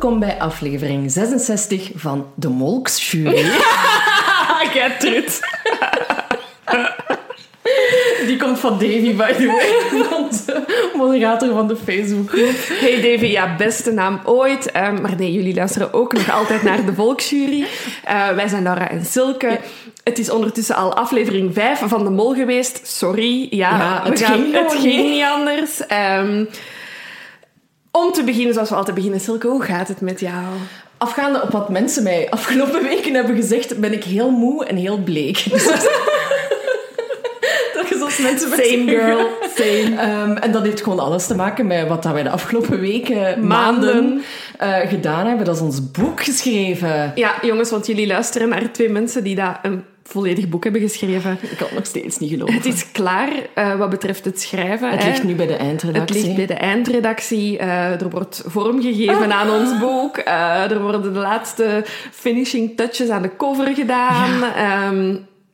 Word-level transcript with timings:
Welkom 0.00 0.18
bij 0.20 0.38
aflevering 0.38 1.10
66 1.10 1.90
van 1.94 2.26
de 2.34 2.48
Molksjury. 2.48 3.44
Die 8.26 8.36
komt 8.36 8.58
van 8.58 8.72
Davy, 8.72 9.14
by 9.16 9.32
the 9.32 9.46
way. 9.46 10.00
Onze 10.22 10.64
moderator 10.96 11.48
van 11.52 11.68
de 11.68 11.76
Facebookgroep. 11.76 12.54
Hey 12.80 12.94
Davy, 12.94 13.26
ja, 13.26 13.56
beste 13.56 13.92
naam 13.92 14.20
ooit. 14.24 14.70
Ehm, 14.70 15.00
maar 15.00 15.14
nee, 15.18 15.32
jullie 15.32 15.54
luisteren 15.54 15.92
ook 15.92 16.12
nog 16.12 16.30
altijd 16.32 16.62
naar 16.62 16.84
de 16.84 16.94
Volksjury. 16.94 17.64
Eh, 18.04 18.28
wij 18.28 18.48
zijn 18.48 18.62
Laura 18.62 18.90
en 18.90 19.04
Silke. 19.04 19.60
Het 20.04 20.18
is 20.18 20.30
ondertussen 20.30 20.76
al 20.76 20.94
aflevering 20.96 21.54
5 21.54 21.78
van 21.84 22.04
de 22.04 22.10
Mol 22.10 22.34
geweest. 22.34 22.80
Sorry, 22.86 23.46
ja, 23.50 24.00
het 24.04 24.20
gaan- 24.22 24.32
ging 24.40 24.52
het 24.54 24.72
ging 24.72 24.84
niet. 24.96 25.04
niet 25.10 25.24
anders. 25.24 25.86
Ehm, 25.86 26.44
om 27.96 28.12
te 28.12 28.24
beginnen, 28.24 28.54
zoals 28.54 28.68
we 28.68 28.74
altijd 28.74 28.96
beginnen, 28.96 29.20
Silke, 29.20 29.46
hoe 29.46 29.62
gaat 29.62 29.88
het 29.88 30.00
met 30.00 30.20
jou? 30.20 30.44
Afgaande 30.98 31.42
op 31.42 31.50
wat 31.50 31.68
mensen 31.68 32.02
mij 32.02 32.30
afgelopen 32.30 32.82
weken 32.82 33.14
hebben 33.14 33.36
gezegd, 33.36 33.80
ben 33.80 33.92
ik 33.92 34.04
heel 34.04 34.30
moe 34.30 34.64
en 34.64 34.76
heel 34.76 34.98
bleek. 34.98 35.44
Dus 35.50 35.64
dat 37.74 37.98
is 37.98 38.02
als 38.02 38.18
mensen 38.18 38.48
Same 38.50 38.88
girl, 38.88 39.28
same. 39.54 39.96
Ehm, 39.96 40.36
en 40.36 40.52
dat 40.52 40.62
heeft 40.62 40.82
gewoon 40.82 40.98
alles 40.98 41.26
te 41.26 41.34
maken 41.34 41.66
met 41.66 41.88
wat 41.88 42.02
dat 42.02 42.12
wij 42.12 42.22
de 42.22 42.30
afgelopen 42.30 42.80
weken, 42.80 43.46
maanden, 43.46 44.22
eh, 44.58 44.78
gedaan 44.88 45.26
hebben. 45.26 45.46
Dat 45.46 45.54
is 45.54 45.62
ons 45.62 45.90
boek 45.90 46.22
geschreven. 46.24 47.12
Ja, 47.14 47.34
jongens, 47.42 47.70
want 47.70 47.86
jullie 47.86 48.06
luisteren 48.06 48.48
naar 48.48 48.72
twee 48.72 48.88
mensen 48.88 49.24
die 49.24 49.34
daar 49.34 49.58
een 49.62 49.84
volledig 50.08 50.48
boek 50.48 50.62
hebben 50.64 50.82
geschreven. 50.82 51.38
Ik 51.42 51.56
kan 51.56 51.66
het 51.66 51.76
nog 51.76 51.86
steeds 51.86 52.18
niet 52.18 52.30
geloven. 52.30 52.54
Het 52.54 52.64
is 52.64 52.90
klaar 52.92 53.28
eh, 53.54 53.76
wat 53.76 53.90
betreft 53.90 54.24
het 54.24 54.40
schrijven. 54.40 54.90
Het 54.90 55.02
hè. 55.02 55.08
ligt 55.08 55.24
nu 55.24 55.34
bij 55.34 55.46
de 55.46 55.52
Het 55.52 55.60
eindredactie. 55.62 56.22
ligt 56.22 56.36
bij 56.36 56.46
de 56.46 56.54
eindredactie. 56.54 57.58
eh, 57.58 58.00
er 58.02 58.10
wordt 58.10 58.42
vorm 58.46 58.82
gegeven 58.82 59.32
aan 59.32 59.50
ons 59.50 59.78
boek. 59.86 60.16
eh, 60.16 60.70
er 60.70 60.80
worden 60.80 61.02
de 61.02 61.08
laatste 61.18 61.84
finishing 62.12 62.76
touches 62.76 63.08
aan 63.08 63.22
de 63.22 63.36
cover 63.36 63.74
gedaan. 63.74 64.38
Ja, 64.40 64.92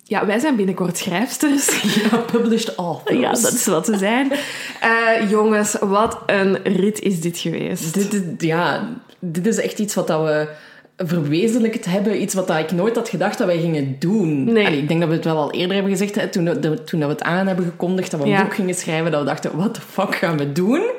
ja 0.05 0.27
wij 0.27 0.39
zijn 0.39 0.56
binnenkort 0.56 0.97
schrijfsters. 0.99 1.82
Ja, 2.10 2.16
published 2.16 2.75
authors. 2.75 3.19
Ja, 3.21 3.31
dat 3.31 3.53
is 3.53 3.66
wat 3.66 3.87
ze 3.87 3.97
zijn. 3.99 4.32
Jongens, 5.28 5.76
wat 5.81 6.19
een 6.26 6.59
rit 6.62 7.00
is 7.00 7.21
dit 7.21 7.38
geweest. 7.38 7.94
Dit, 7.94 8.12
is- 8.12 8.21
ja, 8.47 8.88
dit 9.19 9.47
is 9.47 9.56
echt 9.56 9.78
iets 9.78 9.94
wat 9.94 10.06
dat 10.06 10.22
we 10.25 10.49
verwezenlijkt 10.97 11.84
hebben. 11.84 12.22
Iets 12.22 12.34
wat 12.34 12.47
dat 12.47 12.58
ik 12.58 12.72
nooit 12.72 12.97
had 12.97 13.08
gedacht 13.08 13.38
dat 13.38 13.47
wij 13.47 13.58
gingen 13.60 13.97
doen. 13.98 14.44
Nee. 14.44 14.66
Allee, 14.66 14.78
ik 14.78 14.88
denk 14.88 15.00
dat 15.00 15.08
we 15.08 15.14
het 15.14 15.25
wel 15.25 15.36
al 15.36 15.50
eerder 15.53 15.75
hebben 15.75 15.92
gezegd. 15.92 16.14
Hè, 16.14 16.28
toen, 16.28 16.44
de- 16.44 16.84
toen 16.84 17.00
dat 17.00 17.08
we 17.08 17.14
het 17.14 17.22
aan 17.22 17.47
hebben 17.47 17.64
gekondigd, 17.64 18.10
dat 18.10 18.20
we 18.20 18.26
een 18.26 18.32
Ja. 18.32 18.42
boek 18.42 18.54
gingen 18.54 18.75
schrijven. 18.75 19.10
Dat 19.10 19.20
we 19.20 19.26
dachten, 19.26 19.56
wat 19.56 19.75
de 19.75 19.81
fuck 19.81 20.14
gaan 20.14 20.38
we 20.38 20.52
doen? 20.52 20.91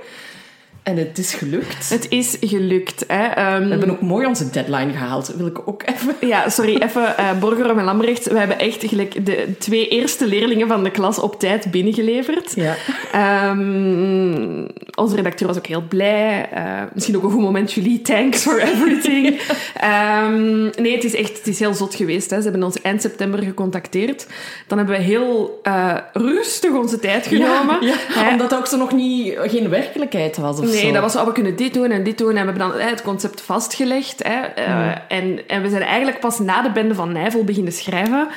En 0.83 0.97
het 0.97 1.17
is 1.17 1.33
gelukt. 1.33 1.89
Het 1.89 2.09
is 2.09 2.37
gelukt. 2.41 3.03
Hè. 3.07 3.25
Ehm, 3.25 3.63
We 3.63 3.69
hebben 3.69 3.89
ook 3.89 4.01
mooi 4.01 4.25
onze 4.25 4.49
deadline 4.49 4.91
gehaald. 4.91 5.33
Wil 5.37 5.45
ik 5.47 5.67
ook 5.67 5.83
even... 5.85 6.15
Ja, 6.27 6.49
sorry, 6.49 6.77
even 6.87 7.17
eh 7.17 7.39
Borgerom 7.39 7.79
en 7.79 7.85
Lambrecht. 7.85 8.27
We 8.27 8.37
hebben 8.37 8.59
echt 8.59 8.83
gelijk 8.85 9.25
de 9.25 9.47
twee 9.59 9.87
eerste 9.87 10.27
leerlingen 10.27 10.67
van 10.67 10.83
de 10.83 10.91
klas 10.91 11.19
op 11.19 11.39
tijd 11.39 11.71
binnengeleverd. 11.71 12.53
Ja. 12.55 12.75
Ehm, 13.11 14.67
onze 14.95 15.15
redacteur 15.15 15.47
was 15.47 15.57
ook 15.57 15.67
heel 15.67 15.83
blij. 15.89 16.49
Eh, 16.51 16.63
misschien 16.93 17.15
ook 17.15 17.23
een 17.23 17.31
goed 17.31 17.41
moment, 17.41 17.73
Julie. 17.73 18.01
Thanks 18.01 18.41
for 18.41 18.59
everything. 18.61 19.31
Ehm, 19.75 20.61
nee, 20.81 20.95
het 20.95 21.03
is 21.03 21.15
echt 21.15 21.37
het 21.37 21.47
is 21.47 21.59
heel 21.59 21.73
zot 21.73 21.95
geweest. 21.95 22.29
Hè. 22.29 22.37
Ze 22.37 22.43
hebben 22.43 22.63
ons 22.63 22.81
eind 22.81 23.01
september 23.01 23.43
gecontacteerd. 23.43 24.27
Dan 24.67 24.77
hebben 24.77 24.95
we 24.95 25.03
heel 25.03 25.59
eh, 25.63 25.95
rustig 26.13 26.71
onze 26.71 26.99
tijd 26.99 27.27
genomen. 27.27 27.77
Ja, 27.85 28.31
omdat 28.31 28.49
dat 28.49 28.59
ook 28.59 28.67
zo 28.67 28.77
nog 28.77 28.91
niet, 28.91 29.37
geen 29.41 29.69
werkelijkheid 29.69 30.37
was 30.37 30.59
of 30.59 30.72
Nee, 30.73 30.85
zo. 30.85 30.91
dat 30.91 31.01
was, 31.01 31.15
oh, 31.15 31.25
we 31.25 31.31
kunnen 31.31 31.55
dit 31.55 31.73
doen 31.73 31.91
en 31.91 32.03
dit 32.03 32.17
doen. 32.17 32.27
En 32.35 32.45
we 32.45 32.51
hebben 32.51 32.57
dan 32.69 32.79
het 32.89 33.01
concept 33.01 33.41
vastgelegd. 33.41 34.23
Hè. 34.23 34.39
Eh, 34.41 34.91
en, 35.07 35.39
en 35.47 35.61
we 35.61 35.69
zijn 35.69 35.81
eigenlijk 35.81 36.19
pas 36.19 36.39
na 36.39 36.61
de 36.61 36.71
bende 36.71 36.95
van 36.95 37.11
Nijvel 37.11 37.43
beginnen 37.43 37.73
schrijven. 37.73 38.27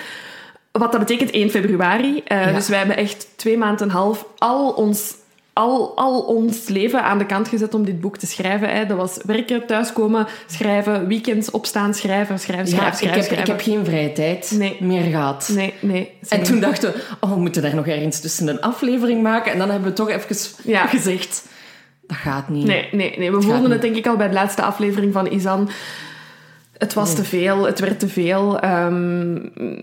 Wat 0.72 0.90
dat 0.92 1.00
betekent 1.00 1.30
1 1.30 1.50
februari. 1.50 2.22
Eh, 2.26 2.44
Ja. 2.46 2.52
Dus 2.52 2.68
wij 2.68 2.78
hebben 2.78 2.96
echt 2.96 3.26
twee 3.36 3.56
maanden 3.58 3.78
en 3.78 3.84
een 3.84 3.90
half 3.90 4.26
al 4.38 4.70
ons, 4.70 5.14
al, 5.52 5.96
al 5.96 6.20
ons 6.20 6.68
leven 6.68 7.02
aan 7.02 7.18
de 7.18 7.26
kant 7.26 7.48
gezet 7.48 7.74
om 7.74 7.84
dit 7.84 8.00
boek 8.00 8.16
te 8.16 8.26
schrijven. 8.26 8.68
Hè. 8.74 8.86
Dat 8.86 8.96
was 8.96 9.18
werken, 9.24 9.66
thuiskomen, 9.66 10.26
schrijven, 10.46 11.06
weekends 11.06 11.50
opstaan, 11.50 11.94
schrijven, 11.94 12.38
schrijven, 12.38 12.66
Ja, 12.66 12.72
schrijven, 12.72 12.92
ik, 12.92 12.96
schrijven. 12.96 13.20
heb, 13.20 13.38
ik 13.40 13.46
heb 13.46 13.60
schrijven. 13.60 13.72
geen 13.72 13.84
vrije 13.84 14.12
tijd 14.12 14.50
Nee. 14.54 14.76
meer 14.80 15.02
gehad. 15.02 15.50
Nee, 15.54 15.74
nee. 15.80 16.10
En 16.28 16.42
toen 16.42 16.60
dachten 16.60 16.92
we, 16.92 17.02
oh, 17.20 17.30
we 17.32 17.40
moeten 17.40 17.62
daar 17.62 17.74
nog 17.74 17.86
ergens 17.86 18.20
tussen 18.20 18.48
een 18.48 18.60
aflevering 18.60 19.22
maken. 19.22 19.52
En 19.52 19.58
dan 19.58 19.70
hebben 19.70 19.88
we 19.88 19.94
toch 19.94 20.08
even 20.10 20.36
Ja. 20.64 20.86
gezegd, 20.86 21.44
dat 22.06 22.16
gaat 22.16 22.48
niet. 22.48 22.66
Nee, 22.66 22.88
nee, 22.92 23.14
nee. 23.18 23.32
We 23.32 23.40
voelden 23.42 23.70
het 23.70 23.82
denk 23.82 23.96
ik 23.96 24.06
al 24.06 24.16
bij 24.16 24.28
de 24.28 24.34
laatste 24.34 24.62
aflevering 24.62 25.12
van 25.12 25.26
Isan. 25.26 25.68
Het 26.78 26.94
was 26.94 27.14
te 27.14 27.24
veel, 27.24 27.66
het 27.66 27.80
werd 27.80 27.98
te 28.00 28.08
veel. 28.08 28.60
ehm, 28.60 29.32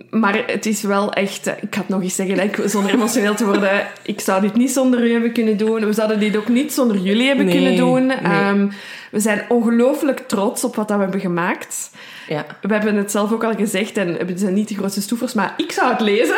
maar 0.09 0.44
het 0.47 0.66
is 0.66 0.81
wel 0.81 1.13
echt... 1.13 1.47
Ik 1.47 1.75
ga 1.75 1.79
het 1.79 1.89
nog 1.89 2.01
eens 2.01 2.16
zeggen, 2.16 2.35
like, 2.35 2.67
zonder 2.69 2.91
emotioneel 2.94 3.35
te 3.35 3.45
worden. 3.45 3.69
Ik 4.03 4.19
zou 4.22 4.41
dit 4.41 4.56
niet 4.56 4.72
zonder 4.72 5.06
u 5.07 5.12
hebben 5.12 5.31
kunnen 5.33 5.57
doen. 5.57 5.85
We 5.85 5.94
zouden 5.94 6.19
dit 6.19 6.38
ook 6.38 6.47
niet 6.47 6.73
zonder 6.73 6.97
jullie 6.97 7.28
hebben 7.28 7.45
Nee, 7.45 7.53
kunnen 7.56 7.75
doen. 7.75 8.06
nee. 8.06 8.17
Ehm, 8.17 8.67
we 9.12 9.19
zijn 9.19 9.45
ongelooflijk 9.50 10.19
trots 10.28 10.63
op 10.63 10.75
wat 10.75 10.88
dat 10.88 10.97
we 10.97 11.03
hebben 11.03 11.22
gemaakt. 11.22 11.89
Ja. 12.28 12.45
We 12.62 12.73
hebben 12.73 12.95
het 12.95 13.12
zelf 13.12 13.31
ook 13.31 13.44
al 13.44 13.56
gezegd 13.56 13.97
en 13.97 14.25
we 14.25 14.38
zijn 14.38 14.53
niet 14.53 14.67
de 14.67 14.75
grootste 14.75 15.01
stoefers, 15.01 15.33
maar 15.33 15.53
ik 15.57 15.72
zou 15.72 15.91
het 15.91 16.01
lezen. 16.01 16.35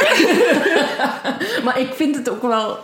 Maar 1.65 1.79
ik 1.79 1.93
vind 1.93 2.15
het 2.15 2.29
ook 2.29 2.41
wel... 2.41 2.77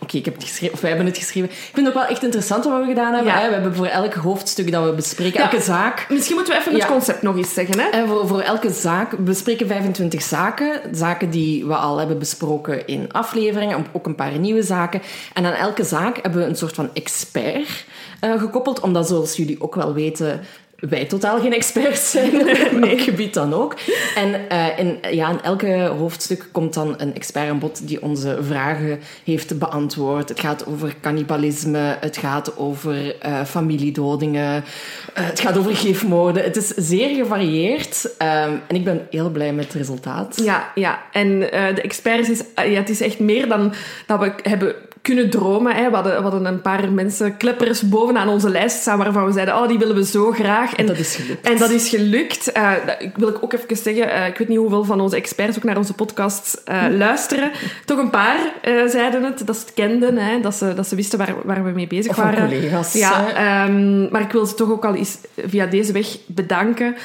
Oké, 0.00 0.16
ik 0.16 0.24
heb 0.24 0.34
het 0.34 0.42
geschreven, 0.44 0.74
of 0.74 0.80
wij 0.80 0.90
hebben 0.90 1.08
het 1.08 1.18
geschreven. 1.18 1.50
Ik 1.50 1.56
vind 1.72 1.86
het 1.86 1.88
ook 1.88 2.02
wel 2.02 2.10
echt 2.10 2.22
interessant 2.22 2.64
wat 2.64 2.80
we 2.80 2.86
gedaan 2.86 3.14
hebben. 3.14 3.32
Ja. 3.32 3.38
hè. 3.40 3.46
We 3.46 3.52
hebben 3.52 3.74
voor 3.74 3.86
elk 3.86 4.14
hoofdstuk 4.14 4.72
dat 4.72 4.84
we 4.84 4.92
bespreken, 4.92 5.40
Ja. 5.40 5.50
elke 5.50 5.62
zaak... 5.64 6.06
Misschien 6.08 6.34
moeten 6.36 6.54
we 6.54 6.60
even 6.60 6.72
het 6.72 6.82
Ja. 6.82 6.88
concept 6.88 7.22
nog 7.22 7.36
eens 7.36 7.54
zeggen. 7.54 7.78
Hè? 7.80 7.88
En 7.88 8.08
voor, 8.08 8.26
voor 8.28 8.40
elke 8.40 8.70
zaak, 8.70 9.10
we 9.10 9.16
bespreken 9.22 9.66
25 9.66 10.22
zaken. 10.22 10.80
Zaken 10.92 11.30
die 11.30 11.66
we 11.66 11.74
al 11.74 11.98
hebben 11.98 12.18
besproken 12.18 12.86
in 12.86 13.12
afleveringen, 13.12 13.86
ook 13.92 14.06
een 14.06 14.14
paar 14.14 14.38
nieuwe 14.38 14.62
zaken. 14.62 15.02
En 15.34 15.46
aan 15.46 15.52
elke 15.52 15.84
zaak 15.84 16.18
hebben 16.22 16.40
we 16.40 16.46
een 16.48 16.56
soort 16.56 16.74
van 16.74 16.90
expert 16.94 17.84
eh, 18.20 18.38
gekoppeld, 18.40 18.80
omdat 18.80 19.08
zoals 19.08 19.36
jullie 19.36 19.60
ook 19.60 19.74
wel 19.74 19.94
weten, 19.94 20.40
wij 20.80 21.04
totaal 21.04 21.40
geen 21.40 21.52
experts 21.52 22.10
zijn, 22.10 22.40
op 22.72 22.78
welk 22.80 23.00
gebied 23.00 23.34
dan 23.34 23.54
ook. 23.54 23.76
En 24.14 24.48
eh, 24.48 24.78
in, 24.78 24.98
ja, 25.10 25.30
in 25.30 25.42
elke 25.42 25.92
hoofdstuk 25.98 26.48
komt 26.52 26.74
dan 26.74 26.94
een 26.96 27.14
expert 27.14 27.48
aan 27.48 27.58
bod 27.58 27.88
die 27.88 28.02
onze 28.02 28.38
vragen 28.42 29.00
heeft 29.24 29.58
beantwoord. 29.58 30.28
Het 30.28 30.40
gaat 30.40 30.66
over 30.66 30.94
cannibalisme, 31.00 31.96
het 32.00 32.16
gaat 32.16 32.56
over 32.56 33.20
eh, 33.20 33.44
familiedodingen, 33.44 34.64
eh, 35.14 35.24
het 35.26 35.40
gaat 35.40 35.58
over 35.58 35.76
gifmoorden. 35.76 36.42
Het 36.42 36.56
is 36.56 36.68
zeer 36.68 37.14
gevarieerd 37.14 38.14
ehm, 38.18 38.52
en 38.66 38.76
ik 38.76 38.84
ben 38.84 39.06
heel 39.10 39.30
blij 39.30 39.52
met 39.52 39.64
het 39.64 39.74
resultaat. 39.74 40.40
Ja, 40.44 40.72
ja. 40.74 41.02
En 41.12 41.40
de 41.40 41.80
experts 41.82 42.28
is, 42.28 42.42
ja, 42.54 42.62
het 42.62 42.88
is 42.88 43.00
echt 43.00 43.18
meer 43.18 43.48
dan 43.48 43.72
dat 44.06 44.20
we 44.20 44.32
hebben 44.42 44.74
kunnen 45.02 45.30
dromen. 45.30 45.74
Hè. 45.74 45.88
We, 45.88 45.94
hadden, 45.94 46.16
we 46.16 46.22
hadden 46.22 46.44
een 46.44 46.60
paar 46.60 46.92
mensen, 46.92 47.36
kleppers, 47.36 47.88
bovenaan 47.88 48.28
onze 48.28 48.50
lijst 48.50 48.80
staan 48.80 48.98
waarvan 48.98 49.26
we 49.26 49.32
zeiden, 49.32 49.54
oh, 49.54 49.68
die 49.68 49.78
willen 49.78 49.96
we 49.96 50.04
zo 50.04 50.30
graag. 50.30 50.74
En 50.74 50.86
dat 50.86 50.98
is 50.98 51.16
gelukt. 51.16 51.48
En 51.48 51.58
dat 51.58 51.70
is 51.70 51.88
gelukt. 51.88 52.56
Uh, 52.56 52.72
ik 52.98 53.16
wil 53.16 53.42
ook 53.42 53.52
even 53.52 53.76
zeggen, 53.76 54.08
uh, 54.08 54.26
ik 54.26 54.38
weet 54.38 54.48
niet 54.48 54.58
hoeveel 54.58 54.84
van 54.84 55.00
onze 55.00 55.16
experts 55.16 55.56
ook 55.56 55.64
naar 55.64 55.76
onze 55.76 55.94
podcast 55.94 56.62
uh, 56.70 56.82
luisteren. 56.96 57.50
Toch 57.84 57.98
een 57.98 58.10
paar 58.10 58.38
zeiden 58.86 59.24
het, 59.24 59.46
dat 59.46 59.56
ze 59.56 59.62
het 59.62 59.74
kenden, 59.74 60.16
hè, 60.16 60.40
dat, 60.40 60.54
ze, 60.54 60.74
dat 60.74 60.86
ze 60.86 60.94
wisten 60.94 61.18
waar, 61.18 61.34
waar 61.44 61.64
we 61.64 61.70
mee 61.70 61.86
bezig 61.86 62.10
of 62.10 62.16
waren. 62.16 62.48
collega's. 62.48 62.92
Ja, 62.92 63.64
um, 63.66 64.08
maar 64.10 64.20
ik 64.20 64.32
wil 64.32 64.46
ze 64.46 64.54
toch 64.54 64.70
ook 64.70 64.84
al 64.84 64.94
eens 64.94 65.18
via 65.46 65.66
deze 65.66 65.92
weg 65.92 66.16
bedanken 66.26 66.96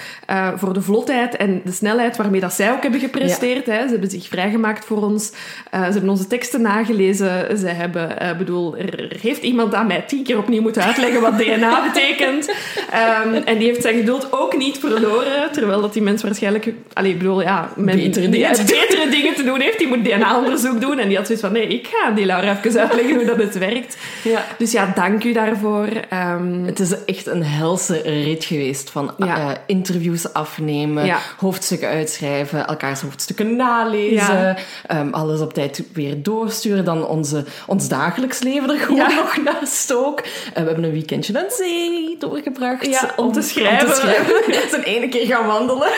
voor 0.56 0.74
de 0.74 0.82
vlotheid 0.82 1.36
en 1.36 1.62
de 1.66 1.72
snelheid 1.72 2.18
waarmee 2.18 2.42
dat 2.42 2.54
zij 2.54 2.72
ook 2.72 2.82
hebben 2.82 3.00
gepresteerd. 3.00 3.66
Ja. 3.66 3.74
Hè. 3.74 3.84
Ze 3.84 3.92
hebben 3.92 4.10
zich 4.10 4.28
vrijgemaakt 4.28 4.86
voor 4.86 5.04
ons. 5.04 5.32
ze 5.72 5.78
hebben 5.78 6.10
onze 6.10 6.28
teksten 6.28 6.62
nagelezen. 6.62 7.58
Ze 7.58 7.68
hebben, 7.68 7.84
uh, 7.96 8.38
bedoel, 8.38 8.78
er 8.78 9.18
heeft 9.22 9.42
iemand 9.42 9.74
aan 9.74 9.88
mij 9.88 10.04
tien 10.08 10.24
keer 10.24 10.38
opnieuw 10.38 10.62
moeten 10.62 10.84
uitleggen 10.84 11.22
wat 11.22 11.38
DNA 11.38 11.84
betekent. 11.94 12.50
Um, 12.50 13.34
en 13.34 13.58
die 13.58 13.68
heeft 13.68 13.82
zijn 13.82 13.96
geduld 13.96 14.28
ook 14.32 14.58
niet 14.58 14.78
verloren, 14.78 15.52
terwijl 15.52 15.82
dat 15.82 15.94
die 15.94 16.02
mens 16.02 16.24
waarschijnlijk, 16.24 16.74
allee, 16.94 17.16
bedoel, 17.16 17.42
ja, 17.42 17.70
betere, 17.76 18.30
dingen. 18.30 18.40
Ja, 18.40 18.64
betere 18.64 19.10
dingen 19.10 19.36
te 19.36 19.44
doen 19.44 19.60
heeft. 19.60 19.78
Die 19.78 19.88
moet 19.88 20.06
DNA-onderzoek 20.06 20.82
doen. 20.82 21.00
En 21.00 21.08
die 21.08 21.18
had 21.18 21.26
zoiets 21.26 21.44
van, 21.44 21.54
nee, 21.54 21.68
ik 21.68 21.88
ga 21.92 22.12
die 22.12 22.26
Laura 22.26 22.58
even 22.64 22.82
uitleggen 22.82 23.16
hoe 23.16 23.26
dat 23.26 23.38
het 23.38 23.58
werkt. 23.58 23.98
Ja. 24.24 24.46
Dus 24.58 24.72
ja, 24.72 24.92
dank 24.96 25.24
u 25.24 25.34
daarvoor. 25.34 25.88
Um, 26.14 26.66
het 26.66 26.80
is 26.80 27.04
echt 27.06 27.28
een 27.28 27.44
helse 27.44 28.02
rit 28.02 28.46
geweest 28.46 28.90
van 28.90 29.14
ja. 29.18 29.38
uh, 29.38 29.52
interviews 29.66 30.34
afnemen, 30.34 31.06
ja. 31.06 31.20
hoofdstukken 31.38 31.88
uitschrijven, 31.88 32.68
elkaars 32.68 33.02
hoofdstukken 33.02 33.56
nalezen, 33.56 34.58
um, 34.92 35.14
alles 35.14 35.40
op 35.40 35.54
tijd 35.54 35.84
weer 35.94 36.24
doorsturen, 36.24 36.86
dan 36.86 37.06
onze, 37.08 37.46
ons 37.76 37.88
dagelijks 37.88 38.40
leven 38.40 38.70
er 38.70 38.80
gewoon 38.80 39.16
nog 39.24 39.44
naast 39.44 39.94
ook. 39.94 40.20
Uh, 40.20 40.54
we 40.54 40.60
hebben 40.60 40.84
een 40.84 40.92
weekendje 40.92 41.40
aan 41.40 41.52
zee 41.52 42.16
doorgebracht. 42.20 42.86
Ja, 42.86 43.14
om, 43.16 43.26
om 43.26 43.32
te 43.32 43.42
schrijven. 43.42 43.88
Om 43.88 43.94
te 43.94 44.00
schrijven. 44.00 44.70
Zijn 44.70 44.84
ene 44.84 45.10
keer 45.10 45.26
gaan 45.26 45.46
wandelen. 45.46 45.92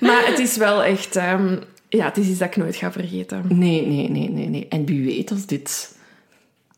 maar 0.00 0.26
het 0.26 0.38
is 0.38 0.56
wel 0.56 0.82
echt... 0.82 1.16
Um, 1.16 1.60
ja, 1.88 2.04
het 2.04 2.16
is 2.16 2.28
iets 2.28 2.38
dat 2.38 2.48
ik 2.48 2.56
nooit 2.56 2.76
ga 2.76 2.92
vergeten. 2.92 3.44
Nee, 3.48 3.86
nee, 3.86 4.10
nee, 4.10 4.30
nee. 4.30 4.48
nee. 4.48 4.66
En 4.68 4.84
wie 4.84 5.04
weet 5.04 5.30
als 5.30 5.46
dit 5.46 5.94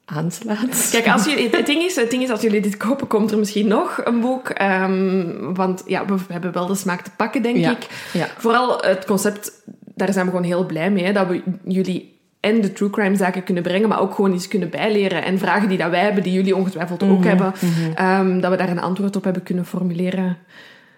aanslaat. 0.05 0.88
Kijk, 0.91 1.08
als 1.08 1.25
jullie, 1.25 1.50
het, 1.50 1.67
ding 1.67 1.82
is, 1.82 1.96
het 1.96 2.11
ding 2.11 2.23
is, 2.23 2.31
als 2.31 2.41
jullie 2.41 2.61
dit 2.61 2.76
kopen, 2.76 3.06
komt 3.06 3.31
er 3.31 3.38
misschien 3.38 3.67
nog 3.67 4.00
een 4.05 4.20
boek. 4.20 4.61
Um, 4.62 5.55
want 5.55 5.82
ja, 5.87 6.05
we 6.05 6.14
hebben 6.29 6.52
wel 6.52 6.67
de 6.67 6.75
smaak 6.75 7.00
te 7.00 7.11
pakken, 7.17 7.43
denk 7.43 7.56
ja. 7.56 7.70
ik. 7.70 7.87
Ja. 8.12 8.29
Vooral 8.38 8.81
het 8.81 9.05
concept, 9.05 9.62
daar 9.94 10.12
zijn 10.12 10.25
we 10.25 10.31
gewoon 10.31 10.46
heel 10.46 10.67
blij 10.67 10.91
mee. 10.91 11.05
Hè, 11.05 11.12
dat 11.12 11.26
we 11.26 11.43
jullie 11.64 12.13
en 12.44 12.61
de 12.61 12.73
true 12.73 12.91
crime 12.91 13.17
zaken 13.17 13.44
kunnen 13.44 13.62
brengen, 13.62 13.88
maar 13.88 14.00
ook 14.00 14.14
gewoon 14.14 14.35
iets 14.35 14.49
kunnen 14.49 14.70
bijleren. 14.70 15.25
En 15.25 15.38
vragen 15.38 15.69
die 15.69 15.79
dat 15.79 15.91
wij 15.91 16.00
hebben, 16.00 16.23
die 16.23 16.32
jullie 16.32 16.56
ongetwijfeld 16.56 17.02
ook 17.02 17.08
mm 17.08 17.17
-hmm, 17.17 17.25
hebben, 17.25 17.52
mm 17.58 17.70
-hmm. 17.96 18.20
um, 18.20 18.41
dat 18.41 18.50
we 18.50 18.56
daar 18.56 18.70
een 18.70 18.81
antwoord 18.81 19.17
op 19.17 19.25
hebben 19.25 19.43
kunnen 19.43 19.67
formuleren. 19.67 20.37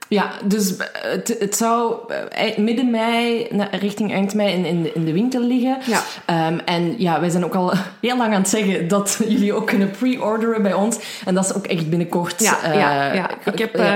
Ja, 0.09 0.31
dus 0.45 0.75
het, 0.93 1.37
het 1.39 1.57
zou 1.57 1.97
midden 2.57 2.91
mei 2.91 3.49
richting 3.71 4.13
eind 4.13 4.35
mei 4.35 4.55
in, 4.55 4.65
in, 4.65 4.83
de, 4.83 4.93
in 4.93 5.05
de 5.05 5.13
winkel 5.13 5.41
liggen. 5.41 5.79
Ja. 5.87 6.49
Um, 6.49 6.61
en 6.65 6.95
ja, 6.99 7.21
wij 7.21 7.31
zijn 7.31 7.45
ook 7.45 7.55
al 7.55 7.73
heel 8.01 8.17
lang 8.17 8.33
aan 8.33 8.41
het 8.41 8.49
zeggen 8.49 8.89
dat 8.89 9.21
jullie 9.29 9.53
ook 9.53 9.67
kunnen 9.67 9.91
pre-orderen 9.91 10.63
bij 10.63 10.75
ons. 10.75 10.99
En 11.25 11.35
dat 11.35 11.45
is 11.45 11.55
ook 11.55 11.67
echt 11.67 11.91
binnenkort. 11.91 12.43
Ja, 12.43 12.69
uh, 12.69 12.75
ja, 12.75 13.13
ja. 13.13 13.31
ik 13.45 13.59
heb... 13.59 13.79
Uh, 13.79 13.95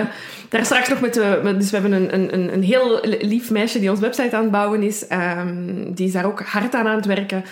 daar 0.51 0.65
straks 0.65 0.89
nog 0.89 1.01
met 1.01 1.15
de... 1.15 1.55
Dus 1.59 1.71
we 1.71 1.77
hebben 1.77 1.93
een, 1.93 2.35
een, 2.35 2.53
een 2.53 2.63
heel 2.63 3.01
lief 3.03 3.51
meisje 3.51 3.79
die 3.81 3.91
onze 3.91 4.03
website 4.03 4.37
aan 4.37 4.43
het 4.43 4.51
bouwen 4.51 4.83
is. 4.83 5.05
Um, 5.13 5.95
die 5.95 6.07
is 6.07 6.13
daar 6.13 6.27
ook 6.27 6.41
hard 6.41 6.75
aan 6.75 6.87
aan 6.87 6.97
het 6.97 7.07
werken. 7.07 7.45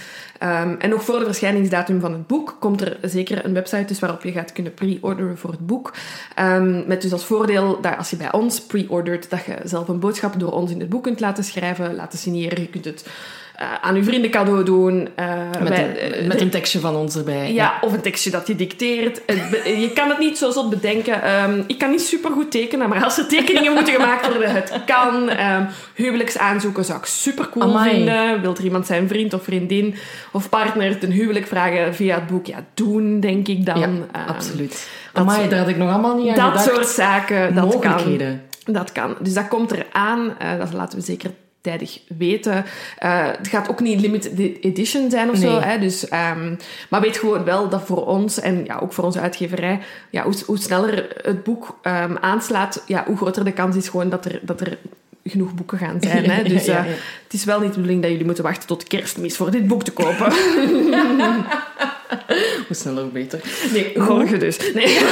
Um, 0.43 0.77
en 0.79 0.91
nog 0.91 1.05
voor 1.05 1.19
de 1.19 1.25
verschijningsdatum 1.25 2.00
van 2.00 2.12
het 2.12 2.27
boek 2.27 2.56
komt 2.61 2.81
er 2.81 2.97
zeker 3.03 3.45
een 3.45 3.55
website 3.55 3.85
dus 3.85 3.99
waarop 3.99 4.23
je 4.23 4.33
gaat 4.33 4.53
kunnen 4.53 4.75
pre-orderen 4.75 5.39
voor 5.39 5.50
het 5.50 5.67
boek. 5.67 5.95
Um, 6.41 6.85
met 6.87 7.03
dus 7.03 7.12
als 7.12 7.25
voordeel 7.25 7.81
dat 7.81 7.97
als 7.97 8.11
je 8.11 8.17
bij 8.17 8.33
ons 8.33 8.61
pre-ordert, 8.61 9.31
dat 9.31 9.45
je 9.45 9.56
zelf 9.65 9.89
een 9.89 10.00
boodschap 10.00 10.41
door 10.41 10.53
ons 10.53 10.71
in 10.71 10.81
het 10.81 10.89
boek 10.89 11.03
kunt 11.03 11.21
laten 11.21 11.45
schrijven, 11.45 11.95
laten 11.95 12.19
signeren. 12.19 12.61
Je 12.61 12.69
kunt 12.69 12.85
het 12.85 13.06
uh, 13.61 13.75
aan 13.81 13.95
uw 13.95 14.05
vrienden 14.05 14.31
cadeau 14.31 14.65
doen. 14.65 15.09
Uh, 15.19 15.38
met, 15.61 15.69
wij, 15.69 16.19
een, 16.21 16.27
met 16.27 16.41
een 16.41 16.50
tekstje 16.50 16.81
van 16.81 16.97
ons 16.97 17.17
erbij. 17.17 17.53
Ja, 17.53 17.62
ja, 17.62 17.79
of 17.81 17.93
een 17.93 18.00
tekstje 18.00 18.31
dat 18.31 18.47
je 18.47 18.56
dicteert. 18.56 19.21
je 19.65 19.91
kan 19.95 20.09
het 20.09 20.19
niet 20.19 20.39
zo 20.39 20.50
zot 20.50 20.71
bedenken. 20.71 21.43
Um, 21.43 21.65
ik 21.67 21.79
kan 21.79 21.91
niet 21.91 22.00
supergoed 22.00 22.50
tekenen, 22.50 22.89
maar 22.89 23.05
als 23.05 23.19
er 23.19 23.27
tekeningen 23.27 23.73
moeten 23.73 23.95
gemaakt 23.95 24.27
worden, 24.29 24.55
het 24.55 24.73
kan. 24.87 25.31
Um, 25.31 25.69
huwelijksaanzoeken 25.95 26.85
zou 26.85 26.99
ik 26.99 27.05
super 27.05 27.49
cool 27.49 27.65
Amai. 27.65 27.91
vinden. 27.91 28.41
Wilt 28.41 28.59
er 28.59 28.65
iemand 28.65 28.87
zijn 28.87 29.09
vriend 29.09 29.35
of 29.35 29.43
vriendin 29.43 29.95
of 30.33 30.49
partner 30.49 30.99
ten 30.99 31.11
huwelijk 31.11 31.47
vragen 31.47 31.95
via 31.95 32.15
het 32.15 32.27
boek? 32.27 32.47
Ja, 32.47 32.65
doen, 32.75 33.21
denk 33.21 33.49
ik 33.49 33.67
dan. 33.67 33.79
Ja, 33.79 33.87
um, 33.87 34.06
absoluut. 34.27 34.89
Amai, 35.12 35.49
daar 35.49 35.59
had 35.59 35.69
ik 35.69 35.77
nog 35.77 35.91
allemaal 35.91 36.17
niet 36.17 36.29
aan 36.29 36.53
Dat 36.53 36.61
gedacht. 36.61 36.77
soort 36.77 36.89
zaken, 36.89 37.55
dat 37.55 37.79
kan. 37.79 38.21
Dat 38.65 38.93
kan. 38.93 39.17
Dus 39.21 39.35
dat 39.35 39.49
komt 39.49 39.73
eraan. 39.73 40.37
Uh, 40.43 40.59
dat 40.59 40.73
laten 40.73 40.99
we 40.99 41.05
zeker 41.05 41.31
tijdig 41.61 41.99
weten. 42.19 42.65
Uh, 43.05 43.27
het 43.27 43.49
gaat 43.49 43.69
ook 43.69 43.81
niet 43.81 44.01
limited 44.01 44.39
edition 44.61 45.11
zijn 45.11 45.31
of 45.31 45.39
Nee. 45.41 45.51
zo. 45.51 45.61
Hè? 45.61 45.79
Dus, 45.79 46.05
um, 46.05 46.57
maar 46.89 47.01
weet 47.01 47.17
gewoon 47.17 47.45
wel 47.45 47.69
dat 47.69 47.83
voor 47.85 48.07
ons 48.07 48.41
en 48.41 48.65
ja, 48.65 48.79
ook 48.83 48.93
voor 48.93 49.05
onze 49.05 49.21
uitgeverij, 49.21 49.81
ja, 50.11 50.23
hoe, 50.23 50.35
hoe 50.47 50.59
sneller 50.59 51.17
het 51.23 51.43
boek 51.43 51.79
um, 51.83 52.17
aanslaat, 52.21 52.83
ja, 52.87 53.05
hoe 53.07 53.17
groter 53.17 53.45
de 53.45 53.53
kans 53.53 53.77
is 53.77 53.89
gewoon 53.89 54.09
dat 54.11 54.25
er, 54.25 54.39
dat 54.43 54.61
er 54.61 54.79
genoeg 55.25 55.55
boeken 55.55 55.79
gaan 55.79 55.97
zijn. 56.01 56.31
Hè? 56.31 56.43
Dus 56.49 56.65
Ja, 56.65 56.73
ja, 56.73 56.85
ja. 56.85 56.91
het 57.25 57.33
is 57.33 57.45
wel 57.45 57.61
niet 57.61 57.69
de 57.69 57.75
bedoeling 57.75 58.01
dat 58.03 58.11
jullie 58.11 58.27
moeten 58.27 58.45
wachten 58.45 58.67
tot 58.67 58.85
kerstmis 58.85 59.37
voor 59.37 59.51
dit 59.51 59.67
boek 59.67 59.83
te 59.83 59.93
kopen. 59.93 60.33
Hoe 62.67 62.77
sneller, 62.77 63.03
hoe 63.03 63.13
beter. 63.13 63.41
nee, 63.73 63.99
morgen 63.99 64.39
dus. 64.41 64.73
Nee. 64.75 64.99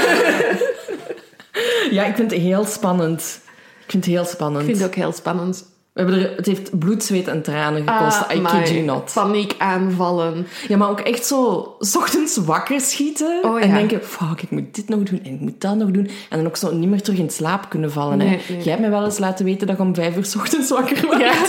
Ja, 1.91 2.05
ik 2.05 2.15
vind 2.17 2.31
het 2.31 2.41
heel 2.41 2.65
spannend. 2.65 3.41
Ik 3.85 3.91
vind 3.91 4.05
het 4.05 4.15
heel 4.15 4.25
spannend. 4.25 4.61
Ik 4.61 4.67
vind 4.67 4.79
het 4.79 4.87
ook 4.89 4.95
heel 4.95 5.13
spannend. 5.13 5.65
We 5.97 6.03
hebben 6.03 6.23
er, 6.31 6.37
het 6.37 6.47
heeft 6.47 6.79
bloed, 6.79 7.05
zweet 7.05 7.29
en 7.29 7.43
tranen 7.43 7.89
gekost. 7.89 8.29
Ah, 8.29 8.37
I 8.37 8.43
kid 8.43 8.69
you 8.69 8.83
not. 8.83 9.11
Paniek 9.15 9.55
aanvallen. 9.59 10.47
Ja, 10.69 10.77
maar 10.77 10.91
ook 10.91 11.01
echt 11.01 11.27
zo... 11.27 11.75
S 11.81 11.97
ochtends 11.97 12.37
wakker 12.37 12.81
schieten. 12.81 13.39
Oh, 13.43 13.63
en 13.63 13.69
ja. 13.69 13.75
denken, 13.75 14.05
fuck, 14.05 14.43
ik 14.43 14.51
moet 14.51 14.75
dit 14.75 14.89
nog 14.89 15.03
doen 15.03 15.21
en 15.25 15.33
ik 15.33 15.41
moet 15.41 15.61
dat 15.61 15.77
nog 15.77 15.91
doen. 15.91 16.11
En 16.29 16.37
dan 16.39 16.47
ook 16.47 16.57
zo 16.57 16.75
niet 16.75 16.89
meer 16.89 17.03
terug 17.03 17.19
in 17.19 17.31
slaap 17.31 17.69
kunnen 17.69 17.93
vallen. 17.93 18.19
Nee, 18.19 18.29
hè. 18.29 18.37
nee. 18.53 18.63
Jij 18.63 18.71
hebt 18.71 18.81
mij 18.81 18.91
wel 18.91 19.05
eens 19.05 19.19
laten 19.19 19.45
weten 19.45 19.67
dat 19.67 19.77
je 19.77 19.83
om 19.83 19.95
vijf 19.95 20.17
uur 20.17 20.25
's 20.25 20.37
ochtends 20.37 20.71
wakker. 20.71 21.19
Ja. 21.19 21.33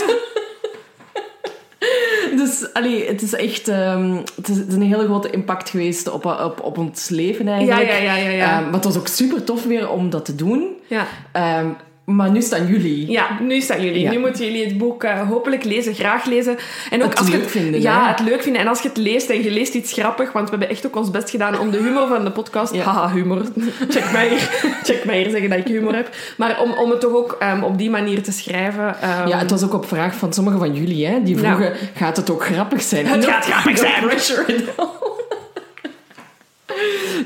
Dus 2.36 2.72
allee, 2.72 3.06
het 3.06 3.22
is 3.22 3.34
echt 3.34 3.68
ehm, 3.68 4.16
het 4.36 4.48
is, 4.48 4.56
een 4.56 4.82
hele 4.82 5.04
grote 5.04 5.30
impact 5.30 5.70
geweest 5.70 6.10
op, 6.10 6.24
op, 6.24 6.60
op 6.62 6.78
ons 6.78 7.08
leven 7.08 7.44
Ja, 7.44 7.50
eigenlijk. 7.52 7.88
ja, 7.88 7.96
ja, 7.96 8.16
ja. 8.16 8.30
ja. 8.30 8.56
Ehm, 8.56 8.64
maar 8.64 8.72
het 8.72 8.84
was 8.84 8.98
ook 8.98 9.06
super 9.08 9.44
tof 9.44 9.64
weer 9.64 9.90
om 9.90 10.10
dat 10.10 10.24
te 10.24 10.34
doen. 10.34 10.76
ja. 10.86 11.06
Ehm, 11.32 11.66
maar 12.14 12.30
nu 12.30 12.42
staan 12.42 12.66
jullie. 12.66 13.10
Ja, 13.10 13.38
nu 13.40 13.60
staan 13.60 13.82
jullie. 13.82 14.00
Ja. 14.00 14.10
Nu 14.10 14.18
moeten 14.18 14.44
jullie 14.44 14.64
het 14.64 14.78
boek 14.78 15.04
uh, 15.04 15.28
hopelijk 15.28 15.64
lezen, 15.64 15.94
graag 15.94 16.24
lezen. 16.24 16.56
En 16.90 17.02
ook 17.02 17.08
Het 17.10 17.18
als 17.18 17.28
leuk 17.28 17.48
vinden, 17.48 17.80
Ja, 17.80 18.02
hè? 18.02 18.08
het 18.08 18.20
leuk 18.20 18.42
vinden. 18.42 18.60
En 18.62 18.68
als 18.68 18.82
je 18.82 18.88
het 18.88 18.96
leest 18.96 19.30
en 19.30 19.42
je 19.42 19.50
leest 19.50 19.74
iets 19.74 19.92
grappig, 19.92 20.32
want 20.32 20.44
we 20.44 20.50
hebben 20.50 20.68
echt 20.68 20.86
ook 20.86 20.96
ons 20.96 21.10
best 21.10 21.30
gedaan 21.30 21.58
om 21.58 21.70
de 21.70 21.78
humor 21.78 22.08
van 22.08 22.24
de 22.24 22.30
podcast... 22.30 22.74
Ja. 22.74 22.82
Haha, 22.82 23.10
humor. 23.14 23.42
Check 23.88 24.12
mij 24.12 24.28
hier, 24.28 24.48
check 24.82 25.04
mij 25.04 25.18
hier 25.20 25.30
zeggen 25.30 25.50
dat 25.50 25.58
ik 25.58 25.66
humor 25.66 25.94
heb. 25.94 26.10
Maar 26.36 26.60
om, 26.60 26.72
om 26.72 26.90
het 26.90 27.00
toch 27.00 27.12
ook 27.14 27.38
um, 27.54 27.62
op 27.62 27.78
die 27.78 27.90
manier 27.90 28.22
te 28.22 28.32
schrijven... 28.32 28.84
Um, 28.86 29.26
Ja, 29.28 29.38
het 29.38 29.50
was 29.50 29.62
ook 29.64 29.74
op 29.74 29.88
vraag 29.88 30.14
van 30.14 30.32
sommigen 30.32 30.58
van 30.58 30.74
jullie, 30.74 31.06
hè, 31.06 31.22
die 31.22 31.36
Nou. 31.36 31.46
vroegen, 31.46 31.76
gaat 31.94 32.16
het 32.16 32.30
ook 32.30 32.44
grappig 32.44 32.82
zijn? 32.82 33.06
Het 33.06 33.24
gaat 33.24 33.44
grappig 33.44 33.78
zijn. 33.78 34.02
pressure. 34.06 34.54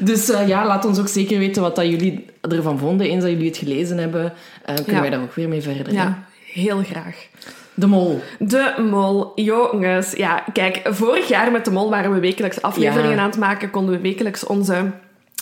Dus 0.04 0.30
uh, 0.30 0.49
ja, 0.49 0.66
laat 0.66 0.85
ons 0.85 0.99
ook 0.99 1.09
zeker 1.09 1.38
weten 1.38 1.62
wat 1.62 1.76
dat 1.76 1.87
jullie 1.87 2.25
ervan 2.40 2.78
vonden. 2.78 3.06
Eens 3.06 3.23
dat 3.23 3.30
jullie 3.32 3.49
het 3.49 3.56
gelezen 3.56 3.99
hebben, 3.99 4.25
uh, 4.25 4.75
kunnen 4.75 4.94
Ja. 4.94 5.00
wij 5.00 5.11
daar 5.11 5.23
ook 5.23 5.35
weer 5.35 5.49
mee 5.49 5.62
verder. 5.62 5.87
hè? 5.87 5.92
Ja, 5.92 6.23
heel 6.52 6.82
graag. 6.82 7.26
De 7.75 7.87
Mol. 7.87 8.21
De 8.38 8.87
Mol, 8.90 9.32
jongens. 9.35 10.12
Ja, 10.12 10.44
kijk, 10.52 10.80
vorig 10.85 11.28
jaar 11.28 11.50
met 11.52 11.64
De 11.64 11.71
Mol 11.71 11.90
waren 11.90 12.12
we 12.12 12.21
wekelijks 12.21 12.62
afleveringen 12.62 13.11
Ja. 13.16 13.18
aan 13.23 13.30
het 13.30 13.38
maken. 13.38 13.71
Konden 13.71 13.94
we 13.94 14.00
wekelijks 14.00 14.47
onze 14.47 14.90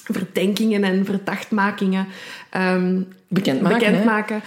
verdenkingen 0.05 0.85
en 0.85 1.05
verdachtmakingen 1.05 2.07
um, 2.57 3.09
Bekendmaken, 3.29 3.79
bekendmaken. 3.79 4.43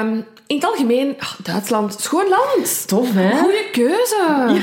Um, 0.00 0.24
in 0.46 0.56
het 0.56 0.64
algemeen, 0.64 1.16
oh, 1.20 1.32
Duitsland, 1.42 2.00
schoon 2.00 2.28
land. 2.28 2.88
Tof, 2.88 3.12
hè? 3.12 3.36
Goeie 3.36 3.70
keuze. 3.72 4.56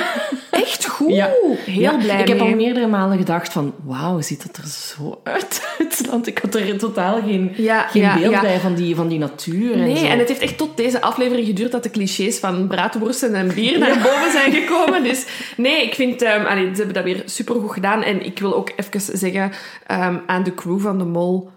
Echt 0.52 0.88
goed. 0.88 1.14
Ja. 1.14 1.32
Heel 1.66 1.82
Ja, 1.82 1.98
blij 1.98 2.22
Ik 2.22 2.28
heb 2.28 2.40
al 2.40 2.56
meerdere 2.56 2.88
malen 2.88 3.18
gedacht 3.18 3.54
van, 3.54 3.74
wauw, 3.84 4.22
ziet 4.22 4.44
het 4.44 4.58
er 4.58 4.68
zo 4.68 5.20
uit, 5.24 5.62
Duitsland. 5.78 6.28
Ik 6.28 6.38
had 6.38 6.56
er 6.56 6.78
totaal 6.78 7.22
geen, 7.22 7.54
Ja, 7.56 7.88
geen 7.88 8.02
ja, 8.02 8.18
beeld 8.18 8.34
ja. 8.34 8.42
bij 8.42 8.60
van 8.60 8.74
die, 8.74 8.96
van 8.96 9.08
die 9.08 9.20
natuur 9.20 9.74
en 9.74 9.80
Nee, 9.80 9.98
zo. 9.98 10.06
en 10.06 10.20
het 10.20 10.28
heeft 10.28 10.42
echt 10.42 10.58
tot 10.58 10.78
deze 10.78 11.02
aflevering 11.02 11.48
geduurd 11.48 11.72
dat 11.72 11.84
de 11.84 11.90
clichés 11.90 12.40
van 12.40 12.68
braadworsten 12.68 13.36
en 13.36 13.54
bier 13.54 13.80
naar 13.80 13.98
boven 14.04 14.32
zijn 14.32 14.52
gekomen. 14.62 15.04
Dus 15.04 15.26
nee, 15.58 15.86
ik 15.86 15.94
vind... 15.94 16.22
Um, 16.22 16.46
allee, 16.46 16.70
ze 16.70 16.76
hebben 16.76 16.94
dat 16.94 17.04
weer 17.04 17.22
supergoed 17.26 17.72
gedaan. 17.72 18.04
En 18.04 18.26
ik 18.26 18.40
wil 18.40 18.56
ook 18.56 18.72
even 18.76 19.18
zeggen 19.18 19.52
um, 19.92 20.22
aan 20.26 20.44
de 20.44 20.54
crew 20.54 20.80
van 20.80 20.98
de 20.98 21.06
Mol... 21.06 21.52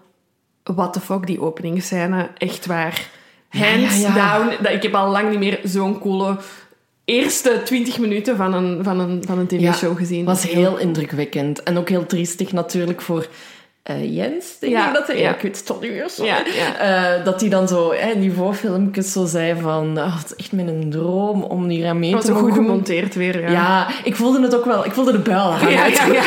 What 0.63 0.93
the 0.93 0.99
fuck, 0.99 1.27
die 1.27 1.41
openingsscène. 1.41 2.29
Echt 2.37 2.65
waar. 2.65 3.09
Hands 3.49 4.01
ja, 4.01 4.15
ja. 4.15 4.37
down. 4.37 4.63
Dat, 4.63 4.71
ik 4.71 4.83
heb 4.83 4.95
al 4.95 5.11
lang 5.11 5.29
niet 5.29 5.39
meer 5.39 5.59
zo'n 5.63 5.99
coole 5.99 6.37
eerste 7.05 7.61
20 7.63 7.99
minuten 7.99 8.37
van 8.37 8.53
een, 8.53 8.83
van 8.83 8.99
een, 8.99 9.23
van 9.27 9.39
een 9.39 9.47
tv-show 9.47 9.97
gezien. 9.97 10.25
was 10.25 10.43
heel 10.43 10.77
indrukwekkend. 10.77 11.63
En 11.63 11.77
ook 11.77 11.89
heel 11.89 12.05
triestig 12.05 12.51
natuurlijk 12.51 13.01
voor 13.01 13.27
eh, 13.83 14.15
Jens, 14.15 14.59
denk 14.59 14.73
Ja, 14.73 14.87
ik 14.87 14.93
dat 14.93 15.07
hij... 15.07 15.19
ja. 15.19 15.35
Ik 15.35 15.41
weet 15.41 15.57
het 15.57 16.11
sorry. 16.11 16.29
Ja, 16.29 16.43
ja. 16.55 16.77
Eh, 17.17 17.25
dat 17.25 17.41
hij 17.41 17.49
dan 17.49 17.67
zo 17.67 17.89
in 17.89 18.19
die 18.19 18.31
voorfilmpjes 18.31 19.11
zo 19.11 19.25
zei 19.25 19.61
van... 19.61 19.97
"Ah, 19.97 20.17
het 20.19 20.33
is 20.37 20.43
echt 20.43 20.51
mijn 20.51 20.89
droom 20.89 21.43
om 21.43 21.67
hier 21.67 21.87
aan 21.87 21.99
mee 21.99 22.11
was 22.11 22.21
te 22.21 22.27
zo 22.27 22.33
goed 22.33 22.41
mogen 22.41 22.55
doen." 22.57 22.65
gemonteerd 22.65 23.15
weer. 23.15 23.41
Ja, 23.41 23.51
Ja, 23.51 23.87
ik 24.03 24.15
voelde 24.15 24.41
het 24.41 24.55
ook 24.55 24.65
wel. 24.65 24.85
Ik 24.85 24.91
voelde 24.91 25.11
de 25.11 25.19
buil 25.19 25.51
hangen. 25.51 25.71
ja, 25.71 25.85
ja. 25.85 26.05
ja. 26.13 26.23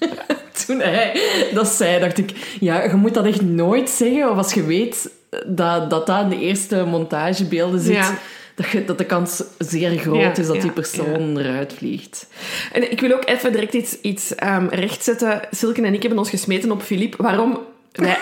Toen 0.66 0.80
hij 0.80 1.20
dat 1.54 1.68
zei, 1.68 2.00
dacht 2.00 2.18
ik... 2.18 2.56
Ja, 2.60 2.82
je 2.82 2.94
moet 2.94 3.14
dat 3.14 3.24
echt 3.26 3.42
nooit 3.42 3.90
zeggen. 3.90 4.30
Of 4.30 4.36
als 4.36 4.54
je 4.54 4.62
weet 4.64 5.10
dat 5.46 5.90
dat, 5.90 6.06
dat 6.06 6.22
in 6.22 6.28
de 6.28 6.40
eerste 6.40 6.84
montagebeelden 6.84 7.80
zit... 7.80 7.94
Ja. 7.94 8.18
Dat, 8.54 8.68
je, 8.68 8.84
dat 8.84 8.98
de 8.98 9.04
kans 9.04 9.42
zeer 9.58 9.98
groot 9.98 10.20
Ja, 10.20 10.36
is 10.36 10.46
dat 10.46 10.56
ja, 10.56 10.62
die 10.62 10.70
persoon 10.70 11.38
eruit 11.38 11.72
vliegt. 11.72 12.26
En 12.72 12.90
ik 12.90 13.00
wil 13.00 13.12
ook 13.12 13.28
even 13.28 13.52
direct 13.52 13.74
iets, 13.74 14.00
iets 14.00 14.34
ehm, 14.34 14.66
rechtzetten. 14.66 15.40
Silke 15.50 15.82
en 15.82 15.94
ik 15.94 16.00
hebben 16.00 16.18
ons 16.18 16.30
gesmeten 16.30 16.70
op 16.70 16.82
Filip. 16.82 17.14
Waarom? 17.16 17.58
Wij, 17.94 18.16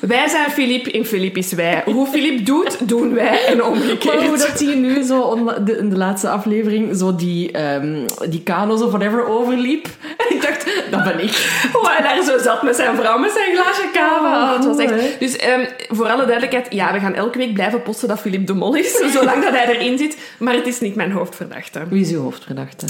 wij 0.00 0.28
zijn 0.28 0.50
Filip 0.50 0.86
en 0.86 1.04
Filip 1.06 1.36
is 1.36 1.52
wij. 1.52 1.82
Hoe 1.84 2.06
Filip 2.06 2.46
doet, 2.46 2.88
doen 2.88 3.14
wij 3.14 3.44
en 3.46 3.64
omgekeerd. 3.64 4.04
Maar 4.16 4.26
hoe 4.26 4.36
dat 4.38 4.60
hij 4.60 4.74
nu 4.74 5.02
zo 5.02 5.44
de- 5.64 5.76
in 5.76 5.88
de 5.90 5.96
laatste 5.96 6.28
aflevering 6.28 6.96
zo 6.96 7.14
die, 7.14 7.52
ehm 7.52 8.06
die 8.28 8.42
kano's 8.42 8.82
of 8.82 8.90
whatever 8.90 9.26
overliep. 9.26 9.86
En 10.18 10.26
ik 10.36 10.42
dacht, 10.42 10.66
dat 10.90 11.04
ben 11.04 11.22
ik. 11.22 11.60
Hoe 11.72 11.88
hij 11.88 12.02
daar 12.02 12.24
zo 12.24 12.38
zat 12.38 12.62
met 12.62 12.76
zijn 12.76 12.96
vrouw, 12.96 13.18
met 13.18 13.30
zijn 13.30 13.54
glaasje 13.54 13.88
kava. 13.92 14.42
Oh, 14.42 14.50
Oh, 14.50 14.56
het 14.56 14.64
was 14.66 14.78
echt... 14.78 15.20
Dus 15.20 15.36
ehm, 15.36 15.64
voor 15.88 16.06
alle 16.08 16.22
duidelijkheid, 16.24 16.66
ja, 16.70 16.92
we 16.92 16.98
gaan 17.00 17.14
elke 17.14 17.38
week 17.38 17.54
blijven 17.54 17.82
posten 17.82 18.08
dat 18.08 18.20
Filip 18.20 18.46
de 18.46 18.54
Mol 18.54 18.74
is, 18.74 18.92
zolang 19.14 19.42
dat 19.44 19.52
hij 19.52 19.68
erin 19.76 19.98
zit. 19.98 20.18
Maar 20.38 20.54
het 20.54 20.66
is 20.66 20.80
niet 20.80 20.94
mijn 20.94 21.12
hoofdverdachte. 21.12 21.80
Wie 21.88 22.00
is 22.02 22.10
uw 22.10 22.20
hoofdverdachte? 22.22 22.86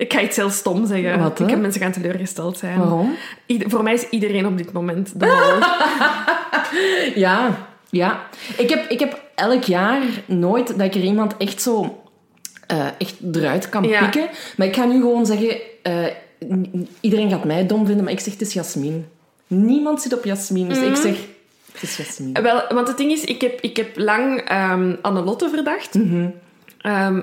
Ik 0.00 0.12
ga 0.12 0.20
iets 0.20 0.36
heel 0.36 0.50
stom 0.50 0.86
zeggen. 0.86 1.18
Wat, 1.18 1.40
ik 1.40 1.50
heb 1.50 1.60
mensen 1.60 1.80
gaan 1.80 1.92
teleurgesteld 1.92 2.58
zijn. 2.58 2.78
Waarom? 2.78 3.16
Ieder- 3.46 3.70
voor 3.70 3.82
mij 3.82 3.94
is 3.94 4.08
iedereen 4.08 4.46
op 4.46 4.56
dit 4.56 4.72
moment 4.72 5.20
de 5.20 5.26
Mol. 5.26 5.68
Ja, 7.14 7.66
ja. 7.90 8.26
Ik 8.56 8.68
heb, 8.68 8.88
ik 8.88 9.00
heb 9.00 9.20
elk 9.34 9.62
jaar 9.64 10.02
nooit 10.26 10.66
dat 10.66 10.80
ik 10.80 10.94
er 10.94 11.00
iemand 11.02 11.36
echt 11.36 11.62
zo 11.62 12.02
eh, 12.66 12.86
echt 12.98 13.16
eruit 13.32 13.68
kan 13.68 13.82
Ja. 13.84 14.00
pikken. 14.00 14.28
Maar 14.56 14.66
ik 14.66 14.74
ga 14.76 14.84
nu 14.84 15.00
gewoon 15.00 15.26
zeggen, 15.26 15.56
eh, 15.82 16.04
iedereen 17.00 17.30
gaat 17.30 17.44
mij 17.44 17.66
dom 17.66 17.86
vinden, 17.86 18.04
maar 18.04 18.12
ik 18.12 18.20
zeg 18.20 18.32
het 18.32 18.42
is 18.42 18.52
Jasmin. 18.52 19.06
Niemand 19.46 20.02
zit 20.02 20.14
op 20.14 20.24
Jasmin, 20.24 20.68
dus 20.68 20.78
ik 20.78 20.96
zeg 20.96 21.16
het 21.72 21.82
is 21.82 21.96
Jasmin. 21.96 22.32
Wel, 22.42 22.62
want 22.68 22.88
het 22.88 22.96
ding 22.96 23.10
is, 23.12 23.24
ik 23.24 23.40
heb, 23.40 23.60
ik 23.60 23.76
heb 23.76 23.98
lang 23.98 24.40
ehm 24.40 24.94
Annelotte 25.02 25.48
verdacht. 25.48 25.98
Ehm, 26.80 27.20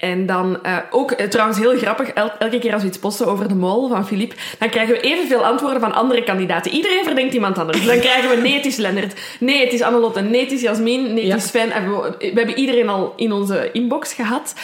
en 0.00 0.26
dan 0.26 0.62
eh, 0.62 0.76
ook, 0.90 1.10
eh, 1.10 1.26
trouwens 1.26 1.58
heel 1.58 1.76
grappig, 1.78 2.08
el- 2.08 2.32
elke 2.38 2.58
keer 2.58 2.72
als 2.72 2.82
we 2.82 2.88
iets 2.88 2.98
posten 2.98 3.26
over 3.26 3.48
de 3.48 3.54
mol 3.54 3.88
van 3.88 4.06
Filip, 4.06 4.34
dan 4.58 4.68
krijgen 4.68 4.94
we 4.94 5.00
evenveel 5.00 5.44
antwoorden 5.44 5.80
van 5.80 5.94
andere 5.94 6.24
kandidaten. 6.24 6.72
Iedereen 6.72 7.04
verdenkt 7.04 7.34
iemand 7.34 7.58
anders. 7.58 7.78
Dus 7.78 7.86
dan 7.86 7.98
krijgen 8.00 8.30
we, 8.30 8.36
nee, 8.36 8.54
het 8.54 8.66
is 8.66 8.76
Lennart. 8.76 9.20
Nee, 9.40 9.60
het 9.64 9.72
is 9.72 9.82
Annelotte. 9.82 10.20
Nee, 10.20 10.40
het 10.40 10.52
is 10.52 10.60
Jasmin. 10.60 11.14
Nee, 11.14 11.30
het 11.32 11.42
is 11.42 11.48
Sven. 11.48 11.70
En 11.70 11.88
we, 11.90 12.14
we 12.18 12.32
hebben 12.34 12.58
iedereen 12.58 12.88
al 12.88 13.12
in 13.16 13.32
onze 13.32 13.68
inbox 13.72 14.12
gehad. 14.12 14.54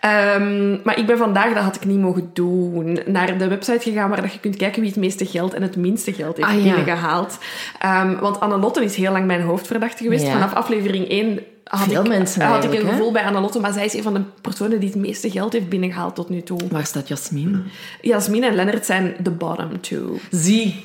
Ehm, 0.00 0.82
maar 0.82 0.98
ik 0.98 1.06
ben 1.06 1.18
vandaag, 1.18 1.54
dat 1.54 1.62
had 1.62 1.76
ik 1.76 1.84
niet 1.84 1.98
mogen 2.00 2.30
doen, 2.32 2.98
naar 3.06 3.38
de 3.38 3.48
website 3.48 3.90
gegaan 3.90 4.08
waar 4.10 4.22
dat 4.22 4.32
je 4.32 4.40
kunt 4.40 4.56
kijken 4.56 4.80
wie 4.80 4.90
het 4.90 4.98
meeste 5.00 5.26
geld 5.26 5.54
en 5.54 5.62
het 5.62 5.76
minste 5.76 6.12
geld 6.12 6.36
heeft 6.36 6.48
Ah, 6.48 6.54
ja. 6.54 6.62
binnengehaald. 6.62 7.38
Ehm, 7.80 8.16
want 8.20 8.40
Annelotte 8.40 8.84
is 8.84 8.96
heel 8.96 9.12
lang 9.12 9.26
mijn 9.26 9.42
hoofdverdachte 9.42 10.02
geweest. 10.02 10.24
Ja. 10.26 10.32
Vanaf 10.32 10.54
aflevering 10.54 11.06
1 11.10 11.40
had, 11.64 11.88
Veel 11.88 12.02
ik, 12.02 12.08
mensen 12.08 12.42
had 12.42 12.64
ik 12.64 12.72
een 12.72 12.86
hè? 12.86 12.92
gevoel 12.92 13.12
bij 13.12 13.24
Annelotte, 13.24 13.60
maar 13.60 13.72
zij 13.72 13.84
is 13.84 13.94
een 13.94 14.02
van 14.02 14.14
de 14.14 14.22
personen 14.40 14.80
die 14.80 14.88
het 14.88 14.98
meeste 14.98 15.30
geld 15.30 15.52
heeft 15.52 15.68
binnengehaald 15.68 16.14
tot 16.14 16.28
nu 16.28 16.42
toe. 16.42 16.60
Waar 16.70 16.86
staat 16.86 17.08
Jasmin? 17.08 17.64
Jasmin 18.00 18.44
en 18.44 18.54
Lennart 18.54 18.86
zijn 18.86 19.16
de 19.22 19.30
bottom 19.30 19.80
two. 19.80 20.18
Zie, 20.30 20.84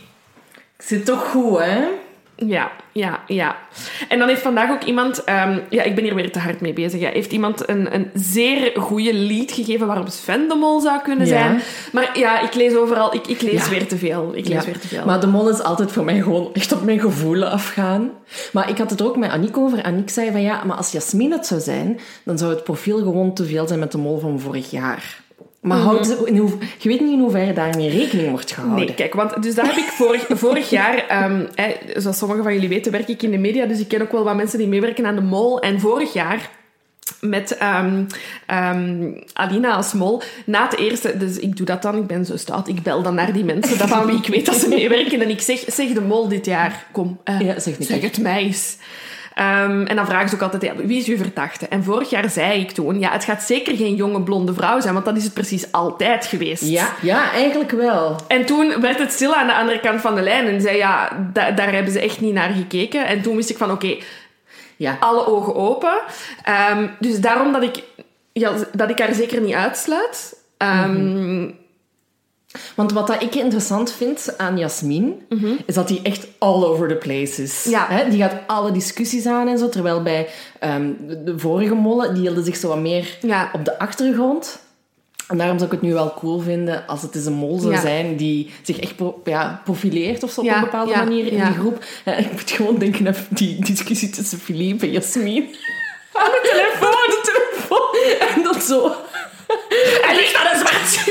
ik 0.78 0.86
zit 0.86 1.06
toch 1.06 1.30
goed, 1.30 1.60
hè? 1.60 1.88
Ja, 2.46 2.72
ja, 2.92 3.20
ja. 3.28 3.56
En 4.10 4.20
dan 4.20 4.28
heeft 4.28 4.42
vandaag 4.42 4.72
ook 4.72 4.84
iemand... 4.84 5.24
ehm, 5.24 5.60
ja, 5.70 5.84
ik 5.84 5.96
ben 5.96 6.04
hier 6.04 6.16
weer 6.16 6.32
te 6.32 6.40
hard 6.40 6.62
mee 6.62 6.74
bezig. 6.74 7.00
Ja, 7.00 7.10
heeft 7.10 7.32
iemand 7.32 7.70
een, 7.70 7.94
een 7.96 8.10
zeer 8.14 8.72
goede 8.76 9.14
lead 9.14 9.52
gegeven 9.52 9.88
waarop 9.88 10.08
Sven 10.10 10.48
de 10.48 10.56
Mol 10.56 10.80
zou 10.80 11.02
kunnen 11.02 11.28
Ja. 11.28 11.34
zijn. 11.34 11.62
Maar 11.92 12.18
ja, 12.20 12.42
ik 12.42 12.54
lees 12.54 12.76
overal... 12.76 13.14
Ik, 13.16 13.28
ik 13.28 13.42
lees 13.42 13.64
Ja. 13.66 13.70
weer 13.70 13.88
te 13.88 13.98
veel. 13.98 14.32
Ik 14.36 14.48
lees 14.48 14.58
Ja. 14.60 14.66
weer 14.66 14.80
te 14.80 14.88
veel. 14.88 15.06
Maar 15.06 15.20
de 15.20 15.28
mol 15.28 15.50
is 15.50 15.64
altijd 15.64 15.92
voor 15.92 16.04
mij 16.04 16.22
gewoon 16.22 16.50
echt 16.54 16.72
op 16.72 16.84
mijn 16.84 17.00
gevoelen 17.00 17.52
afgaan. 17.52 18.10
Maar 18.52 18.70
ik 18.70 18.78
had 18.78 18.90
het 18.90 19.02
ook 19.02 19.18
met 19.18 19.32
Aniek 19.32 19.58
over. 19.58 19.84
Aniek 19.84 20.10
zei 20.10 20.32
van 20.32 20.42
ja, 20.42 20.64
maar 20.64 20.78
als 20.78 20.92
Jasmin 20.92 21.32
het 21.32 21.46
zou 21.46 21.62
zijn, 21.62 22.00
dan 22.24 22.38
zou 22.38 22.52
het 22.54 22.64
profiel 22.64 22.98
gewoon 22.98 23.34
te 23.34 23.46
veel 23.46 23.68
zijn 23.68 23.80
met 23.80 23.92
de 23.92 23.98
mol 23.98 24.20
van 24.20 24.40
vorig 24.40 24.72
jaar. 24.72 25.18
Maar 25.60 25.78
Mhm. 25.78 25.88
houdt, 25.88 26.26
in 26.26 26.38
hoe, 26.38 26.52
je 26.78 26.90
weet 26.90 27.00
niet 27.00 27.12
in 27.12 27.20
hoeverre 27.20 27.54
daarmee 27.54 27.90
rekening 27.90 28.30
wordt 28.30 28.52
gehouden. 28.52 28.86
Nee, 28.86 28.96
kijk, 28.96 29.14
want 29.14 29.44
dus 29.44 29.56
dat 29.56 29.66
heb 29.66 29.76
ik 29.76 29.88
vorig, 29.88 30.26
vorig 30.46 30.70
jaar... 30.70 31.08
ehm, 31.08 31.46
zoals 31.96 32.18
sommigen 32.18 32.44
van 32.44 32.54
jullie 32.54 32.70
weten, 32.70 32.92
werk 32.92 33.08
ik 33.08 33.22
in 33.22 33.32
de 33.32 33.38
media, 33.38 33.66
dus 33.66 33.80
ik 33.80 33.88
ken 33.88 34.02
ook 34.02 34.12
wel 34.12 34.24
wat 34.24 34.36
mensen 34.36 34.58
die 34.58 34.68
meewerken 34.68 35.06
aan 35.06 35.16
de 35.16 35.22
mol. 35.22 35.60
En 35.60 35.80
vorig 35.80 36.14
jaar 36.14 36.50
met 37.22 37.58
ehm, 37.58 38.04
ehm, 38.46 39.12
Alina 39.34 39.74
als 39.76 39.94
mol. 39.94 40.22
Na 40.46 40.64
het 40.64 40.78
eerste, 40.78 41.18
dus 41.18 41.38
ik 41.40 41.58
doe 41.58 41.66
dat 41.66 41.82
dan, 41.82 41.96
ik 41.98 42.08
ben 42.08 42.26
zo 42.26 42.38
stout, 42.38 42.68
ik 42.68 42.84
bel 42.84 43.02
dan 43.02 43.16
naar 43.16 43.34
die 43.34 43.44
mensen 43.44 43.78
dat 43.78 43.90
van 43.90 44.06
wie 44.06 44.18
ik 44.18 44.28
weet 44.28 44.46
dat 44.46 44.56
ze 44.56 44.68
meewerken 44.68 45.22
en 45.22 45.30
ik 45.30 45.42
zeg, 45.42 45.64
zeg 45.68 45.88
de 45.94 46.02
mol 46.02 46.28
dit 46.28 46.46
jaar, 46.46 46.86
kom, 46.92 47.20
eh, 47.24 47.40
Ja, 47.40 47.60
zeg 47.60 47.76
zeg 47.80 48.02
het 48.02 48.18
mij 48.22 48.44
eens. 48.44 48.78
Ehm, 49.40 49.82
en 49.86 49.96
dan 49.96 50.06
vragen 50.06 50.30
ze 50.30 50.36
ook 50.36 50.42
altijd, 50.42 50.62
ja, 50.62 50.76
wie 50.76 51.00
is 51.00 51.08
uw 51.08 51.18
verdachte? 51.18 51.68
En 51.68 51.84
vorig 51.84 52.10
jaar 52.10 52.30
zei 52.30 52.62
ik 52.62 52.72
toen, 52.72 53.00
ja, 53.00 53.12
het 53.12 53.24
gaat 53.24 53.42
zeker 53.44 53.76
geen 53.76 53.96
jonge 53.96 54.22
blonde 54.22 54.54
vrouw 54.54 54.80
zijn, 54.80 54.94
want 54.94 55.06
dat 55.06 55.18
is 55.18 55.24
het 55.24 55.34
precies 55.34 55.72
altijd 55.72 56.26
geweest. 56.26 56.64
Ja, 56.64 56.90
ja, 57.02 57.32
eigenlijk 57.32 57.72
wel. 57.72 58.16
En 58.28 58.46
toen 58.46 58.82
werd 58.82 59.00
het 59.00 59.12
stil 59.12 59.36
aan 59.36 59.48
de 59.48 59.56
andere 59.56 59.80
kant 59.80 60.02
van 60.02 60.16
de 60.16 60.22
lijn 60.22 60.48
en 60.48 60.62
zei, 60.62 60.78
ja, 60.78 61.10
da- 61.34 61.52
daar 61.52 61.74
hebben 61.74 61.94
ze 61.94 62.00
echt 62.00 62.22
niet 62.22 62.34
naar 62.34 62.50
gekeken. 62.50 63.08
En 63.08 63.22
toen 63.22 63.36
wist 63.36 63.50
ik 63.50 63.58
van, 63.58 63.72
oké, 63.72 63.96
Ja. 64.76 64.98
alle 65.00 65.28
ogen 65.28 65.56
open. 65.56 66.00
Ehm, 66.44 66.88
dus 67.00 67.20
daarom 67.20 67.52
dat 67.52 67.64
ik, 67.64 67.84
ja, 68.34 68.52
dat 68.74 68.90
ik 68.90 69.00
haar 69.00 69.14
zeker 69.14 69.42
niet 69.42 69.54
uitsluit. 69.54 70.36
Ehm, 70.58 71.50
Want 72.76 72.92
wat 72.92 73.08
dat 73.08 73.22
ik 73.22 73.36
interessant 73.36 73.92
vind 73.92 74.34
aan 74.38 74.58
Jasmin, 74.58 75.22
is 75.66 75.74
dat 75.74 75.88
die 75.88 76.00
echt 76.04 76.28
all 76.38 76.64
over 76.64 76.88
the 76.88 76.96
place 76.96 77.44
is. 77.44 77.64
Ja. 77.64 78.04
Die 78.04 78.22
gaat 78.22 78.36
alle 78.48 78.72
discussies 78.72 79.26
aan 79.26 79.48
en 79.48 79.58
zo. 79.58 79.70
Terwijl 79.70 80.04
bij 80.04 80.28
ehm, 80.60 80.92
de, 81.08 81.24
de 81.24 81.40
vorige 81.40 81.74
mollen, 81.74 82.14
die 82.14 82.22
hielden 82.24 82.44
zich 82.44 82.56
zo 82.58 82.68
wat 82.68 82.80
meer 82.80 83.18
Ja. 83.22 83.50
op 83.54 83.66
de 83.66 83.80
achtergrond. 83.80 84.60
En 85.28 85.38
daarom 85.38 85.58
zou 85.58 85.70
ik 85.70 85.76
het 85.80 85.86
nu 85.86 85.94
wel 85.94 86.14
cool 86.14 86.40
vinden 86.40 86.88
als 86.88 87.02
het 87.02 87.16
eens 87.16 87.26
een 87.26 87.34
mol 87.34 87.60
zou 87.60 87.74
Ja. 87.74 87.82
zijn 87.82 88.16
die 88.16 88.50
zich 88.62 88.80
echt 88.80 88.96
pro- 88.96 89.22
ja, 89.26 89.62
profileert 89.64 90.24
of 90.24 90.32
zo 90.32 90.40
op 90.40 90.46
Ja, 90.46 90.56
een 90.56 90.62
bepaalde 90.64 90.96
manier 90.96 91.26
in 91.32 91.44
die 91.44 91.54
groep. 91.60 91.84
Ik 92.06 92.32
moet 92.32 92.52
gewoon 92.52 92.78
denken 92.78 93.08
aan 93.08 93.16
die 93.30 93.66
discussie 93.66 94.10
tussen 94.10 94.40
Philippe 94.40 94.86
en 94.86 94.92
Jasmin. 94.92 95.44
aan 96.14 96.32
de 96.32 96.42
telefoon. 96.52 96.92
de 96.92 97.22
telefoon. 97.34 98.38
En 98.38 98.44
dat 98.44 98.64
zo... 98.64 98.92
Hij 100.02 100.16
ligt 100.16 100.36
aan 100.36 100.46
een 100.54 100.60
zwart. 100.68 101.08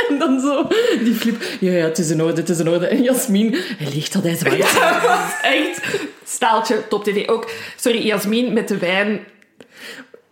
En 0.08 0.18
dan 0.18 0.40
zo, 0.40 0.68
die 1.04 1.14
flip. 1.14 1.42
Ja, 1.60 1.72
ja, 1.72 1.84
het 1.84 1.98
is 1.98 2.10
in 2.10 2.22
orde, 2.22 2.40
het 2.40 2.48
is 2.48 2.58
in 2.58 2.68
orde. 2.68 2.86
En 2.86 3.02
Jasmin, 3.02 3.56
hij 3.78 3.92
ligt 3.94 4.12
dat 4.12 4.22
hij 4.22 4.36
zwart. 4.36 4.56
Ja, 4.56 5.40
echt 5.42 5.80
staaltje 6.24 6.88
top 6.88 7.04
tv. 7.04 7.28
Ook, 7.28 7.50
sorry, 7.76 8.06
Jasmin 8.06 8.52
met 8.52 8.68
de 8.68 8.78
wijn. 8.78 9.20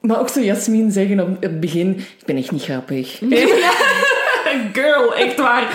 Maar 0.01 0.21
ook 0.21 0.29
zo 0.29 0.41
Jasmin 0.41 0.91
zeggen 0.91 1.21
op 1.21 1.43
het 1.43 1.61
begin, 1.61 1.97
ik 1.99 2.27
ben 2.27 2.37
echt 2.37 2.51
niet 2.51 2.63
grappig. 2.63 3.21
Ja. 3.29 4.61
Girl, 4.73 5.15
echt 5.15 5.37
waar. 5.39 5.73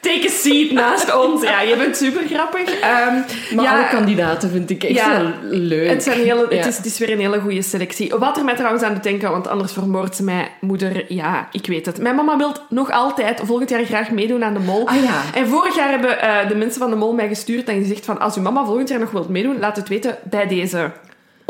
Take 0.00 0.26
a 0.26 0.30
seat 0.30 0.70
naast 0.70 1.16
ons. 1.16 1.42
Ja, 1.42 1.60
je 1.60 1.76
bent 1.76 1.96
super 1.96 2.22
grappig. 2.30 2.80
Ehm, 2.80 3.14
Maar 3.54 3.64
ja, 3.64 3.72
alle 3.76 3.88
kandidaten 3.88 4.50
vind 4.50 4.70
ik 4.70 4.84
echt 4.84 4.94
Ja, 4.94 5.22
wel 5.22 5.32
leuk. 5.50 5.88
Het, 5.88 6.02
zijn 6.02 6.18
hele, 6.18 6.46
het, 6.48 6.66
is, 6.66 6.76
het 6.76 6.86
is 6.86 6.98
weer 6.98 7.10
een 7.12 7.18
hele 7.18 7.40
goede 7.40 7.62
selectie. 7.62 8.14
Wat 8.18 8.36
er 8.36 8.44
mij 8.44 8.54
trouwens 8.54 8.82
aan 8.82 8.94
doet 8.94 9.02
denken, 9.02 9.30
want 9.30 9.48
anders 9.48 9.72
vermoordt 9.72 10.16
ze 10.16 10.22
mij 10.24 10.48
moeder. 10.60 11.12
Ja, 11.12 11.48
ik 11.52 11.66
weet 11.66 11.86
het. 11.86 11.98
Mijn 11.98 12.14
mama 12.14 12.36
wil 12.36 12.52
nog 12.68 12.90
altijd 12.90 13.40
volgend 13.44 13.70
jaar 13.70 13.84
graag 13.84 14.10
meedoen 14.10 14.44
aan 14.44 14.54
de 14.54 14.60
mol. 14.60 14.88
Ah 14.88 15.02
ja. 15.02 15.22
En 15.34 15.46
vorig 15.46 15.76
jaar 15.76 15.90
hebben 15.90 16.20
eh, 16.22 16.48
de 16.48 16.54
mensen 16.54 16.80
van 16.80 16.90
de 16.90 16.96
mol 16.96 17.12
mij 17.12 17.28
gestuurd 17.28 17.68
en 17.68 17.80
gezegd 17.80 18.04
van 18.04 18.20
als 18.20 18.36
uw 18.36 18.42
mama 18.42 18.64
volgend 18.64 18.88
jaar 18.88 19.00
nog 19.00 19.10
wilt 19.10 19.28
meedoen, 19.28 19.58
laat 19.58 19.76
het 19.76 19.88
weten 19.88 20.18
bij 20.22 20.46
deze. 20.46 20.90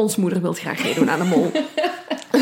Ons 0.00 0.16
moeder 0.16 0.40
wil 0.40 0.52
graag 0.52 0.82
meedoen 0.82 1.10
aan 1.10 1.18
de 1.18 1.24
mol. 1.24 1.52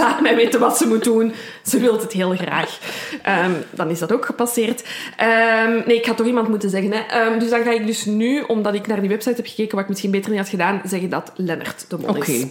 Laat 0.01 0.21
mij 0.21 0.37
weten 0.37 0.61
wat 0.61 0.79
ze 0.79 0.87
moet 0.87 1.05
doen. 1.05 1.33
Ze 1.65 1.79
wil 1.79 2.01
het 2.01 2.13
heel 2.13 2.31
graag. 2.37 2.79
Ehm, 3.23 3.53
dan 3.71 3.91
is 3.91 3.99
dat 3.99 4.13
ook 4.13 4.25
gepasseerd. 4.25 4.85
Ehm, 5.17 5.73
nee, 5.87 5.97
ik 5.97 6.07
had 6.07 6.17
toch 6.17 6.27
iemand 6.27 6.49
moeten 6.49 6.71
zeggen. 6.71 6.93
Hè. 6.93 6.99
Ehm, 6.99 7.39
dus 7.39 7.51
dan 7.51 7.63
ga 7.63 7.71
ik 7.71 7.87
dus 7.87 8.05
nu, 8.05 8.41
omdat 8.41 8.75
ik 8.75 8.87
naar 8.87 9.01
die 9.01 9.09
website 9.09 9.37
heb 9.37 9.47
gekeken, 9.47 9.75
wat 9.75 9.83
ik 9.83 9.89
misschien 9.89 10.11
beter 10.11 10.31
niet 10.31 10.41
had 10.41 10.49
gedaan, 10.49 10.81
zeggen 10.85 11.11
dat 11.11 11.33
Lennart 11.35 11.85
de 11.89 11.99
mol 11.99 12.09
Oké. 12.09 12.31
is. 12.31 12.47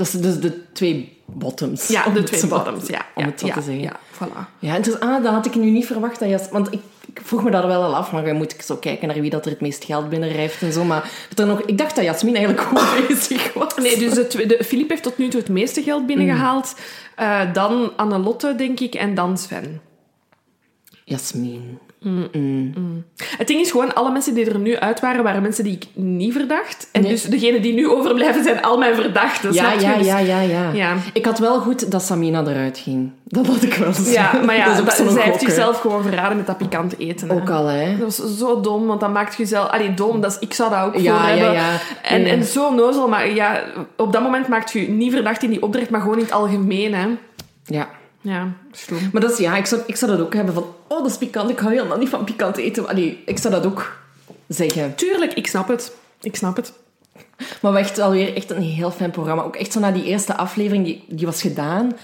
Dat 0.00 0.22
dus 0.22 0.40
de 0.40 0.72
twee 0.72 1.18
bottoms. 1.26 1.88
Ja, 1.88 2.08
de 2.08 2.22
twee 2.22 2.46
bottoms. 2.46 2.86
Ja, 2.86 3.06
Om 3.14 3.24
het 3.24 3.40
zo 3.40 3.46
te 3.46 3.62
zeggen. 3.62 3.80
ja, 3.80 3.96
voilà. 4.14 4.58
Ja, 4.58 4.76
interessant. 4.76 5.12
Ah, 5.12 5.22
dat 5.22 5.32
had 5.32 5.46
ik 5.46 5.54
nu 5.54 5.70
niet 5.70 5.86
verwacht. 5.86 6.18
Dat 6.18 6.28
Jas... 6.28 6.48
Want 6.50 6.72
ik, 6.72 6.80
ik 7.06 7.20
vroeg 7.24 7.42
me 7.42 7.50
dat 7.50 7.64
wel 7.64 7.82
al 7.82 7.96
af, 7.96 8.12
maar 8.12 8.24
dan 8.24 8.36
moet 8.36 8.52
ik 8.52 8.62
zo 8.62 8.76
kijken 8.76 9.08
naar 9.08 9.20
wie 9.20 9.30
dat 9.30 9.44
er 9.44 9.50
het 9.50 9.60
meest 9.60 9.84
geld 9.84 10.08
binnenrijft 10.08 10.62
en 10.62 10.72
zo. 10.72 10.84
Maar 10.84 11.10
dat 11.28 11.38
er 11.38 11.46
nog, 11.46 11.60
ik 11.60 11.78
dacht 11.78 11.96
dat 11.96 12.04
Jasmin 12.04 12.36
eigenlijk 12.36 12.66
goed 12.68 13.08
bezig 13.08 13.52
was. 13.52 13.74
Nee, 13.76 13.98
dus 13.98 14.14
de, 14.14 14.58
Filip 14.64 14.88
heeft 14.88 15.02
tot 15.02 15.18
nu 15.18 15.28
toe 15.28 15.40
het 15.40 15.48
meeste 15.48 15.82
geld 15.82 16.06
binnengehaald. 16.06 16.74
Eh, 17.16 17.52
dan 17.52 17.92
Annelotte, 17.96 18.54
denk 18.54 18.80
ik, 18.80 18.94
en 18.94 19.14
dan 19.14 19.38
Sven. 19.38 19.80
Jasmin. 21.04 21.78
Het 23.38 23.46
ding 23.46 23.60
is 23.60 23.70
gewoon, 23.70 23.94
alle 23.94 24.10
mensen 24.10 24.34
die 24.34 24.50
er 24.50 24.58
nu 24.58 24.76
uit 24.76 25.00
waren, 25.00 25.22
waren 25.24 25.42
mensen 25.42 25.64
die 25.64 25.72
ik 25.72 25.86
niet 25.94 26.32
verdacht. 26.32 26.88
En 26.92 27.02
Nee. 27.02 27.10
dus 27.10 27.22
degenen 27.22 27.62
die 27.62 27.72
nu 27.74 27.88
overblijven, 27.88 28.42
zijn 28.42 28.62
al 28.62 28.78
mijn 28.78 28.94
verdachten. 28.94 29.52
Ja, 29.52 29.64
snap 29.70 29.74
je? 29.80 29.86
ja, 29.86 29.96
Dus- 29.98 30.06
ja, 30.06 30.18
ja, 30.18 30.40
ja, 30.40 30.70
Ja. 30.72 30.94
Ik 31.12 31.24
had 31.24 31.38
wel 31.38 31.60
goed 31.60 31.90
dat 31.90 32.02
Samina 32.02 32.40
eruit 32.46 32.78
ging. 32.78 33.10
Dat 33.24 33.46
had 33.46 33.62
ik 33.62 33.74
wel 33.74 33.92
zo. 33.92 34.10
Ja, 34.10 34.40
maar 34.44 34.56
ja, 34.56 34.64
Dat 34.76 34.84
dat- 34.84 34.94
zij 34.94 35.04
heeft 35.06 35.22
gok, 35.22 35.38
zichzelf 35.40 35.80
gewoon 35.80 36.02
verraden 36.02 36.36
met 36.36 36.46
dat 36.46 36.58
pikant 36.58 36.98
eten. 36.98 37.28
hè. 37.28 37.34
Ook 37.34 37.50
al, 37.50 37.66
hè. 37.66 37.96
Dat 37.98 38.16
was 38.16 38.36
zo 38.38 38.60
dom, 38.60 38.86
want 38.86 39.00
dan 39.00 39.12
maakt 39.12 39.36
je 39.36 39.46
zelf... 39.46 39.68
Allee, 39.70 39.94
dom, 39.94 40.20
dat 40.20 40.30
is, 40.30 40.38
ik 40.38 40.54
zou 40.54 40.70
dat 40.70 40.84
ook 40.84 40.94
Ja, 40.96 41.16
voor 41.18 41.28
ja, 41.28 41.34
hebben. 41.36 41.52
ja. 41.52 41.68
En, 42.02 42.22
Nee. 42.22 42.32
en 42.32 42.44
zo 42.44 42.74
nozel, 42.74 43.08
maar 43.08 43.30
ja, 43.34 43.62
op 43.96 44.12
dat 44.12 44.22
moment 44.22 44.48
maakt 44.48 44.72
je 44.72 44.80
je 44.80 44.88
niet 44.88 45.12
verdacht 45.12 45.42
in 45.42 45.50
die 45.50 45.62
opdracht, 45.62 45.90
maar 45.90 46.00
gewoon 46.00 46.16
in 46.16 46.22
het 46.24 46.32
algemeen, 46.32 46.94
hè. 46.94 47.06
Ja. 47.64 47.88
Ja, 48.20 48.52
stom. 48.72 48.98
Maar 49.12 49.20
dat 49.20 49.30
is, 49.30 49.38
ja, 49.38 49.56
ik 49.56 49.66
zou, 49.66 49.80
ik 49.86 49.96
zou 49.96 50.10
dat 50.10 50.20
ook 50.20 50.34
hebben 50.34 50.54
van, 50.54 50.62
oh, 50.88 50.98
dat 51.02 51.10
is 51.10 51.16
pikant. 51.18 51.50
Ik 51.50 51.58
hou 51.58 51.72
helemaal 51.74 51.98
niet 51.98 52.08
van 52.08 52.24
pikant 52.24 52.56
eten. 52.56 52.88
Allee, 52.88 53.22
ik 53.26 53.38
zou 53.38 53.54
dat 53.54 53.66
ook 53.66 53.96
zeggen. 54.48 54.94
Tuurlijk, 54.94 55.32
ik 55.34 55.46
snap 55.46 55.68
het. 55.68 55.92
Ik 56.20 56.36
snap 56.36 56.56
het. 56.56 56.72
Maar 57.62 57.74
echt 57.74 57.98
alweer 57.98 58.36
echt 58.36 58.50
een 58.50 58.62
heel 58.62 58.90
fijn 58.90 59.10
programma. 59.10 59.42
Ook 59.42 59.56
echt 59.56 59.72
zo 59.72 59.80
na 59.80 59.90
die 59.90 60.04
eerste 60.04 60.36
aflevering, 60.36 60.84
die, 60.84 61.04
die 61.08 61.26
was 61.26 61.40
gedaan. 61.40 61.96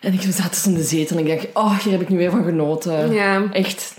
En 0.00 0.12
ik 0.12 0.20
zat 0.22 0.50
dus 0.50 0.66
in 0.66 0.74
de 0.74 0.82
zetel 0.82 1.16
en 1.18 1.26
ik 1.26 1.32
dacht, 1.34 1.46
oh, 1.54 1.78
hier 1.78 1.92
heb 1.92 2.00
ik 2.00 2.08
nu 2.08 2.16
weer 2.16 2.30
van 2.30 2.44
genoten. 2.44 3.12
Ja. 3.12 3.42
Echt 3.52 3.94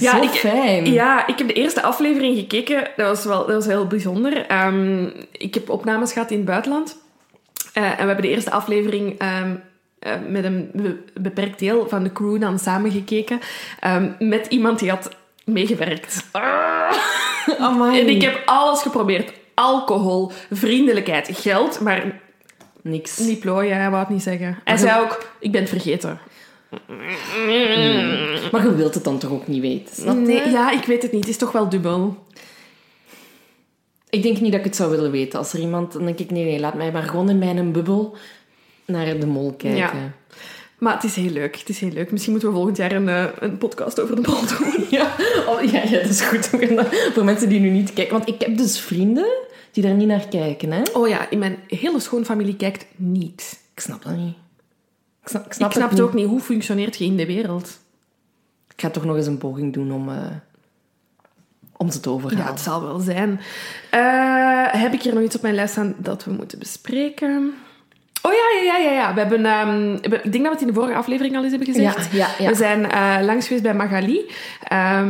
Ja, 0.00 0.16
zo 0.16 0.22
ik- 0.22 0.30
fijn. 0.30 0.92
Ja, 0.92 1.26
ik 1.26 1.38
heb 1.38 1.46
de 1.46 1.52
eerste 1.54 1.82
aflevering 1.82 2.36
gekeken. 2.38 2.88
Dat 2.96 3.06
was 3.06 3.24
wel 3.24 3.38
dat 3.46 3.54
was 3.54 3.66
heel 3.66 3.86
bijzonder. 3.86 4.46
Ehm, 4.46 5.04
ik 5.32 5.54
heb 5.54 5.70
opnames 5.70 6.12
gehad 6.12 6.30
in 6.30 6.36
het 6.36 6.46
buitenland. 6.46 6.96
Eh, 7.72 7.82
en 7.84 7.90
we 7.96 8.06
hebben 8.06 8.22
de 8.22 8.28
eerste 8.30 8.50
aflevering 8.50 9.18
ehm, 9.18 9.54
eh, 10.00 10.12
met 10.28 10.44
een 10.44 10.70
be- 10.74 10.98
beperkt 11.20 11.58
deel 11.58 11.88
van 11.88 12.02
de 12.02 12.12
crew 12.12 12.40
dan 12.40 12.58
samen 12.58 12.90
gekeken. 12.90 13.38
ehm, 13.80 14.10
met 14.18 14.46
iemand 14.46 14.78
die 14.78 14.90
had 14.90 15.10
meegewerkt. 15.44 16.24
Amai. 17.58 17.98
En 18.00 18.08
ik 18.08 18.22
heb 18.22 18.42
alles 18.44 18.82
geprobeerd. 18.82 19.32
Alcohol, 19.54 20.32
vriendelijkheid, 20.50 21.28
geld, 21.32 21.80
maar 21.80 22.20
Niks. 22.82 23.18
niet 23.18 23.40
plooien, 23.40 23.76
hij 23.76 23.88
wou 23.90 24.00
het 24.02 24.08
niet 24.12 24.22
zeggen. 24.22 24.58
Hij 24.64 24.76
zei 24.76 25.00
ook, 25.00 25.30
ik 25.40 25.52
ben 25.52 25.60
het 25.60 25.70
vergeten. 25.70 26.18
Maar 28.52 28.64
je 28.64 28.74
wilt 28.74 28.94
het 28.94 29.04
dan 29.04 29.18
toch 29.18 29.30
ook 29.30 29.46
niet 29.46 29.60
weten? 29.60 29.94
snap 29.94 30.14
je? 30.14 30.20
Nee, 30.20 30.50
ja, 30.50 30.70
ik 30.70 30.84
weet 30.84 31.02
het 31.02 31.12
niet. 31.12 31.20
Het 31.20 31.30
is 31.30 31.36
toch 31.36 31.52
wel 31.52 31.68
dubbel. 31.68 32.24
Ik 34.10 34.22
denk 34.22 34.40
niet 34.40 34.50
dat 34.50 34.60
ik 34.60 34.66
het 34.66 34.76
zou 34.76 34.90
willen 34.90 35.10
weten. 35.10 35.38
Als 35.38 35.52
er 35.52 35.60
iemand... 35.60 35.92
Dan 35.92 36.04
denk 36.04 36.18
ik, 36.18 36.30
nee, 36.30 36.44
nee, 36.44 36.60
laat 36.60 36.74
mij 36.74 36.92
maar 36.92 37.02
gewoon 37.02 37.28
in 37.30 37.38
mijn 37.38 37.72
bubbel 37.72 38.16
naar 38.90 39.18
de 39.18 39.26
mol 39.26 39.52
kijken. 39.52 39.76
Ja. 39.78 40.12
Maar 40.78 40.94
het 40.94 41.04
is 41.04 41.16
heel 41.16 41.30
leuk. 41.30 41.56
Het 41.58 41.68
is 41.68 41.80
heel 41.80 41.90
leuk. 41.90 42.10
Misschien 42.10 42.32
moeten 42.32 42.50
we 42.50 42.54
volgend 42.56 42.76
jaar 42.76 42.92
een, 42.92 43.08
eh, 43.08 43.24
een 43.38 43.58
podcast 43.58 44.00
over 44.00 44.16
de 44.16 44.22
bal 44.22 44.40
doen. 44.46 44.84
Ja, 44.98 45.14
oh, 45.46 45.62
ja, 45.62 45.82
ja, 45.82 45.90
dat 46.00 46.10
is 46.10 46.20
goed. 46.20 46.50
Dat- 46.76 46.94
Voor 47.12 47.24
mensen 47.24 47.48
die 47.48 47.60
nu 47.60 47.68
niet 47.70 47.92
kijken. 47.92 48.12
Want 48.12 48.28
ik 48.28 48.40
heb 48.40 48.56
dus 48.56 48.80
vrienden 48.80 49.28
die 49.72 49.82
daar 49.82 49.94
niet 49.94 50.06
naar 50.08 50.28
kijken. 50.28 50.72
Hè? 50.72 50.82
Oh 50.92 51.08
ja, 51.08 51.30
in 51.30 51.38
mijn 51.38 51.58
hele 51.66 52.00
schoonfamilie 52.00 52.56
kijkt 52.56 52.86
niet. 52.96 53.60
Ik 53.74 53.80
snap 53.80 54.02
dat 54.02 54.16
niet. 54.16 54.34
Ik 55.22 55.28
snap, 55.28 55.46
ik 55.46 55.52
snap, 55.52 55.68
ik 55.70 55.76
snap 55.76 55.90
het 55.90 55.98
het 55.98 56.08
ook 56.08 56.14
niet. 56.14 56.26
Hoe 56.26 56.40
functioneert 56.40 56.96
je 56.96 57.04
in 57.04 57.16
de 57.16 57.26
wereld? 57.26 57.78
Ik 58.74 58.80
ga 58.80 58.90
toch 58.90 59.04
nog 59.04 59.16
eens 59.16 59.26
een 59.26 59.38
poging 59.38 59.72
doen 59.72 59.92
om, 59.92 60.08
eh, 60.08 60.16
om 61.76 61.90
ze 61.90 62.00
te 62.00 62.08
Ja, 62.08 62.14
overhalen. 62.14 62.46
het 62.46 62.60
zal 62.60 62.82
wel 62.82 62.98
zijn. 62.98 63.40
Eh, 63.90 64.66
heb 64.82 64.92
ik 64.92 65.02
hier 65.02 65.14
nog 65.14 65.22
iets 65.22 65.36
op 65.36 65.42
mijn 65.42 65.54
lijst 65.54 65.72
staan 65.72 65.94
dat 65.98 66.24
we 66.24 66.30
moeten 66.32 66.58
bespreken? 66.58 67.54
Oh 68.22 68.32
ja, 68.32 68.62
ja, 68.62 68.76
ja, 68.76 68.90
ja. 68.90 68.92
ja. 68.92 69.14
We 69.14 69.20
hebben, 69.20 69.46
ehm, 69.46 69.92
ik 69.94 70.10
denk 70.10 70.22
dat 70.32 70.42
we 70.42 70.48
het 70.48 70.60
in 70.60 70.66
de 70.66 70.72
vorige 70.72 70.94
aflevering 70.94 71.36
al 71.36 71.42
eens 71.42 71.50
hebben 71.52 71.74
gezegd. 71.74 72.08
Ja, 72.12 72.18
ja, 72.18 72.28
ja. 72.38 72.48
We 72.48 72.54
zijn 72.54 72.90
eh, 72.90 73.16
langs 73.22 73.46
geweest 73.46 73.62
bij 73.62 73.74
Magali. 73.74 74.20
Ehm, 74.62 75.08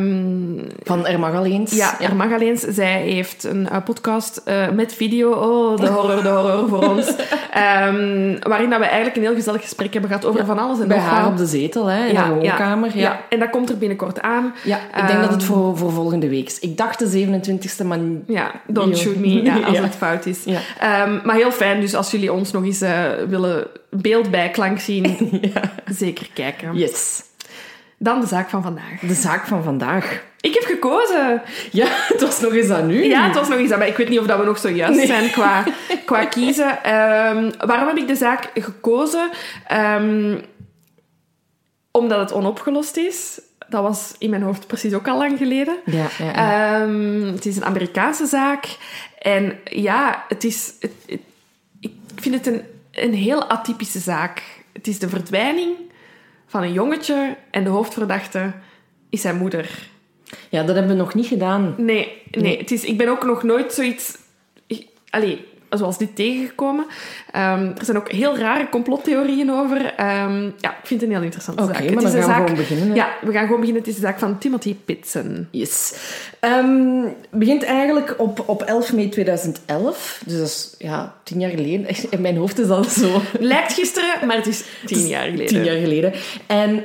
Van 0.83 1.07
Er 1.07 1.19
mag 1.19 1.35
al 1.35 1.45
eens. 1.45 1.73
Ja, 1.73 2.01
er 2.01 2.17
mag 2.17 2.33
alleen. 2.33 2.59
Zij 2.69 3.01
heeft 3.01 3.45
een 3.45 3.69
eh, 3.69 3.77
podcast 3.85 4.41
eh, 4.45 4.69
met 4.69 4.95
video. 4.95 5.31
Oh, 5.33 5.77
de 5.81 5.87
horror, 5.87 6.23
de 6.23 6.29
horror 6.29 6.69
voor 6.69 6.89
ons. 6.89 7.13
Ehm, 7.51 8.37
waarin 8.41 8.71
dat 8.71 8.79
we 8.79 8.85
eigenlijk 8.85 9.17
een 9.17 9.23
heel 9.23 9.35
gezellig 9.35 9.61
gesprek 9.61 9.93
hebben 9.93 10.11
gehad 10.11 10.27
over 10.27 10.47
van 10.47 10.59
alles 10.59 10.81
en 10.81 10.89
Bij 10.89 10.97
nog 10.97 11.07
haar 11.07 11.23
wat. 11.23 11.31
op 11.31 11.37
de 11.37 11.47
zetel, 11.47 11.87
hè, 11.87 12.07
in 12.07 12.17
haar 12.17 12.35
woonkamer. 12.35 12.91
Ja, 12.95 13.01
ja. 13.03 13.21
en 13.29 13.39
dat 13.39 13.51
komt 13.51 13.71
er 13.71 13.79
binnenkort 13.79 14.21
aan. 14.21 14.55
ik 14.65 15.07
denk 15.07 15.21
dat 15.21 15.31
het 15.31 15.41
Ehm, 15.41 15.53
voor, 15.53 15.77
voor 15.79 15.93
volgende 15.93 16.29
week 16.29 16.47
is. 16.47 16.59
Ik 16.59 16.77
dacht 16.77 16.99
de 16.99 17.27
27e, 17.83 17.87
maar... 17.87 17.99
Ja, 18.27 18.51
don't 18.67 18.99
shoot 18.99 19.17
me 19.17 19.43
ja, 19.43 19.55
als 19.61 19.77
Ja. 19.77 19.83
het 19.91 19.95
fout 19.95 20.27
is. 20.27 20.39
Ja. 20.45 20.59
Ehm, 20.79 21.19
maar 21.25 21.37
heel 21.37 21.53
fijn, 21.53 21.81
dus 21.81 21.95
als 21.95 22.11
jullie 22.11 22.33
ons 22.33 22.51
nog 22.53 22.65
eens 22.65 22.81
willen 23.29 23.67
beeld 23.91 24.31
bij 24.31 24.51
klank 24.51 24.81
zien, 24.81 25.17
zeker 26.03 26.29
kijken. 26.35 26.75
Yes. 26.77 27.23
Dan 27.99 28.21
de 28.21 28.27
zaak 28.27 28.49
van 28.49 28.63
vandaag. 28.63 29.01
De 29.01 29.15
zaak 29.15 29.47
van 29.47 29.63
vandaag. 29.63 30.23
Ik 30.41 30.55
heb 30.55 30.63
gekozen. 30.65 31.43
Ja, 31.73 31.87
het 31.91 32.21
was 32.21 32.41
nog 32.41 32.53
eens 32.53 32.71
aan 32.71 32.87
nu. 32.87 33.05
Ja, 33.05 33.27
het 33.27 33.35
was 33.35 33.49
nog 33.49 33.59
iets 33.59 33.73
aan, 33.73 33.79
maar 33.79 33.89
ik 33.89 33.97
weet 33.97 34.09
niet 34.09 34.19
of 34.19 34.27
dat 34.27 34.39
we 34.39 34.45
nog 34.45 34.59
zo 34.59 34.69
juist 34.69 34.97
Nee. 34.99 35.07
zijn 35.07 35.31
qua, 35.31 35.65
qua 36.07 36.25
kiezen. 36.25 36.83
Ehm, 36.85 37.51
waarom 37.67 37.87
heb 37.89 37.97
ik 37.97 38.07
de 38.07 38.15
zaak 38.15 38.51
gekozen? 38.55 39.31
Ehm, 39.67 40.39
omdat 41.91 42.19
het 42.21 42.33
onopgelost 42.33 42.97
is. 42.97 43.41
Dat 43.69 43.83
was 43.83 44.15
in 44.19 44.31
mijn 44.31 44.43
hoofd 44.43 44.67
precies 44.67 44.95
ook 44.95 45.09
al 45.09 45.19
lang 45.19 45.39
geleden. 45.39 45.77
Ja, 45.85 46.07
ja, 46.19 46.25
ja. 46.25 46.81
Ehm, 46.83 47.23
het 47.33 47.47
is 47.47 47.57
een 47.57 47.65
Amerikaanse 47.65 48.27
zaak. 48.27 48.77
En 49.19 49.59
ja, 49.65 50.25
het 50.29 50.45
is, 50.45 50.73
het, 50.81 50.93
het- 51.07 51.21
ik 51.81 51.93
vind 52.17 52.35
het 52.35 52.47
een, 52.47 52.63
een 52.91 53.15
heel 53.15 53.45
atypische 53.45 53.99
zaak. 53.99 54.43
Het 54.73 54.87
is 54.87 54.99
de 54.99 55.09
verdwijning 55.09 55.77
van 56.47 56.63
een 56.63 56.73
jongetje 56.73 57.37
en 57.51 57.65
de 57.65 57.71
hoofdverdachte 57.71 58.53
is 59.09 59.21
zijn 59.21 59.37
moeder. 59.37 59.89
ja, 60.49 60.63
dat 60.63 60.75
hebben 60.75 60.97
we 60.97 61.03
nog 61.03 61.15
niet 61.15 61.27
gedaan. 61.27 61.75
Nee, 61.77 62.23
nee. 62.31 62.43
Nee. 62.43 62.59
Het 62.59 62.71
is, 62.71 62.85
ik 62.85 62.99
ben 62.99 63.09
ook 63.09 63.25
nog 63.25 63.43
nooit 63.43 63.73
zoiets... 63.73 64.19
Allee, 65.11 65.47
zoals 65.71 65.99
dit 65.99 66.17
tegengekomen. 66.17 66.87
Ehm, 67.33 67.65
er 67.79 67.85
zijn 67.85 67.97
ook 67.97 68.11
heel 68.11 68.39
rare 68.39 68.69
complottheorieën 68.69 69.53
over. 69.53 69.95
Ehm, 69.97 70.43
ja, 70.43 70.71
ik 70.71 70.87
vind 70.87 71.01
het 71.01 71.11
een 71.11 71.17
heel 71.17 71.25
interessante 71.25 71.63
Oké, 71.63 71.73
zaak. 71.73 71.83
maar 71.83 72.03
het 72.03 72.13
dan 72.13 72.23
gaan 72.23 72.29
we 72.29 72.49
gewoon 72.49 72.57
beginnen, 72.57 72.89
hè? 72.89 72.95
Ja, 72.95 73.09
we 73.21 73.33
gaan 73.33 73.45
gewoon 73.45 73.61
beginnen. 73.61 73.83
Het 73.83 73.91
is 73.91 73.95
de 73.95 74.07
zaak 74.07 74.19
van 74.19 74.39
Timothy 74.39 74.77
Pitson. 74.85 75.49
Yes. 75.51 75.95
Ehm, 76.41 77.05
begint 77.31 77.65
eigenlijk 77.65 78.15
op, 78.19 78.43
op 78.47 78.63
11 78.63 78.93
mei 78.93 79.09
2011. 79.09 80.23
Dus 80.27 80.37
dat 80.37 80.47
is 80.47 80.75
ja, 80.79 81.15
tien 81.23 81.41
jaar 81.41 81.51
geleden. 81.51 81.87
In 82.11 82.21
mijn 82.21 82.37
hoofd 82.37 82.59
is 82.59 82.67
dat 82.67 82.93
zo. 82.93 83.21
Lijkt 83.39 83.73
gisteren, 83.73 84.27
maar 84.27 84.37
het 84.37 84.47
is 84.47 84.65
tien 84.87 85.07
jaar 85.07 85.25
geleden. 85.25 85.47
Tien 85.47 85.65
jaar 85.65 85.77
geleden. 85.77 86.13
En 86.47 86.85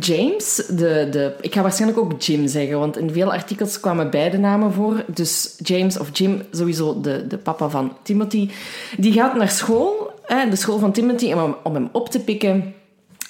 James, 0.00 0.62
de, 0.68 1.08
de, 1.10 1.32
ik 1.40 1.54
ga 1.54 1.62
waarschijnlijk 1.62 2.00
ook 2.00 2.22
Jim 2.22 2.46
zeggen, 2.46 2.78
want 2.78 2.98
in 2.98 3.10
veel 3.12 3.32
artikels 3.32 3.80
kwamen 3.80 4.10
beide 4.10 4.38
namen 4.38 4.72
voor. 4.72 5.04
Dus 5.06 5.54
James 5.58 5.98
of 5.98 6.08
Jim, 6.12 6.42
sowieso 6.50 7.00
de, 7.00 7.26
de 7.26 7.36
papa 7.36 7.53
van 7.58 7.96
Timothy, 8.02 8.50
die 8.98 9.12
gaat 9.12 9.34
naar 9.36 9.50
school, 9.50 10.12
hè, 10.22 10.48
de 10.50 10.56
school 10.56 10.78
van 10.78 10.92
Timothy, 10.92 11.32
om 11.32 11.38
hem, 11.38 11.54
om 11.62 11.74
hem 11.74 11.88
op 11.92 12.08
te 12.08 12.20
pikken. 12.20 12.74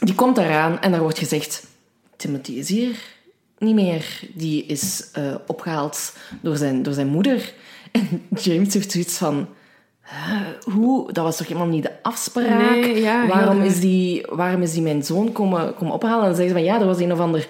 Die 0.01 0.15
komt 0.15 0.39
eraan 0.39 0.81
en 0.81 0.91
daar 0.91 1.01
wordt 1.01 1.19
gezegd: 1.19 1.67
Timothy 2.17 2.53
is 2.53 2.69
hier 2.69 2.97
niet 3.59 3.75
meer. 3.75 4.21
Die 4.35 4.67
is 4.67 5.09
eh, 5.13 5.23
opgehaald 5.47 6.17
door 6.43 6.57
zijn, 6.57 6.83
door 6.83 6.95
zijn 6.95 7.07
moeder. 7.09 7.53
En 7.93 8.23
James 8.43 8.75
heeft 8.75 8.93
zoiets 8.93 9.17
van. 9.19 9.49
"Huh, 10.03 10.75
Hoe? 10.75 11.13
Dat 11.13 11.25
was 11.25 11.37
toch 11.37 11.47
helemaal 11.47 11.69
niet 11.69 11.83
de 11.83 11.93
afspraak? 12.03 12.71
Nee, 12.71 13.01
ja, 13.01 13.21
heel 13.21 13.29
waarom, 13.35 13.63
is 13.63 13.81
die, 13.81 14.27
waarom 14.31 14.63
is 14.63 14.73
die 14.73 14.83
mijn 14.83 15.03
zoon 15.05 15.33
komen, 15.33 15.75
komen 15.75 15.95
ophalen? 15.95 16.19
En 16.21 16.25
dan 16.27 16.35
zeggen 16.35 16.49
ze 16.49 16.65
van 16.65 16.65
ja, 16.75 16.81
er 16.81 16.87
was 16.87 16.99
een 16.99 17.13
of 17.13 17.19
ander 17.21 17.47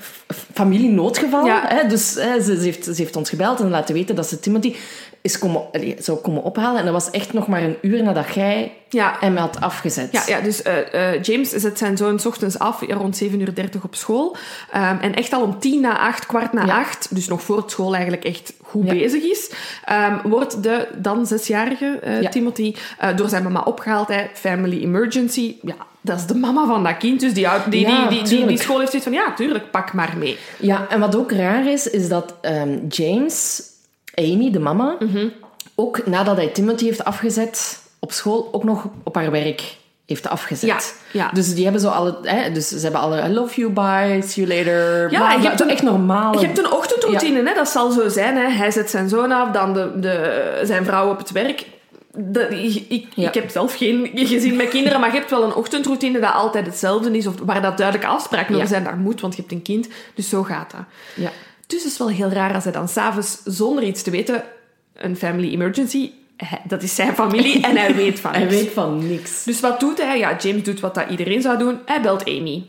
f- 0.00 0.24
familienoodgeval. 0.54 1.46
Ja. 1.46 1.62
Hè? 1.68 1.88
Dus 1.88 2.14
hè, 2.14 2.40
ze, 2.42 2.56
ze, 2.56 2.62
heeft, 2.62 2.84
ze 2.84 2.92
heeft 2.96 3.16
ons 3.16 3.28
gebeld 3.28 3.60
en 3.60 3.68
laten 3.70 3.94
weten 3.94 4.14
dat 4.16 4.28
ze 4.28 4.40
Timothy 4.40 4.74
is 5.22 5.38
komen, 5.38 5.62
allee, 5.72 5.96
zou 5.98 6.18
komen 6.18 6.42
ophalen. 6.42 6.78
En 6.78 6.84
dat 6.84 6.94
was 6.94 7.10
echt 7.10 7.32
nog 7.32 7.46
maar 7.46 7.62
een 7.62 7.76
uur 7.82 8.02
nadat 8.02 8.34
jij 8.34 8.72
Ja. 8.88 9.16
hem 9.20 9.36
had 9.36 9.60
afgezet. 9.60 10.08
Ja, 10.12 10.22
ja 10.26 10.40
dus 10.40 10.62
eh, 10.62 11.14
eh, 11.14 11.22
James 11.22 11.50
zet 11.50 11.78
zijn 11.78 11.96
zoon 11.96 12.20
ochtends 12.26 12.58
af, 12.58 12.80
rond 12.88 13.16
7.30 13.22 13.30
uur 13.74 13.82
op 13.82 13.94
school. 13.94 14.36
Ehm, 14.72 14.96
en 15.00 15.14
echt 15.14 15.32
al 15.32 15.42
om 15.42 15.58
tien 15.58 15.80
na 15.80 15.98
acht, 15.98 16.26
kwart 16.26 16.52
na 16.52 16.66
Ja. 16.66 16.78
acht, 16.78 17.14
dus 17.14 17.28
nog 17.28 17.42
voor 17.42 17.56
het 17.56 17.70
school 17.70 17.92
eigenlijk 17.94 18.24
echt 18.24 18.52
goed 18.62 18.86
Ja. 18.86 18.92
bezig 18.92 19.22
is, 19.22 19.50
ehm, 19.84 20.28
wordt 20.28 20.62
de 20.62 20.88
dan 20.96 21.26
zesjarige 21.26 21.98
eh. 22.02 22.28
Timothy 22.30 22.74
door 23.16 23.28
zijn 23.28 23.42
mama 23.42 23.60
opgehaald. 23.60 24.08
Hè. 24.08 24.22
Family 24.34 24.82
emergency. 24.82 25.56
Ja, 25.62 25.74
dat 26.00 26.18
is 26.18 26.26
de 26.26 26.34
mama 26.34 26.66
van 26.66 26.82
dat 26.84 26.96
kind. 26.96 27.20
Dus 27.20 27.32
die, 27.34 27.46
die, 27.68 27.80
Ja, 27.80 28.08
die, 28.08 28.22
die, 28.22 28.46
die, 28.46 28.58
school 28.58 28.78
heeft 28.78 28.90
zoiets 28.90 29.08
van, 29.08 29.18
ja, 29.18 29.34
tuurlijk, 29.34 29.70
pak 29.70 29.92
maar 29.92 30.14
mee. 30.18 30.38
Ja, 30.58 30.86
en 30.88 31.00
wat 31.00 31.16
ook 31.16 31.32
raar 31.32 31.66
is, 31.66 31.86
is 31.86 32.08
dat 32.08 32.34
ehm, 32.40 32.78
James, 32.88 33.62
Amy, 34.14 34.50
de 34.50 34.58
mama, 34.58 34.96
ook 35.74 36.06
nadat 36.06 36.36
hij 36.36 36.46
Timothy 36.48 36.84
heeft 36.84 37.04
afgezet 37.04 37.82
op 37.98 38.12
school, 38.12 38.48
ook 38.52 38.64
nog 38.64 38.86
op 39.04 39.14
haar 39.14 39.30
werk 39.30 39.76
heeft 40.06 40.28
afgezet. 40.28 40.68
Ja, 40.68 40.78
ja. 41.22 41.30
Dus 41.32 41.54
die 41.54 41.62
hebben 41.64 41.80
zo 41.82 41.88
alle, 41.88 42.18
hè, 42.22 42.52
dus 42.52 42.68
ze 42.68 42.78
hebben 42.78 43.00
alle 43.00 43.22
I 43.28 43.32
love 43.32 43.60
you, 43.60 43.72
bye, 43.72 44.22
see 44.26 44.46
you 44.46 44.58
later. 44.58 45.10
Ja, 45.12 45.18
bla, 45.18 45.32
je 45.32 45.48
hebt 45.48 45.60
een- 45.60 45.68
echt 45.68 45.82
normaal. 45.82 46.40
Je 46.40 46.46
hebt 46.46 46.58
een 46.58 46.72
ochtendroutine, 46.72 47.42
hè? 47.48 47.54
dat 47.54 47.68
zal 47.68 47.90
zo 47.90 48.08
zijn. 48.08 48.36
Hè? 48.36 48.48
Hij 48.50 48.70
zet 48.70 48.90
zijn 48.90 49.08
zoon 49.08 49.32
af, 49.32 49.50
dan 49.50 49.72
de, 49.72 49.90
de, 50.00 50.60
zijn 50.64 50.84
vrouw 50.84 51.10
op 51.10 51.18
het 51.18 51.30
werk. 51.30 51.66
Ik, 52.50 52.84
ik, 52.88 53.06
Ja. 53.14 53.28
ik 53.28 53.34
heb 53.34 53.50
zelf 53.50 53.76
geen 53.76 54.10
gezin 54.14 54.56
met 54.56 54.68
kinderen, 54.68 55.00
maar 55.00 55.12
je 55.12 55.18
hebt 55.18 55.30
wel 55.30 55.42
een 55.44 55.54
ochtendroutine 55.54 56.20
dat 56.20 56.32
altijd 56.32 56.66
hetzelfde 56.66 57.16
is, 57.16 57.26
of 57.26 57.34
waar 57.44 57.62
dat 57.62 57.76
duidelijke 57.76 58.12
afspraken 58.12 58.54
over 58.54 58.66
zijn. 58.68 58.84
Dat 58.84 58.96
moet, 58.96 59.20
want 59.20 59.34
je 59.34 59.40
hebt 59.40 59.52
een 59.52 59.62
kind. 59.62 59.88
Dus 60.14 60.28
zo 60.28 60.42
gaat 60.42 60.70
dat. 60.70 60.80
Ja. 61.14 61.30
Dus 61.72 61.82
het 61.82 61.92
is 61.92 61.98
wel 61.98 62.08
heel 62.08 62.28
raar 62.28 62.54
als 62.54 62.64
hij 62.64 62.72
dan 62.72 62.88
s'avonds, 62.88 63.38
zonder 63.44 63.84
iets 63.84 64.02
te 64.02 64.10
weten, 64.10 64.44
een 64.94 65.16
family 65.16 65.52
emergency, 65.52 66.10
hij- 66.36 66.60
dat 66.64 66.82
is 66.82 66.94
zijn 66.94 67.14
familie, 67.14 67.62
en 67.66 67.76
hij 67.76 67.94
weet 67.94 68.20
van 68.20 68.30
Hij 68.34 68.40
niks. 68.44 68.54
weet 68.54 68.72
van 68.72 69.08
niks. 69.08 69.44
Dus 69.44 69.60
wat 69.60 69.80
doet 69.80 69.98
hij? 69.98 70.18
Ja, 70.18 70.36
James 70.36 70.62
doet 70.62 70.80
wat 70.80 70.94
dat 70.94 71.10
iedereen 71.10 71.42
zou 71.42 71.58
doen. 71.58 71.78
Hij 71.86 72.00
belt 72.02 72.24
Amy. 72.28 72.66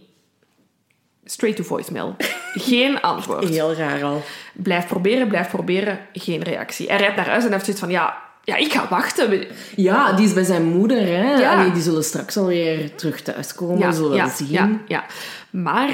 Straight 1.25 1.57
to 1.59 1.63
voicemail. 1.67 2.15
Geen 2.53 3.01
antwoord. 3.01 3.49
Heel 3.49 3.73
raar 3.73 4.03
al. 4.03 4.21
Blijf 4.53 4.87
proberen, 4.87 5.27
blijf 5.27 5.49
proberen. 5.49 5.99
Geen 6.13 6.41
reactie. 6.43 6.87
Hij 6.87 6.97
rijdt 6.97 7.15
naar 7.15 7.29
huis 7.29 7.43
en 7.45 7.51
heeft 7.51 7.63
zoiets 7.65 7.81
van... 7.83 7.91
Ja, 7.91 8.17
ja 8.43 8.55
ik 8.55 8.71
ga 8.73 8.87
wachten. 8.89 9.47
Ja, 9.75 10.13
die 10.13 10.25
is 10.25 10.33
bij 10.33 10.43
zijn 10.43 10.63
moeder. 10.63 11.01
Hè. 11.05 11.33
Ja. 11.35 11.53
Allee, 11.59 11.71
die 11.71 11.81
zullen 11.81 12.03
straks 12.03 12.37
alweer 12.37 12.95
terug 12.95 13.21
thuiskomen. 13.21 13.77
Ja, 13.77 13.91
zullen 13.91 14.09
we 14.09 14.15
ja, 14.15 14.29
zien. 14.29 14.47
ja, 14.49 14.69
ja. 14.87 15.03
Maar 15.49 15.89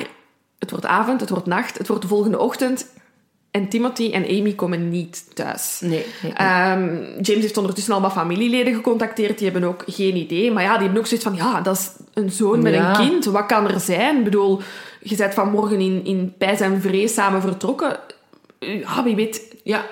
het 0.60 0.70
wordt 0.72 0.86
avond, 0.86 1.20
het 1.22 1.30
wordt 1.30 1.46
nacht, 1.46 1.78
het 1.78 1.88
wordt 1.88 2.02
de 2.02 2.08
volgende 2.08 2.40
ochtend. 2.40 2.86
En 3.52 3.70
Timothy 3.70 4.12
en 4.12 4.24
Amy 4.24 4.54
komen 4.54 4.90
niet 4.90 5.36
thuis. 5.36 5.80
Nee, 5.82 6.06
nee. 6.24 6.34
Ehm, 6.34 6.96
James 7.22 7.42
heeft 7.42 7.58
ondertussen 7.58 7.94
al 7.94 8.02
wat 8.02 8.12
familieleden 8.12 8.74
gecontacteerd. 8.74 9.38
Die 9.38 9.50
hebben 9.52 9.70
ook 9.70 9.84
geen 9.88 10.16
idee. 10.16 10.52
Maar 10.52 10.64
ja, 10.64 10.74
die 10.74 10.82
hebben 10.82 11.00
ook 11.00 11.08
zoiets 11.08 11.26
van... 11.26 11.36
Ja, 11.36 11.62
dat 11.62 11.78
is 11.78 11.90
een 12.14 12.32
zoon 12.32 12.62
met 12.62 12.74
Ja. 12.74 12.90
een 13.00 13.08
kind. 13.10 13.26
Wat 13.26 13.46
kan 13.46 13.70
er 13.72 13.80
zijn? 13.80 14.18
Ik 14.18 14.24
bedoel, 14.24 14.62
je 15.02 15.16
bent 15.16 15.34
vanmorgen 15.34 15.80
in, 15.80 16.02
in 16.06 16.34
pijs 16.38 16.60
en 16.60 16.82
vrees 16.82 17.14
samen 17.14 17.42
vertrokken. 17.42 18.00
Ja, 18.60 19.04
wie 19.04 19.16
weet... 19.16 19.56
ja. 19.64 19.86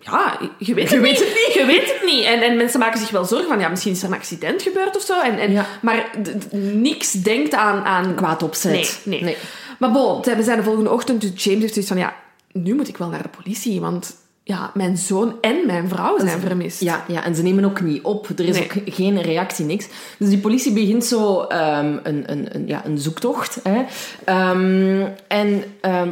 Ja, 0.00 0.38
je 0.58 0.74
weet 0.74 0.90
het, 0.90 1.02
niet. 1.02 1.52
Je 1.54 1.64
weet 1.66 1.92
het 1.92 2.02
niet. 2.04 2.24
En, 2.24 2.42
en 2.42 2.56
mensen 2.56 2.80
maken 2.80 3.00
zich 3.00 3.10
wel 3.10 3.24
zorgen 3.24 3.48
van... 3.48 3.60
Ja, 3.60 3.68
misschien 3.68 3.92
is 3.92 4.02
er 4.02 4.08
een 4.08 4.14
accident 4.14 4.62
gebeurd 4.62 4.96
of 4.96 5.02
zo. 5.02 5.20
En, 5.20 5.38
en, 5.38 5.52
Ja. 5.52 5.66
Maar 5.82 6.10
niks 6.52 7.12
denkt 7.12 7.54
aan... 7.54 7.84
aan 7.84 8.14
Kwaad 8.14 8.42
opzet. 8.42 8.72
Nee, 8.72 8.88
nee. 9.04 9.22
Nee. 9.22 9.36
Maar 9.78 9.90
bon, 9.92 10.22
we 10.22 10.42
zijn 10.42 10.56
de 10.56 10.62
volgende 10.64 10.90
ochtend. 10.90 11.20
Dus 11.20 11.44
James 11.44 11.60
heeft 11.60 11.72
zoiets 11.72 11.90
van... 11.92 12.00
Ja, 12.00 12.14
nu 12.62 12.74
moet 12.74 12.88
ik 12.88 12.96
wel 12.96 13.08
naar 13.08 13.22
de 13.22 13.28
politie. 13.42 13.80
Want 13.80 14.16
ja, 14.44 14.70
mijn 14.74 14.96
zoon 14.96 15.34
en 15.40 15.66
mijn 15.66 15.88
vrouw 15.88 16.18
zijn 16.18 16.40
vermist. 16.40 16.80
Ja, 16.80 17.04
ja, 17.08 17.24
en 17.24 17.34
ze 17.34 17.42
nemen 17.42 17.64
ook 17.64 17.80
niet 17.80 18.02
op. 18.02 18.28
Er 18.28 18.44
is 18.44 18.58
Nee. 18.58 18.64
ook 18.64 18.94
geen 18.94 19.20
reactie, 19.22 19.64
niks. 19.64 19.88
Dus 20.18 20.28
die 20.28 20.38
politie 20.38 20.72
begint 20.72 21.04
zo 21.04 21.40
ehm, 21.42 21.98
een, 22.02 22.30
een, 22.32 22.54
een, 22.54 22.66
ja, 22.66 22.86
een 22.86 22.98
zoektocht. 22.98 23.60
Hè. 23.62 23.84
Ehm, 24.24 25.06
en 25.28 25.62
ehm, 25.80 26.10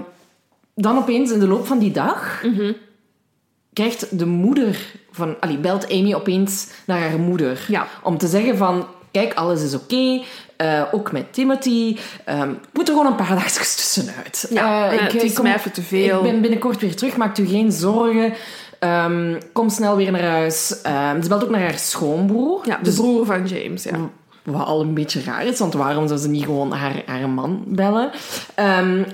dan 0.75 0.99
opeens 0.99 1.31
in 1.33 1.39
de 1.39 1.47
loop 1.49 1.67
van 1.67 1.79
die 1.79 1.93
dag 1.93 2.43
Mhm. 2.43 2.73
krijgt 3.73 4.19
de 4.19 4.27
moeder 4.27 4.95
van... 5.11 5.37
Allee, 5.41 5.59
belt 5.59 5.91
Amy 5.93 6.15
opeens 6.15 6.69
naar 6.87 7.01
haar 7.01 7.19
moeder. 7.19 7.65
Ja. 7.69 7.87
Om 8.03 8.19
te 8.19 8.27
zeggen 8.27 8.57
van... 8.57 8.87
Kijk, 9.21 9.35
alles 9.35 9.63
is 9.63 9.75
oké. 9.75 10.21
eh, 10.57 10.83
ook 10.93 11.13
met 11.13 11.33
Timothy. 11.33 11.97
Ehm 12.25 12.51
moet 12.73 12.89
er 12.89 12.95
gewoon 12.95 13.07
een 13.11 13.15
paar 13.27 13.29
dagjes 13.35 13.75
tussenuit. 13.75 14.47
Ja, 14.51 14.91
Eh, 14.91 14.95
eh, 14.99 15.13
het 15.13 15.23
is 15.23 15.41
mij 15.41 15.55
even 15.55 15.73
te 15.73 15.83
veel. 15.83 16.17
Ik 16.25 16.31
ben 16.33 16.41
binnenkort 16.41 16.81
weer 16.81 16.97
terug. 16.97 17.17
Maakt 17.17 17.39
u 17.39 17.47
geen 17.47 17.73
zorgen. 17.73 18.33
Ehm, 18.79 19.35
kom 19.53 19.69
snel 19.69 19.97
weer 19.97 20.13
naar 20.13 20.23
huis. 20.23 20.81
Ehm, 20.83 21.23
ze 21.23 21.29
belt 21.29 21.45
ook 21.45 21.51
naar 21.51 21.61
haar 21.61 21.79
schoonbroer. 21.79 22.61
Ja, 22.65 22.77
de 22.77 22.83
Dus 22.83 22.95
broer 22.95 23.27
van 23.27 23.47
James, 23.47 23.83
ja. 23.83 23.99
wat 24.45 24.67
al 24.67 24.81
een 24.81 24.95
beetje 24.95 25.23
raar 25.23 25.45
is, 25.47 25.59
want 25.59 25.75
waarom 25.75 26.07
zou 26.09 26.21
ze 26.21 26.29
niet 26.29 26.45
gewoon 26.45 26.73
haar, 26.73 27.03
haar 27.07 27.29
man 27.29 27.63
bellen? 27.67 28.11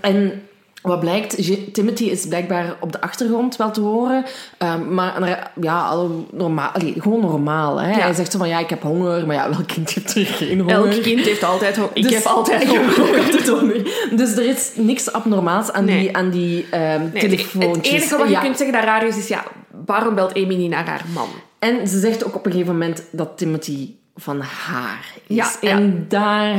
En 0.00 0.42
wat 0.82 1.00
blijkt, 1.00 1.36
Timothy 1.74 2.04
is 2.04 2.26
blijkbaar 2.26 2.76
op 2.80 2.92
de 2.92 3.00
achtergrond 3.00 3.56
wel 3.56 3.70
te 3.70 3.80
horen, 3.80 4.24
ehm, 4.58 4.94
maar 4.94 5.20
naar- 5.20 5.52
ja, 5.60 5.86
al 5.86 6.26
normaal, 6.32 6.68
allee, 6.70 6.94
gewoon 6.98 7.20
normaal. 7.20 7.80
Hè? 7.80 7.92
Hij 7.92 8.12
zegt 8.14 8.32
zo 8.32 8.38
van, 8.38 8.48
ja, 8.48 8.58
ik 8.58 8.70
heb 8.70 8.82
honger, 8.82 9.26
maar 9.26 9.36
ja, 9.36 9.50
welk 9.50 9.66
kind 9.66 9.92
heeft 9.92 10.14
er 10.16 10.26
geen 10.26 10.58
honger? 10.60 10.74
Elk 10.74 11.02
kind 11.02 11.20
heeft 11.24 11.42
altijd 11.44 11.76
honger. 11.76 11.90
Ik 11.94 12.02
Dus- 12.02 12.14
heb 12.14 12.24
altijd 12.24 12.62
Ik 12.66 12.68
heb 12.70 12.86
altijd 13.24 13.48
honger. 13.48 14.08
Dus 14.16 14.36
er 14.36 14.44
is 14.48 14.70
niks 14.74 15.12
abnormaals 15.12 15.72
aan 15.72 15.84
Nee. 15.84 15.98
die, 16.00 16.16
aan 16.16 16.30
die 16.30 16.66
ehm 16.70 17.00
Nee, 17.12 17.20
telefoontjes. 17.28 17.92
Het 17.92 18.00
enige 18.02 18.16
wat 18.16 18.26
je 18.26 18.32
Ja. 18.32 18.40
kunt 18.40 18.56
zeggen 18.56 18.74
dat 18.76 18.84
raar 18.84 19.06
is, 19.06 19.16
is 19.16 19.28
ja, 19.28 19.44
waarom 19.86 20.14
belt 20.14 20.34
Amy 20.34 20.54
niet 20.54 20.70
naar 20.70 20.86
haar 20.88 21.04
man? 21.14 21.28
En 21.58 21.88
ze 21.88 21.98
zegt 21.98 22.24
ook 22.24 22.34
op 22.34 22.46
een 22.46 22.52
gegeven 22.52 22.72
moment 22.72 23.02
dat 23.10 23.38
Timothy 23.38 23.90
van 24.16 24.40
haar 24.40 25.04
is. 25.26 25.36
Ja. 25.36 25.50
En 25.60 26.04
daar 26.08 26.56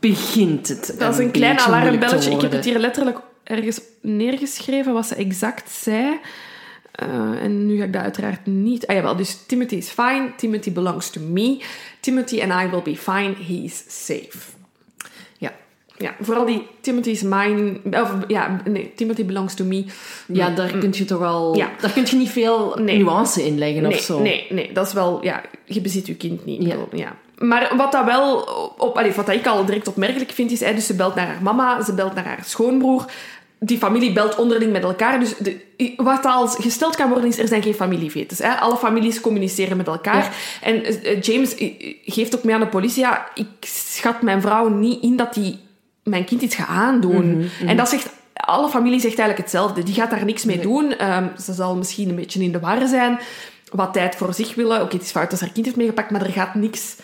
begint 0.00 0.68
het. 0.68 0.94
Dat 0.98 1.12
is 1.12 1.18
een 1.18 1.30
klein 1.30 1.58
alarmbelletje. 1.58 2.30
Ik 2.30 2.40
heb 2.40 2.52
het 2.52 2.64
hier 2.64 2.78
letterlijk 2.78 3.18
ergens 3.44 3.80
neergeschreven 4.00 4.92
wat 4.92 5.06
ze 5.06 5.14
exact 5.14 5.70
zei. 5.70 6.18
Eh, 6.92 7.42
en 7.42 7.66
nu 7.66 7.76
ga 7.76 7.84
ik 7.84 7.92
dat 7.92 8.02
uiteraard 8.02 8.46
niet... 8.46 8.86
Ah 8.86 8.94
jawel, 8.96 9.16
dus 9.16 9.38
Timothy 9.46 9.74
is 9.74 9.88
fine. 9.88 10.30
Timothy 10.36 10.72
belongs 10.72 11.10
to 11.10 11.20
me. 11.20 11.58
Timothy 12.00 12.42
and 12.42 12.62
I 12.62 12.70
will 12.70 12.82
be 12.82 12.96
fine. 12.96 13.34
He 13.46 13.62
is 13.64 13.84
safe. 13.88 14.38
Ja. 15.38 15.52
Ja, 15.98 16.14
vooral 16.20 16.44
die 16.44 16.66
Timothy 16.80 17.10
is 17.10 17.22
mine... 17.22 17.80
Of 17.90 18.12
ja, 18.26 18.60
nee, 18.64 18.92
Timothy 18.96 19.24
belongs 19.24 19.54
to 19.54 19.64
me. 19.64 19.84
Ja, 20.26 20.50
daar 20.50 20.78
kun 20.78 20.92
je 20.92 21.04
toch 21.04 21.22
al... 21.22 21.56
Ja. 21.56 21.70
Daar 21.80 21.92
kun 21.92 22.06
je 22.06 22.16
niet 22.16 22.30
veel 22.30 22.78
Nee. 22.80 22.98
nuance 22.98 23.46
in 23.46 23.58
leggen 23.58 23.82
nee, 23.82 23.92
of 23.92 24.00
zo. 24.00 24.20
Nee, 24.20 24.46
nee, 24.50 24.72
dat 24.72 24.86
is 24.86 24.92
wel... 24.92 25.24
Ja, 25.24 25.42
je 25.64 25.80
bezit 25.80 26.06
je 26.06 26.14
kind 26.14 26.44
niet. 26.44 26.62
Ja. 26.92 27.16
Maar 27.38 27.72
wat 27.76 27.92
dat 27.92 28.04
wel... 28.04 28.36
Op, 28.78 28.96
allee, 28.96 29.12
wat 29.12 29.26
dat 29.26 29.34
ik 29.34 29.46
al 29.46 29.64
direct 29.64 29.88
opmerkelijk 29.88 30.30
vind, 30.30 30.50
is... 30.50 30.58
Dus 30.58 30.86
ze 30.86 30.94
belt 30.94 31.14
naar 31.14 31.26
haar 31.26 31.42
mama, 31.42 31.82
ze 31.82 31.94
belt 31.94 32.14
naar 32.14 32.24
haar 32.24 32.42
schoonbroer. 32.44 33.04
Die 33.58 33.78
familie 33.78 34.12
belt 34.12 34.36
onderling 34.36 34.72
met 34.72 34.82
elkaar. 34.82 35.20
Dus 35.20 35.36
de, 35.36 35.60
wat 35.96 36.24
al 36.24 36.46
gesteld 36.46 36.96
kan 36.96 37.08
worden, 37.08 37.28
is... 37.28 37.38
Er 37.38 37.48
zijn 37.48 37.62
geen 37.62 37.74
familievetes. 37.74 38.38
Hè. 38.38 38.54
Alle 38.54 38.76
families 38.76 39.20
communiceren 39.20 39.76
met 39.76 39.86
elkaar. 39.86 40.22
Ja. 40.22 40.30
En 40.62 40.84
eh, 40.84 41.20
James 41.20 41.54
eh, 41.54 41.70
geeft 42.04 42.36
ook 42.36 42.44
mee 42.44 42.54
aan 42.54 42.60
de 42.60 42.66
politie... 42.66 43.02
Ja, 43.02 43.28
ik 43.34 43.46
schat 43.60 44.22
mijn 44.22 44.40
vrouw 44.40 44.68
niet 44.68 45.02
in 45.02 45.16
dat 45.16 45.34
die 45.34 45.58
mijn 46.02 46.24
kind 46.24 46.42
iets 46.42 46.54
gaat 46.54 46.68
aandoen. 46.68 47.36
Mhm, 47.36 47.68
En 47.68 47.76
dat 47.76 47.88
zegt... 47.88 48.08
Alle 48.34 48.68
familie 48.68 49.00
zegt 49.00 49.18
eigenlijk 49.18 49.50
hetzelfde. 49.50 49.82
Die 49.82 49.94
gaat 49.94 50.10
daar 50.10 50.24
niks 50.24 50.44
mee 50.44 50.58
doen. 50.60 50.96
Ehm, 50.96 51.26
ze 51.40 51.52
zal 51.52 51.76
misschien 51.76 52.08
een 52.08 52.14
beetje 52.14 52.42
in 52.42 52.52
de 52.52 52.60
war 52.60 52.86
zijn. 52.86 53.18
Wat 53.72 53.92
tijd 53.92 54.16
voor 54.16 54.34
zich 54.34 54.54
willen. 54.54 54.82
Oké, 54.82 54.94
het 54.94 55.04
is 55.04 55.10
fout 55.10 55.30
dat 55.30 55.38
ze 55.38 55.44
haar 55.44 55.54
kind 55.54 55.66
heeft 55.66 55.78
meegepakt, 55.78 56.10
maar 56.10 56.22
er 56.22 56.32
gaat 56.32 56.54
niks 56.54 56.96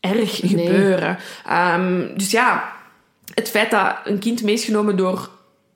erg 0.00 0.42
Nee. 0.42 0.50
gebeuren. 0.50 1.18
Ehm, 1.46 2.16
dus 2.16 2.30
ja, 2.30 2.72
het 3.34 3.48
feit 3.50 3.70
dat 3.70 3.96
een 4.04 4.18
kind 4.18 4.42
meegenomen 4.42 4.96
door 4.96 5.30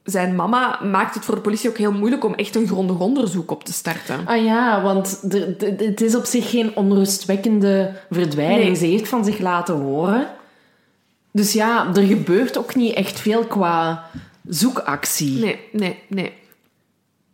zijn 0.05 0.35
mama 0.37 0.81
maakt 0.85 1.15
het 1.15 1.25
voor 1.25 1.35
de 1.35 1.41
politie 1.41 1.69
ook 1.71 1.79
heel 1.79 1.93
moeilijk 1.93 2.25
om 2.25 2.35
echt 2.35 2.55
een 2.57 2.67
grondig 2.67 2.99
onderzoek 2.99 3.51
op 3.51 3.65
te 3.65 3.73
starten. 3.73 4.27
Ah 4.27 4.45
ja, 4.45 4.83
want 4.83 5.21
het 5.77 6.01
is 6.01 6.15
op 6.15 6.25
zich 6.25 6.51
geen 6.51 6.77
onrustwekkende 6.77 7.93
verdwijning. 8.11 8.65
Nee. 8.65 8.75
Ze 8.75 8.87
heeft 8.87 9.09
van 9.09 9.25
zich 9.25 9.39
laten 9.39 9.75
horen. 9.75 10.27
Dus 11.33 11.53
ja, 11.53 11.87
er 11.95 12.03
gebeurt 12.03 12.59
ook 12.59 12.75
niet 12.75 12.95
echt 12.95 13.21
veel 13.21 13.45
qua 13.45 14.05
zoekactie. 14.49 15.39
Nee, 15.39 15.59
nee, 15.73 15.99
nee. 16.09 16.33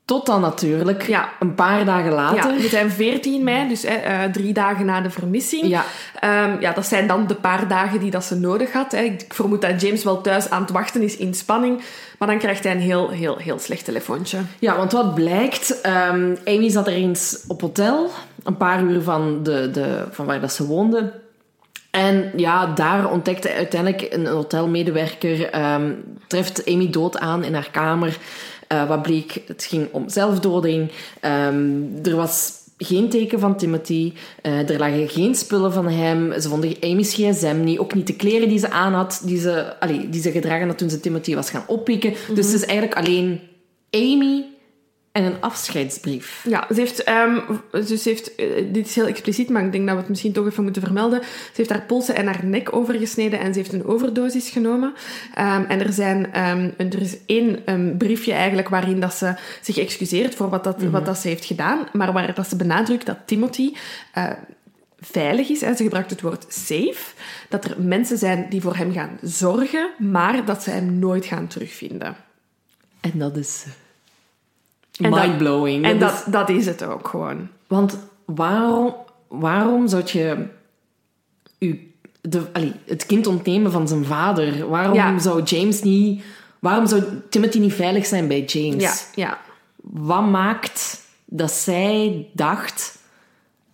Tot 0.09 0.27
dan 0.27 0.41
natuurlijk, 0.41 1.03
Ja. 1.07 1.29
een 1.41 1.55
paar 1.55 1.85
dagen 1.85 2.13
later. 2.13 2.53
Ja, 2.53 2.61
we 2.61 2.69
zijn 2.69 2.91
14 2.91 3.45
mei, 3.45 3.69
dus 3.69 3.83
hè, 3.83 3.95
eh, 3.95 4.25
drie 4.33 4.53
dagen 4.53 4.87
na 4.87 5.01
de 5.01 5.11
vermissing. 5.11 5.67
Ja. 5.67 5.85
Ehm, 6.21 6.61
ja, 6.61 6.73
dat 6.73 6.87
zijn 6.87 7.07
dan 7.07 7.27
de 7.27 7.35
paar 7.35 7.69
dagen 7.69 8.01
die 8.01 8.11
dat 8.11 8.25
ze 8.25 8.35
nodig 8.35 8.73
had. 8.73 8.93
Hè. 8.93 9.01
Ik 9.01 9.25
vermoed 9.29 9.63
dat 9.63 9.81
James 9.81 10.05
wel 10.05 10.21
thuis 10.21 10.51
aan 10.51 10.61
het 10.63 10.71
wachten 10.71 11.03
is 11.03 11.17
in 11.17 11.35
spanning. 11.35 11.83
Maar 12.19 12.29
dan 12.29 12.39
krijgt 12.39 12.65
hij 12.65 12.73
een 12.73 12.81
heel, 12.81 13.11
heel, 13.11 13.37
heel 13.37 13.59
slecht 13.59 13.85
telefoontje. 13.85 14.39
Ja, 14.59 14.77
want 14.77 14.93
wat 14.93 15.15
blijkt, 15.15 15.81
ehm, 15.81 16.35
Amy 16.45 16.69
zat 16.69 16.87
er 16.87 16.93
eens 16.93 17.45
op 17.49 17.61
hotel, 17.61 18.11
een 18.45 18.57
paar 18.57 18.83
uur 18.83 19.03
van, 19.03 19.43
de, 19.43 19.71
de, 19.71 20.05
van 20.11 20.27
waar 20.27 20.41
dat 20.41 20.53
ze 20.53 20.67
woonde. 20.67 21.13
En 21.91 22.31
ja, 22.37 22.67
daar 22.67 23.11
ontdekte 23.11 23.53
uiteindelijk 23.53 24.07
een 24.11 24.27
hotelmedewerker, 24.27 25.51
ehm, 25.51 25.93
treft 26.27 26.67
Amy 26.69 26.91
dood 26.91 27.19
aan 27.19 27.45
in 27.45 27.55
haar 27.55 27.69
kamer. 27.71 28.19
Eh, 28.69 28.89
wat 28.89 29.03
bleek, 29.03 29.43
het 29.47 29.65
ging 29.65 29.89
om 29.93 30.09
zelfdoding. 30.09 30.91
Ehm, 31.21 31.83
er 32.03 32.17
was 32.17 32.53
geen 32.79 33.09
teken 33.09 33.39
van 33.39 33.57
Timothy. 33.57 34.13
Eh, 34.43 34.71
er 34.71 34.79
lagen 34.79 35.09
geen 35.09 35.35
spullen 35.35 35.73
van 35.73 35.89
hem. 35.89 36.41
Ze 36.41 36.49
vonden 36.49 36.77
Amy's 36.81 37.15
gsm 37.15 37.61
niet. 37.65 37.79
Ook 37.79 37.95
niet 37.95 38.07
de 38.07 38.17
kleren 38.17 38.49
die 38.49 38.59
ze 38.59 38.71
aan 38.71 38.93
had, 38.93 39.23
die 39.25 39.41
ze, 39.41 39.81
allee, 39.81 40.09
die 40.09 40.23
ze 40.23 40.31
gedragen 40.31 40.67
had 40.67 40.79
toen 40.79 40.91
ze 40.91 41.01
Timothy 41.01 41.35
was 41.35 41.51
gaan 41.51 41.65
oppikken. 41.67 42.15
Dus 42.35 42.47
het 42.47 42.55
is 42.55 42.65
eigenlijk 42.65 42.99
alleen 42.99 43.41
Amy 43.91 44.45
en 45.19 45.25
een 45.25 45.41
afscheidsbrief. 45.41 46.45
Ja, 46.49 46.67
ze 46.75 46.81
heeft, 46.81 47.03
ehm, 47.03 47.41
dus 47.71 48.03
ze 48.03 48.09
heeft, 48.09 48.35
eh, 48.35 48.47
dit 48.73 48.87
is 48.87 48.95
heel 48.95 49.07
expliciet, 49.07 49.49
maar 49.49 49.65
ik 49.65 49.73
denk 49.73 49.85
dat 49.85 49.95
we 49.95 50.01
het 50.01 50.09
misschien 50.09 50.33
toch 50.33 50.47
even 50.47 50.63
moeten 50.63 50.83
vermelden. 50.83 51.23
Ze 51.23 51.53
heeft 51.55 51.71
haar 51.71 51.83
polsen 51.83 52.15
en 52.15 52.27
haar 52.27 52.45
nek 52.45 52.77
overgesneden 52.77 53.41
en 53.41 53.53
ze 53.53 53.59
heeft 53.59 53.73
een 53.73 53.87
overdosis 53.87 54.51
genomen. 54.51 54.95
Ehm, 55.35 55.65
en 55.69 55.81
er, 55.81 55.93
zijn, 55.93 56.33
ehm, 56.33 56.71
er 56.79 57.01
is 57.01 57.17
één 57.27 57.63
briefje 57.99 58.33
eigenlijk 58.33 58.69
waarin 58.69 59.01
dat 59.01 59.15
ze 59.15 59.35
zich 59.61 59.79
excuseert 59.79 60.35
voor 60.35 60.49
wat, 60.49 60.65
dat, 60.65 60.83
wat 60.83 61.07
dat 61.07 61.19
ze 61.19 61.29
heeft 61.29 61.45
gedaan, 61.45 61.87
maar 61.93 62.13
waar 62.13 62.35
dat 62.35 62.49
ze 62.49 62.57
benadrukt 62.57 63.07
dat 63.07 63.19
Timothy 63.25 63.73
eh, 64.13 64.31
veilig 65.01 65.49
is. 65.49 65.61
Hè. 65.61 65.75
Ze 65.75 65.83
gebruikt 65.83 66.11
het 66.11 66.21
woord 66.21 66.47
safe. 66.49 67.15
Dat 67.49 67.65
er 67.65 67.75
mensen 67.79 68.19
zijn 68.19 68.47
die 68.49 68.61
voor 68.61 68.77
hem 68.77 68.93
gaan 68.93 69.19
zorgen, 69.23 69.91
maar 69.99 70.45
dat 70.45 70.63
ze 70.63 70.71
hem 70.71 70.99
nooit 70.99 71.25
gaan 71.25 71.47
terugvinden. 71.47 72.17
En 73.01 73.19
dat 73.19 73.37
is 73.37 73.65
En 74.99 75.11
dat- 75.11 75.27
mindblowing. 75.27 75.85
En 75.85 75.99
Dat 75.99 76.23
dat, 76.25 76.33
dat 76.33 76.49
is 76.57 76.67
het 76.67 76.85
ook 76.85 77.09
gewoon. 77.09 77.49
Want 77.67 77.99
waarom, 78.25 78.95
waarom 79.29 79.89
zou 79.89 80.03
je 80.07 80.47
u, 81.59 81.93
de, 82.21 82.43
allee, 82.53 82.73
het 82.87 83.07
kind 83.07 83.27
ontnemen 83.27 83.73
van 83.73 83.89
zijn 83.89 84.05
vader? 84.05 84.69
Waarom 84.69 84.95
Ja. 84.95 85.19
zou 85.19 85.43
James 85.43 85.83
niet... 85.83 86.23
Waarom 86.59 86.87
zou 86.87 87.03
Timothy 87.31 87.59
niet 87.59 87.73
veilig 87.75 88.07
zijn 88.07 88.29
bij 88.29 88.45
James? 88.45 88.83
Ja, 88.83 88.95
ja. 89.25 89.39
Wat 89.83 90.27
maakt 90.27 91.01
dat 91.25 91.51
zij 91.51 92.27
dacht... 92.33 92.99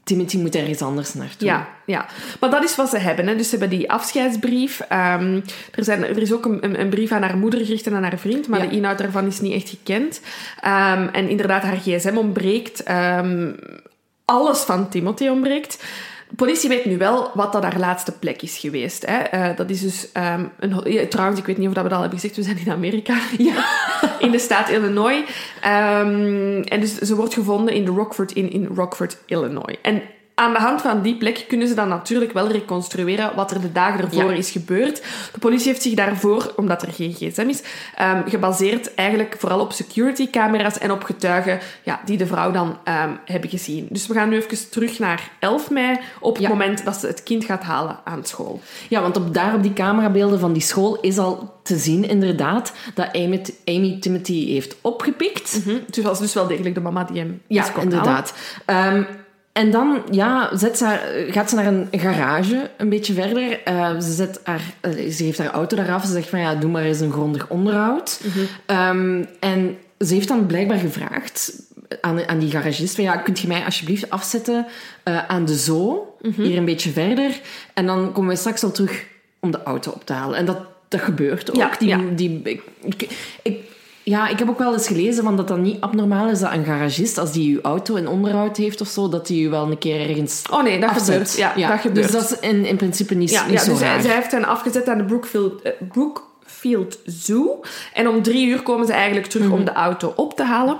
Timothy 0.04 0.38
moet 0.38 0.54
ergens 0.54 0.82
anders 0.82 1.14
naartoe? 1.14 1.46
Ja, 1.48 1.68
ja, 1.86 2.06
maar 2.40 2.50
dat 2.50 2.64
is 2.64 2.76
wat 2.76 2.88
ze 2.90 2.98
hebben. 2.98 3.26
Hè. 3.26 3.36
Dus 3.36 3.48
ze 3.48 3.56
hebben 3.58 3.78
die 3.78 3.90
afscheidsbrief. 3.90 4.80
Ehm, 4.88 5.40
er, 5.74 5.84
zijn, 5.84 6.04
er 6.04 6.18
is 6.18 6.32
ook 6.32 6.44
een, 6.44 6.64
een, 6.64 6.80
een 6.80 6.88
brief 6.88 7.12
aan 7.12 7.22
haar 7.22 7.36
moeder 7.36 7.60
gericht 7.60 7.86
en 7.86 7.94
aan 7.94 8.02
haar 8.02 8.18
vriend, 8.18 8.48
maar 8.48 8.62
Ja. 8.62 8.66
de 8.68 8.76
inhoud 8.76 8.98
daarvan 8.98 9.26
is 9.26 9.40
niet 9.40 9.52
echt 9.54 9.68
gekend. 9.68 10.20
Ehm, 10.60 11.08
en 11.12 11.28
inderdaad, 11.28 11.62
haar 11.62 11.76
gsm 11.76 12.16
ontbreekt. 12.16 12.82
Ehm, 12.82 13.52
alles 14.24 14.58
van 14.58 14.88
Timothy 14.88 15.28
ontbreekt. 15.28 15.84
De 16.28 16.34
politie 16.36 16.68
weet 16.68 16.84
nu 16.84 16.98
wel 16.98 17.30
wat 17.34 17.52
dat 17.52 17.62
haar 17.62 17.78
laatste 17.78 18.12
plek 18.18 18.42
is 18.42 18.58
geweest. 18.58 19.06
Hè. 19.06 19.16
Eh, 19.16 19.56
dat 19.56 19.70
is 19.70 19.80
dus 19.80 20.12
ehm, 20.12 20.44
een... 20.58 21.08
trouwens, 21.08 21.40
ik 21.40 21.46
weet 21.46 21.58
niet 21.58 21.68
of 21.68 21.74
dat 21.74 21.82
we 21.82 21.88
dat 21.88 21.98
al 21.98 22.04
hebben 22.04 22.20
gezegd. 22.20 22.36
We 22.36 22.42
zijn 22.42 22.66
in 22.66 22.72
Amerika. 22.72 23.18
Ja. 23.38 23.64
in 24.18 24.30
de 24.30 24.38
staat 24.38 24.68
Illinois. 24.68 25.22
Ehm, 25.60 26.62
en 26.62 26.80
dus 26.80 26.98
ze 26.98 27.14
wordt 27.14 27.34
gevonden 27.34 27.74
in 27.74 27.84
de 27.84 27.90
Rockford 27.90 28.32
Inn 28.32 28.50
in 28.50 28.66
Rockford, 28.74 29.16
Illinois. 29.26 29.76
En 29.82 30.02
aan 30.34 30.52
de 30.52 30.58
hand 30.58 30.82
van 30.82 31.02
die 31.02 31.16
plek 31.16 31.44
kunnen 31.48 31.68
ze 31.68 31.74
dan 31.74 31.88
natuurlijk 31.88 32.32
wel 32.32 32.48
reconstrueren 32.50 33.34
wat 33.34 33.50
er 33.50 33.60
de 33.60 33.72
dagen 33.72 34.00
ervoor 34.00 34.30
Ja. 34.30 34.36
is 34.36 34.50
gebeurd. 34.50 35.02
De 35.32 35.38
politie 35.38 35.68
heeft 35.68 35.82
zich 35.82 35.94
daarvoor, 35.94 36.52
omdat 36.56 36.82
er 36.82 36.92
geen 36.92 37.12
gsm 37.12 37.48
is, 37.48 37.62
ehm, 37.94 38.28
gebaseerd 38.28 38.94
eigenlijk 38.94 39.36
vooral 39.38 39.60
op 39.60 39.72
security-camera's 39.72 40.78
en 40.78 40.90
op 40.90 41.04
getuigen 41.04 41.58
ja, 41.82 42.00
die 42.04 42.16
de 42.16 42.26
vrouw 42.26 42.50
dan 42.50 42.78
ehm, 42.84 43.10
hebben 43.24 43.50
gezien. 43.50 43.86
Dus 43.90 44.06
we 44.06 44.14
gaan 44.14 44.28
nu 44.28 44.36
even 44.36 44.70
terug 44.70 44.98
naar 44.98 45.30
11 45.38 45.70
mei, 45.70 45.98
op 46.20 46.36
het 46.36 46.48
moment 46.48 46.84
dat 46.84 46.96
ze 46.96 47.06
het 47.06 47.22
kind 47.22 47.44
gaat 47.44 47.62
halen 47.62 47.98
aan 48.04 48.24
school. 48.24 48.60
Ja, 48.88 49.00
want 49.00 49.16
op, 49.16 49.34
daar 49.34 49.54
op 49.54 49.62
die 49.62 49.72
camerabeelden 49.72 50.38
van 50.38 50.52
die 50.52 50.62
school 50.62 51.00
is 51.00 51.18
al 51.18 51.52
te 51.62 51.76
zien 51.76 52.08
inderdaad 52.08 52.72
dat 52.94 53.08
Amy, 53.12 53.42
Amy 53.64 53.96
Timothy 54.00 54.46
heeft 54.46 54.76
opgepikt. 54.80 55.60
Hm? 55.64 55.78
Dus 55.90 56.04
was 56.04 56.18
dus 56.18 56.34
wel 56.34 56.46
degelijk 56.46 56.74
de 56.74 56.80
mama 56.80 57.04
die 57.04 57.18
hem 57.18 57.42
Ja, 57.46 57.66
inderdaad. 57.80 58.34
Ehm, 58.64 59.02
en 59.54 59.70
dan 59.70 60.02
ja, 60.10 60.56
zet 60.56 60.78
ze 60.78 60.84
haar, 60.84 61.00
gaat 61.28 61.48
ze 61.50 61.56
naar 61.56 61.66
een 61.66 61.88
garage 61.90 62.70
een 62.76 62.88
beetje 62.88 63.12
verder. 63.12 63.62
Eh, 63.64 64.00
ze, 64.00 64.12
zet 64.12 64.40
haar, 64.44 64.62
eh, 64.80 65.10
ze 65.10 65.24
heeft 65.24 65.38
haar 65.38 65.50
auto 65.50 65.76
daaraf. 65.76 66.04
Ze 66.04 66.12
zegt 66.12 66.28
van 66.28 66.38
ja, 66.40 66.54
doe 66.54 66.70
maar 66.70 66.82
eens 66.82 67.00
een 67.00 67.12
grondig 67.12 67.48
onderhoud. 67.48 68.20
Ehm, 68.66 69.24
en 69.40 69.76
ze 69.98 70.14
heeft 70.14 70.28
dan 70.28 70.46
blijkbaar 70.46 70.78
gevraagd 70.78 71.62
aan, 72.00 72.28
aan 72.28 72.38
die 72.38 72.50
garagist 72.50 72.94
van 72.94 73.04
ja, 73.04 73.16
kunt 73.16 73.38
je 73.40 73.48
mij 73.48 73.64
alsjeblieft 73.64 74.10
afzetten 74.10 74.66
eh, 75.02 75.26
aan 75.26 75.44
de 75.44 75.54
zoo, 75.54 76.16
hier 76.36 76.56
een 76.56 76.64
beetje 76.64 76.90
verder. 76.90 77.40
En 77.74 77.86
dan 77.86 78.12
komen 78.12 78.26
wij 78.26 78.36
straks 78.36 78.64
al 78.64 78.72
terug 78.72 79.04
om 79.40 79.50
de 79.50 79.62
auto 79.62 79.90
op 79.90 80.06
te 80.06 80.12
halen. 80.12 80.38
En 80.38 80.44
dat, 80.44 80.58
dat 80.88 81.00
gebeurt 81.00 81.50
ook. 81.50 81.56
Ja, 81.56 81.70
die, 81.78 81.88
ja. 81.88 82.00
Die, 82.14 82.40
ik, 82.44 82.62
ik, 82.82 83.08
ik- 83.42 83.72
ja, 84.04 84.28
ik 84.28 84.38
heb 84.38 84.48
ook 84.48 84.58
wel 84.58 84.72
eens 84.72 84.86
gelezen 84.86 85.24
van 85.24 85.36
dat 85.36 85.48
dat 85.48 85.58
niet 85.58 85.80
abnormaal 85.80 86.28
is 86.28 86.38
dat 86.40 86.52
een 86.52 86.64
garagist, 86.64 87.18
als 87.18 87.32
die 87.32 87.54
uw 87.54 87.60
auto 87.62 87.94
in 87.94 88.08
onderhoud 88.08 88.56
heeft 88.56 88.80
of 88.80 88.88
zo, 88.88 89.08
dat 89.08 89.26
die 89.26 89.46
u 89.46 89.48
wel 89.50 89.70
een 89.70 89.78
keer 89.78 90.08
ergens 90.10 90.42
Oh 90.50 90.62
nee, 90.62 90.80
dat 90.80 90.90
afzet. 90.90 91.04
gebeurt. 91.30 91.56
Ja, 91.56 91.68
dat 91.68 91.80
gebeurt. 91.80 92.12
Dus 92.12 92.20
dat 92.20 92.30
is 92.30 92.48
in, 92.48 92.64
in 92.64 92.76
principe 92.76 93.14
niet, 93.14 93.30
Ja, 93.30 93.44
niet 93.44 93.52
ja 93.52 93.64
zo 93.64 93.70
dus 93.70 93.80
hij, 93.80 93.88
raar. 93.88 94.02
zij 94.02 94.14
heeft 94.14 94.30
hen 94.32 94.44
afgezet 94.44 94.88
aan 94.88 94.98
de 94.98 95.04
Brookfield, 95.04 95.62
eh, 95.62 95.72
Brookfield 95.92 96.98
Zoo. 97.04 97.60
En 97.94 98.08
om 98.08 98.22
drie 98.22 98.46
uur 98.48 98.62
komen 98.62 98.86
ze 98.86 98.92
eigenlijk 98.92 99.26
terug 99.26 99.46
Mhm. 99.46 99.54
om 99.56 99.64
de 99.64 99.72
auto 99.72 100.12
op 100.16 100.36
te 100.36 100.44
halen. 100.44 100.76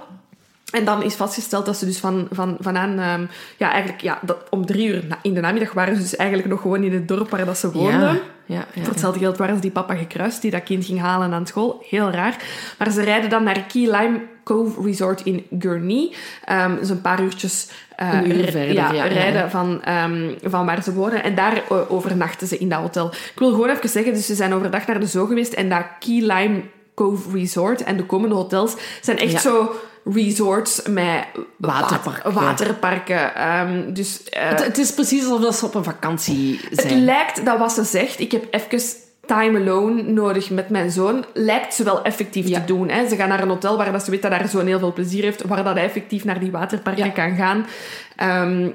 En 0.75 0.85
dan 0.85 1.03
is 1.03 1.15
vastgesteld 1.15 1.67
dat 1.67 1.77
ze 1.77 1.85
dus 1.85 1.99
van, 1.99 2.29
van, 2.31 2.57
vanaan... 2.61 2.99
ehm, 2.99 3.27
ja, 3.57 3.71
eigenlijk 3.71 4.03
ja, 4.03 4.19
dat, 4.23 4.37
om 4.51 4.67
drie 4.67 4.89
uur 4.89 5.05
in 5.23 5.35
de 5.35 5.41
namiddag 5.41 5.73
waren 5.73 5.97
ze 5.97 6.03
dus 6.03 6.17
eigenlijk 6.17 6.49
nog 6.49 6.61
gewoon 6.61 6.83
in 6.83 6.93
het 6.93 7.09
dorp 7.09 7.31
waar 7.31 7.45
dat 7.45 7.59
ze 7.59 7.73
woonden. 7.73 8.01
ja, 8.01 8.19
ja, 8.47 8.65
ja, 8.75 8.83
Voor 8.83 8.93
hetzelfde 8.93 9.19
geld 9.19 9.37
waren 9.37 9.55
ze 9.55 9.61
die 9.61 9.71
papa 9.71 9.95
gekruist 9.95 10.43
die 10.43 10.51
dat 10.51 10.63
kind 10.63 10.85
ging 10.85 11.01
halen 11.01 11.33
aan 11.33 11.47
school. 11.47 11.85
Heel 11.89 12.11
raar. 12.11 12.37
Maar 12.79 12.91
ze 12.91 13.03
rijden 13.03 13.31
dan 13.31 13.43
naar 13.43 13.61
Key 13.61 13.83
Lime 13.83 14.21
Cove 14.45 14.83
Resort 14.83 15.21
in 15.21 15.47
Gurnee. 15.59 16.15
Ehm 16.45 16.77
dus 16.79 16.89
een 16.89 17.01
paar 17.01 17.23
uurtjes 17.23 17.69
eh, 17.97 18.13
Een 18.13 18.39
uur 18.39 18.45
verder, 18.45 18.73
ja, 18.73 18.93
ja, 18.93 19.05
ja. 19.05 19.13
rijden 19.13 19.51
Van, 19.51 19.83
ehm, 19.83 20.31
van 20.43 20.67
waar 20.67 20.83
ze 20.83 20.93
wonen. 20.93 21.23
En 21.23 21.35
daar 21.35 21.63
eh, 21.71 21.91
overnachten 21.93 22.47
ze 22.47 22.59
in 22.59 22.69
dat 22.69 22.81
hotel. 22.81 23.07
Ik 23.07 23.39
wil 23.39 23.51
gewoon 23.51 23.69
even 23.69 23.89
zeggen, 23.89 24.13
dus 24.15 24.27
ze 24.27 24.35
zijn 24.35 24.55
overdag 24.55 24.87
naar 24.87 25.01
de 25.01 25.07
zoo 25.07 25.27
geweest. 25.27 25.53
En 25.53 25.69
dat 25.69 25.85
Key 25.99 26.21
Lime 26.21 26.63
Cove 26.95 27.39
Resort 27.39 27.83
en 27.83 27.97
de 27.97 28.05
komende 28.05 28.35
hotels 28.35 28.77
zijn 29.01 29.19
echt 29.19 29.43
zo 29.43 29.75
resorts 30.05 30.83
met 30.89 31.25
Waterparken. 31.57 32.33
water- 32.33 32.43
waterparken. 32.49 33.35
Ehm, 33.35 33.93
dus 33.93 34.23
eh, 34.23 34.49
Het, 34.49 34.65
het 34.65 34.79
is 34.79 34.93
precies 34.95 35.27
alsof 35.27 35.55
ze 35.55 35.65
op 35.67 35.75
een 35.75 35.85
vakantie 35.85 36.61
het 36.71 36.81
zijn. 36.81 37.05
lijkt 37.05 37.45
dat 37.45 37.59
wat 37.59 37.73
ze 37.73 37.85
zegt, 37.85 38.21
ik 38.21 38.33
heb 38.33 38.47
even 38.51 38.81
time 39.27 39.59
alone 39.61 40.03
nodig 40.03 40.51
met 40.51 40.69
mijn 40.69 40.91
zoon, 40.91 41.25
lijkt 41.35 41.75
ze 41.75 41.85
wel 41.85 42.03
effectief 42.03 42.49
Ja. 42.49 42.59
te 42.61 42.65
doen. 42.67 42.89
Hè. 42.89 43.09
Ze 43.09 43.17
gaan 43.17 43.29
naar 43.29 43.43
een 43.43 43.49
hotel 43.49 43.77
waar 43.77 43.93
dat 43.93 44.05
ze 44.05 44.11
weet 44.11 44.23
dat 44.23 44.31
haar 44.33 44.49
zoon 44.49 44.67
heel 44.67 44.79
veel 44.79 44.93
plezier 44.93 45.23
heeft, 45.23 45.43
waar 45.47 45.65
dat 45.65 45.75
hij 45.75 45.85
effectief 45.85 46.25
naar 46.25 46.41
die 46.41 46.51
waterparken 46.51 47.05
Ja. 47.05 47.11
kan 47.11 47.37
gaan. 47.37 47.67
Ehm, 48.17 48.69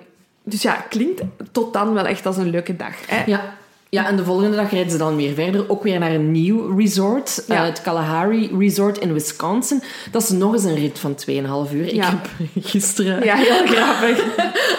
dus 0.43 0.61
ja, 0.61 0.73
klinkt 0.89 1.21
tot 1.51 1.73
dan 1.73 1.93
wel 1.93 2.05
echt 2.05 2.25
als 2.25 2.37
een 2.37 2.49
leuke 2.49 2.75
dag. 2.75 2.93
Hè. 3.07 3.23
Ja. 3.25 3.41
Ja, 3.91 4.07
en 4.07 4.15
de 4.15 4.23
volgende 4.23 4.55
dag 4.55 4.71
rijden 4.71 4.91
ze 4.91 4.97
dan 4.97 5.15
weer 5.15 5.33
verder. 5.33 5.69
Ook 5.69 5.83
weer 5.83 5.99
naar 5.99 6.11
een 6.11 6.31
nieuw 6.31 6.77
resort. 6.77 7.43
Ja. 7.47 7.55
eh, 7.55 7.63
het 7.65 7.81
Kalahari 7.81 8.49
Resort 8.59 8.97
in 8.97 9.13
Wisconsin. 9.13 9.81
Dat 10.11 10.21
is 10.23 10.29
nog 10.29 10.53
eens 10.53 10.63
een 10.63 10.75
rit 10.75 10.99
van 10.99 11.15
2,5 11.67 11.73
uur. 11.73 11.85
Ik 11.93 12.03
heb 12.03 12.29
gisteren 12.71 13.23
Ja, 13.23 13.35
heel 13.35 13.65
grappig. 13.75 14.25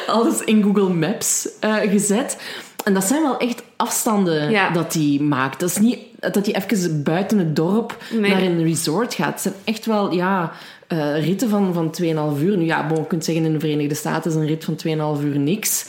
alles 0.07 0.40
in 0.44 0.62
Google 0.62 0.88
Maps 0.94 1.49
eh, 1.61 1.75
gezet. 1.77 2.37
En 2.85 2.94
dat 2.94 3.05
zijn 3.05 3.23
wel 3.23 3.38
echt 3.38 3.62
afstanden 3.77 4.51
Ja. 4.51 4.70
dat 4.70 4.94
hij 4.94 5.18
maakt. 5.20 5.61
Dat 5.61 5.68
is 5.70 5.79
niet 5.79 5.99
dat 6.18 6.46
hij 6.46 6.55
even 6.55 7.03
buiten 7.03 7.38
het 7.38 7.57
dorp 7.57 7.96
Nee. 8.18 8.31
naar 8.31 8.42
een 8.42 8.62
resort 8.62 9.14
gaat. 9.14 9.33
Het 9.33 9.40
zijn 9.40 9.55
echt 9.64 9.87
wel 9.87 10.12
ja, 10.12 10.53
eh, 10.87 11.25
ritten 11.25 11.49
van, 11.49 11.75
van 11.75 11.90
2,5 11.90 12.42
uur. 12.42 12.57
Nu 12.57 12.64
ja, 12.64 12.87
bon, 12.87 12.99
je 12.99 13.07
kunt 13.07 13.25
zeggen 13.25 13.44
in 13.44 13.53
de 13.53 13.61
Verenigde 13.61 13.94
Staten 13.94 14.31
is 14.31 14.37
een 14.37 14.46
rit 14.46 14.64
van 14.64 14.77
2,5 14.77 15.25
uur 15.25 15.38
niks. 15.38 15.85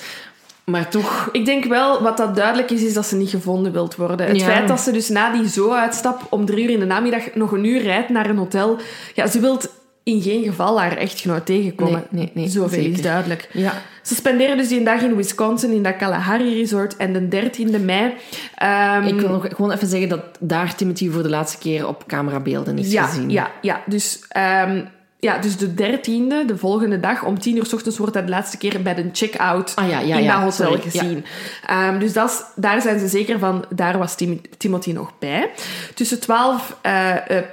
Maar 0.71 0.89
toch... 0.89 1.29
Ik 1.31 1.45
denk 1.45 1.65
wel, 1.65 2.01
wat 2.01 2.17
dat 2.17 2.35
duidelijk 2.35 2.71
is, 2.71 2.83
is 2.83 2.93
dat 2.93 3.05
ze 3.05 3.15
niet 3.15 3.29
gevonden 3.29 3.71
wilt 3.71 3.95
worden. 3.95 4.27
Het 4.27 4.39
Ja. 4.39 4.45
feit 4.45 4.67
dat 4.67 4.79
ze 4.79 4.91
dus 4.91 5.09
na 5.09 5.31
die 5.31 5.49
zo-uitstap 5.49 6.21
om 6.29 6.45
drie 6.45 6.63
uur 6.63 6.69
in 6.69 6.79
de 6.79 6.85
namiddag 6.85 7.23
nog 7.35 7.51
een 7.51 7.65
uur 7.65 7.81
rijdt 7.81 8.09
naar 8.09 8.29
een 8.29 8.37
hotel, 8.37 8.77
ja, 9.13 9.27
ze 9.27 9.39
wilt 9.39 9.69
in 10.03 10.21
geen 10.21 10.43
geval 10.43 10.79
haar 10.79 10.97
echtgenoot 10.97 11.45
tegenkomen. 11.45 12.03
Nee, 12.09 12.23
nee, 12.23 12.31
nee, 12.33 12.47
Zoveel 12.49 12.85
is 12.85 13.01
duidelijk. 13.01 13.49
Ja. 13.53 13.73
Ze 14.01 14.15
spenderen 14.15 14.57
dus 14.57 14.67
die 14.67 14.77
een 14.77 14.83
dag 14.83 15.01
in 15.01 15.15
Wisconsin, 15.15 15.71
in 15.71 15.83
dat 15.83 15.95
Kalahari 15.97 16.59
Resort. 16.59 16.97
En 16.97 17.13
de 17.13 17.27
13e 17.27 17.79
mei... 17.85 18.13
ehm, 18.55 19.03
Ik 19.03 19.19
wil 19.19 19.29
nog 19.29 19.45
gewoon 19.55 19.71
even 19.71 19.87
zeggen 19.87 20.09
dat 20.09 20.21
daar 20.39 20.75
Timothy 20.75 21.09
voor 21.09 21.23
de 21.23 21.29
laatste 21.29 21.57
keer 21.57 21.87
op 21.87 22.03
camerabeelden 22.07 22.77
is 22.77 22.91
ja, 22.91 23.03
gezien. 23.05 23.29
Ja, 23.29 23.51
ja. 23.61 23.81
Dus, 23.85 24.19
ehm, 24.29 24.81
ja, 25.21 25.37
dus 25.37 25.57
de 25.57 25.73
13e, 25.73 26.45
de 26.47 26.57
volgende 26.57 26.99
dag, 26.99 27.23
om 27.23 27.39
10 27.39 27.55
uur 27.57 27.65
s 27.65 27.73
ochtends, 27.73 27.97
wordt 27.97 28.13
dat 28.13 28.23
de 28.25 28.29
laatste 28.31 28.57
keer 28.57 28.81
bij 28.81 28.93
de 28.95 29.09
check-out 29.11 29.71
Ah, 29.75 29.89
ja, 29.89 29.99
ja, 29.99 30.15
in 30.17 30.23
ja, 30.23 30.31
dat 30.43 30.53
hotel 30.57 30.71
sorry, 30.75 30.81
gezien. 30.91 31.25
Ehm, 31.67 31.99
dus 31.99 32.13
dat 32.13 32.29
is- 32.29 32.43
daar 32.55 32.81
zijn 32.81 32.99
ze 32.99 33.07
zeker 33.07 33.39
van, 33.39 33.65
daar 33.69 33.97
was 33.97 34.15
Tim- 34.15 34.41
Timothy 34.57 34.91
nog 34.91 35.11
bij. 35.19 35.49
Tussen 35.93 36.19
12, 36.19 36.77
eh, 36.81 37.37
eh, 37.37 37.43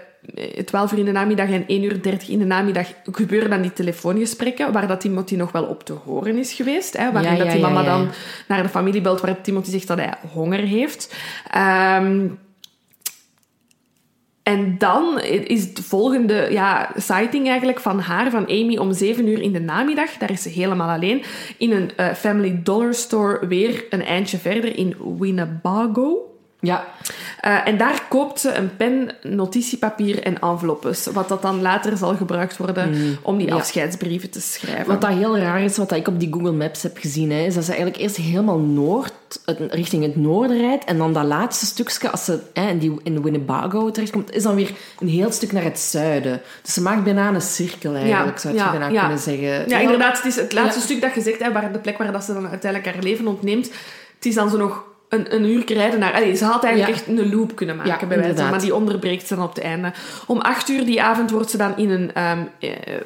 12 0.64 0.92
uur 0.92 0.98
in 0.98 1.04
de 1.04 1.12
namiddag 1.12 1.48
en 1.48 1.64
1 1.66 1.82
uur 1.82 2.02
30 2.02 2.28
in 2.28 2.38
de 2.38 2.44
namiddag 2.44 2.86
gebeuren 3.12 3.50
dan 3.50 3.62
die 3.62 3.72
telefoongesprekken, 3.72 4.72
waar 4.72 4.86
dat 4.88 5.00
Timothy 5.00 5.34
nog 5.36 5.52
wel 5.52 5.64
op 5.64 5.84
te 5.84 5.92
horen 5.92 6.36
is 6.38 6.52
geweest. 6.52 6.96
Hè, 6.96 7.12
waarin 7.12 7.36
Ja, 7.36 7.38
dat 7.44 7.52
die 7.52 7.60
mama 7.60 7.82
dan 7.82 8.08
naar 8.48 8.62
de 8.62 8.68
familie 8.68 9.00
belt, 9.00 9.20
waar 9.20 9.40
Timothy 9.40 9.70
zegt 9.70 9.86
dat 9.86 9.98
hij 9.98 10.12
honger 10.32 10.58
heeft. 10.60 11.14
Ehm, 11.50 12.26
en 14.48 14.78
dan 14.78 15.20
is 15.20 15.64
het 15.64 15.80
volgende 15.80 16.48
ja, 16.50 16.90
sighting 16.96 17.48
eigenlijk 17.48 17.80
van 17.80 18.00
haar, 18.00 18.30
van 18.30 18.46
Amy, 18.46 18.76
om 18.76 18.92
7 18.92 19.28
uur 19.28 19.40
in 19.40 19.52
de 19.52 19.60
namiddag. 19.60 20.10
Daar 20.10 20.30
is 20.30 20.42
ze 20.42 20.48
helemaal 20.48 20.88
alleen. 20.88 21.22
In 21.58 21.72
een 21.72 21.90
eh, 21.96 22.12
Family 22.12 22.60
Dollar 22.62 22.94
Store 22.94 23.46
weer 23.46 23.84
een 23.90 24.04
eindje 24.04 24.38
verder 24.38 24.76
in 24.76 24.96
Winnebago. 25.18 26.37
Ja. 26.60 26.86
Uh, 27.44 27.66
en 27.66 27.78
daar 27.78 28.02
koopt 28.08 28.40
ze 28.40 28.54
een 28.54 28.76
pen, 28.76 29.10
notitiepapier 29.22 30.22
en 30.22 30.38
enveloppes. 30.40 31.06
Wat 31.06 31.28
dat 31.28 31.42
dan 31.42 31.62
later 31.62 31.96
zal 31.96 32.16
gebruikt 32.16 32.56
worden 32.56 32.90
mm. 32.90 33.18
om 33.22 33.38
die 33.38 33.46
ja. 33.46 33.54
afscheidsbrieven 33.54 34.30
te 34.30 34.40
schrijven. 34.40 34.86
Wat 34.86 35.00
dat 35.00 35.10
heel 35.10 35.38
raar 35.38 35.62
is, 35.62 35.76
wat 35.76 35.92
ik 35.92 36.08
op 36.08 36.20
die 36.20 36.32
Google 36.32 36.52
Maps 36.52 36.82
heb 36.82 36.98
gezien, 36.98 37.30
hè, 37.30 37.44
is 37.44 37.54
dat 37.54 37.64
ze 37.64 37.72
eigenlijk 37.72 38.00
eerst 38.00 38.16
helemaal 38.16 38.58
noord, 38.58 39.12
richting 39.68 40.02
het 40.02 40.16
noorden 40.16 40.58
rijdt. 40.58 40.84
En 40.84 40.98
dan 40.98 41.12
dat 41.12 41.24
laatste 41.24 41.66
stukje, 41.66 42.10
als 42.10 42.24
ze 42.24 42.40
hè, 42.52 42.68
in, 42.68 42.78
die, 42.78 43.00
in 43.02 43.22
Winnebago 43.22 43.90
terechtkomt, 43.90 44.34
is 44.34 44.42
dan 44.42 44.54
weer 44.54 44.70
een 45.00 45.08
heel 45.08 45.32
stuk 45.32 45.52
naar 45.52 45.64
het 45.64 45.78
zuiden. 45.78 46.40
Dus 46.62 46.74
ze 46.74 46.82
maakt 46.82 47.04
bijna 47.04 47.28
een 47.28 47.40
cirkel 47.40 47.94
eigenlijk, 47.94 48.36
ja, 48.36 48.40
zou 48.40 48.54
je 48.54 48.78
bijna 48.78 49.00
kunnen 49.00 49.18
zeggen. 49.18 49.68
Ja, 49.68 49.78
inderdaad. 49.78 50.16
Het 50.16 50.26
is 50.26 50.36
het 50.36 50.52
laatste 50.52 50.80
stuk 50.80 51.00
dat 51.00 51.14
je 51.14 51.20
zegt, 51.20 51.42
hè, 51.42 51.52
waar 51.52 51.72
de 51.72 51.78
plek 51.78 51.98
waar 51.98 52.12
dat 52.12 52.24
ze 52.24 52.32
dan 52.32 52.48
uiteindelijk 52.48 52.94
haar 52.94 53.02
leven 53.02 53.26
ontneemt. 53.26 53.70
Het 54.14 54.26
is 54.26 54.34
dan 54.34 54.50
zo 54.50 54.56
nog 54.56 54.84
een, 55.08 55.34
een 55.34 55.44
uur 55.44 55.72
rijden 55.72 56.00
naar... 56.00 56.12
Allee, 56.12 56.34
ze 56.34 56.44
had 56.44 56.64
eigenlijk 56.64 56.94
echt 56.94 57.08
een 57.08 57.34
loop 57.34 57.54
kunnen 57.54 57.76
maken, 57.76 58.08
bij 58.08 58.18
wijze 58.18 58.42
maar 58.42 58.60
die 58.60 58.74
onderbreekt 58.74 59.26
ze 59.26 59.34
dan 59.34 59.44
op 59.44 59.54
het 59.54 59.64
einde. 59.64 59.92
Om 60.26 60.38
acht 60.38 60.68
uur 60.68 60.84
die 60.84 61.02
avond 61.02 61.30
wordt 61.30 61.50
ze 61.50 61.56
dan 61.56 61.76
in 61.76 61.90
een 61.90 62.22
um, 62.22 62.48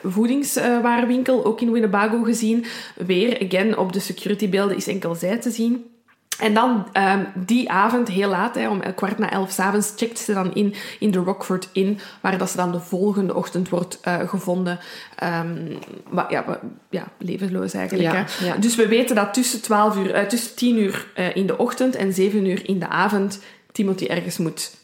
voedingswarenwinkel, 0.02 1.44
ook 1.44 1.60
in 1.60 1.72
Winnebago, 1.72 2.22
gezien. 2.22 2.64
Weer, 2.96 3.46
again, 3.46 3.76
op 3.78 3.92
de 3.92 4.00
securitybeelden 4.00 4.76
is 4.76 4.86
enkel 4.86 5.14
zij 5.14 5.38
te 5.38 5.50
zien. 5.50 5.91
En 6.38 6.54
dan 6.54 6.86
um, 6.92 7.26
die 7.34 7.70
avond, 7.70 8.08
heel 8.08 8.28
laat, 8.28 8.54
hè, 8.54 8.68
om 8.68 8.94
kwart 8.94 9.18
na 9.18 9.30
elf 9.30 9.50
s'avonds, 9.50 9.92
checkt 9.96 10.18
ze 10.18 10.34
dan 10.34 10.54
in 10.54 10.74
in 10.98 11.10
de 11.10 11.18
Rockford 11.18 11.68
Inn, 11.72 11.98
waar 12.20 12.38
dat 12.38 12.50
ze 12.50 12.56
dan 12.56 12.72
de 12.72 12.80
volgende 12.80 13.34
ochtend 13.34 13.68
wordt 13.68 13.98
uh, 14.04 14.28
gevonden. 14.28 14.78
Um, 15.22 15.78
maar, 16.10 16.30
ja, 16.30 16.60
ja, 16.90 17.04
levensloos 17.18 17.72
eigenlijk. 17.72 18.12
Ja, 18.12 18.24
hè. 18.26 18.46
Ja. 18.46 18.56
Dus 18.56 18.76
we 18.76 18.88
weten 18.88 19.16
dat 19.16 19.34
tussen, 19.34 19.62
12 19.62 19.96
uur, 19.96 20.16
uh, 20.16 20.26
tussen 20.26 20.56
10 20.56 20.78
uur 20.78 21.06
uh, 21.16 21.36
in 21.36 21.46
de 21.46 21.58
ochtend 21.58 21.96
en 21.96 22.12
7 22.12 22.46
uur 22.46 22.68
in 22.68 22.78
de 22.78 22.88
avond 22.88 23.40
Timothy 23.72 24.06
ergens 24.06 24.38
moet 24.38 24.76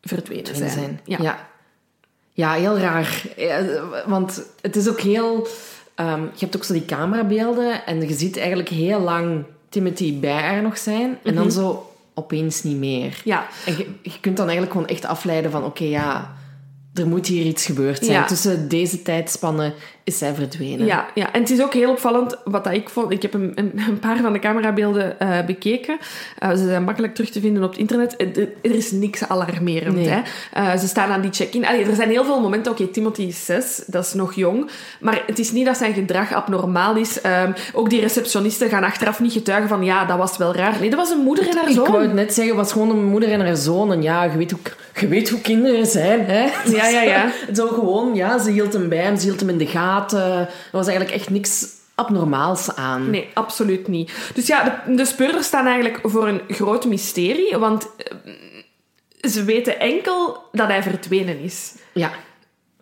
verdwenen 0.00 0.56
zijn. 0.56 0.70
zijn. 0.70 1.00
Ja. 1.04 1.18
ja. 1.20 1.48
Ja. 2.32 2.52
heel 2.52 2.78
raar. 2.78 3.22
Want 4.06 4.42
het 4.60 4.76
is 4.76 4.88
ook 4.88 5.00
heel... 5.00 5.48
Um, 6.00 6.22
je 6.22 6.38
hebt 6.38 6.56
ook 6.56 6.64
zo 6.64 6.72
die 6.72 6.84
camerabeelden 6.84 7.86
en 7.86 8.08
je 8.08 8.14
ziet 8.14 8.36
eigenlijk 8.36 8.68
heel 8.68 9.00
lang 9.00 9.44
Timothy 9.74 10.18
bij 10.20 10.40
haar 10.42 10.62
nog 10.62 10.78
zijn. 10.78 11.18
En 11.22 11.34
dan 11.34 11.46
mhm. 11.46 11.54
zo 11.54 11.90
opeens 12.14 12.62
niet 12.62 12.76
meer. 12.76 13.20
Ja. 13.24 13.46
En 13.66 13.76
je, 13.76 13.86
je 14.02 14.20
kunt 14.20 14.36
dan 14.36 14.46
eigenlijk 14.48 14.72
gewoon 14.76 14.88
echt 14.88 15.04
afleiden 15.04 15.50
van... 15.50 15.64
Oké, 15.64 15.84
ja, 15.84 16.34
er 16.94 17.06
moet 17.06 17.26
hier 17.26 17.46
iets 17.46 17.66
gebeurd 17.66 18.04
zijn. 18.04 18.26
Tussen 18.26 18.68
deze 18.68 19.02
tijdspannen 19.02 19.74
is 20.04 20.18
zij 20.18 20.34
verdwenen. 20.34 20.86
Ja, 20.86 21.06
ja, 21.14 21.32
en 21.32 21.40
het 21.40 21.50
is 21.50 21.62
ook 21.62 21.72
heel 21.72 21.90
opvallend 21.90 22.36
wat 22.44 22.64
dat 22.64 22.72
ik 22.72 22.88
vond. 22.88 23.12
Ik 23.12 23.22
heb 23.22 23.34
een, 23.34 23.52
een, 23.54 23.98
paar 24.00 24.16
van 24.16 24.32
de 24.32 24.38
camerabeelden 24.38 25.16
uh, 25.22 25.44
bekeken. 25.46 25.98
Uh, 26.42 26.50
ze 26.50 26.66
zijn 26.66 26.84
makkelijk 26.84 27.14
terug 27.14 27.30
te 27.30 27.40
vinden 27.40 27.62
op 27.62 27.70
het 27.70 27.78
internet. 27.78 28.14
Er 28.62 28.74
is 28.74 28.90
niks 28.90 29.28
alarmerend. 29.28 29.94
Nee. 29.96 30.08
Hè? 30.08 30.20
Uh, 30.56 30.76
ze 30.78 30.86
staan 30.86 31.10
aan 31.10 31.20
die 31.20 31.32
check-in. 31.32 31.64
Er 31.64 31.94
zijn 31.94 32.08
heel 32.08 32.24
veel 32.24 32.40
momenten. 32.40 32.72
Oké, 32.72 32.80
okay, 32.80 32.94
Timothy 32.94 33.22
is 33.22 33.44
zes, 33.44 33.82
dat 33.86 34.04
is 34.04 34.12
nog 34.12 34.34
jong. 34.34 34.70
Maar 35.00 35.22
het 35.26 35.38
is 35.38 35.52
niet 35.52 35.66
dat 35.66 35.76
zijn 35.76 35.94
gedrag 35.94 36.32
abnormaal 36.32 36.96
is. 36.96 37.18
Um, 37.24 37.54
ook 37.72 37.90
die 37.90 38.00
receptionisten 38.00 38.68
gaan 38.68 38.84
achteraf 38.84 39.20
niet 39.20 39.32
getuigen 39.32 39.68
van 39.68 39.84
ja, 39.84 40.04
dat 40.04 40.18
was 40.18 40.36
wel 40.36 40.54
raar. 40.54 40.76
Nee, 40.80 40.90
dat 40.90 40.98
was 40.98 41.10
een 41.10 41.22
moeder 41.22 41.48
en 41.48 41.56
haar 41.56 41.70
zoon. 41.70 41.84
Ik 41.84 41.90
wou 41.90 42.02
het 42.02 42.12
net 42.12 42.34
zeggen, 42.34 42.56
het 42.56 42.64
was 42.64 42.72
gewoon 42.72 42.90
een 42.90 43.04
moeder 43.04 43.32
en 43.32 43.40
haar 43.40 43.56
zoon. 43.56 43.92
En 43.92 44.02
ja, 44.02 44.24
je 44.24 44.36
weet 44.36 44.50
hoe, 44.50 44.60
je 45.00 45.08
weet 45.08 45.30
hoe 45.30 45.40
kinderen 45.40 45.86
zijn. 45.86 46.24
Hè? 46.26 46.42
Ja, 46.70 46.88
ja, 46.88 47.02
ja. 47.02 47.30
Zo 47.54 47.66
gewoon, 47.66 48.14
ja, 48.14 48.38
ze 48.38 48.50
hield 48.50 48.72
hem 48.72 48.88
bij 48.88 48.98
hem, 48.98 49.16
ze 49.16 49.24
hield 49.24 49.40
hem 49.40 49.48
in 49.48 49.58
de 49.58 49.66
gaten. 49.66 49.92
Er 50.02 50.48
was 50.72 50.86
eigenlijk 50.86 51.16
echt 51.16 51.30
niks 51.30 51.66
abnormaals 51.94 52.76
aan. 52.76 53.10
Nee, 53.10 53.30
absoluut 53.34 53.88
niet. 53.88 54.12
Dus 54.34 54.46
ja, 54.46 54.82
de, 54.86 54.94
de 54.94 55.04
speurders 55.04 55.46
staan 55.46 55.66
eigenlijk 55.66 55.98
voor 56.02 56.28
een 56.28 56.40
groot 56.48 56.84
mysterie, 56.84 57.56
want 57.56 57.88
eh, 57.96 58.14
ze 59.30 59.44
weten 59.44 59.80
enkel 59.80 60.48
dat 60.52 60.68
hij 60.68 60.82
verdwenen 60.82 61.38
is. 61.38 61.74
Ja. 61.92 62.10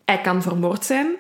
Hij 0.04 0.20
kan 0.20 0.42
vermoord 0.42 0.84
zijn, 0.84 1.16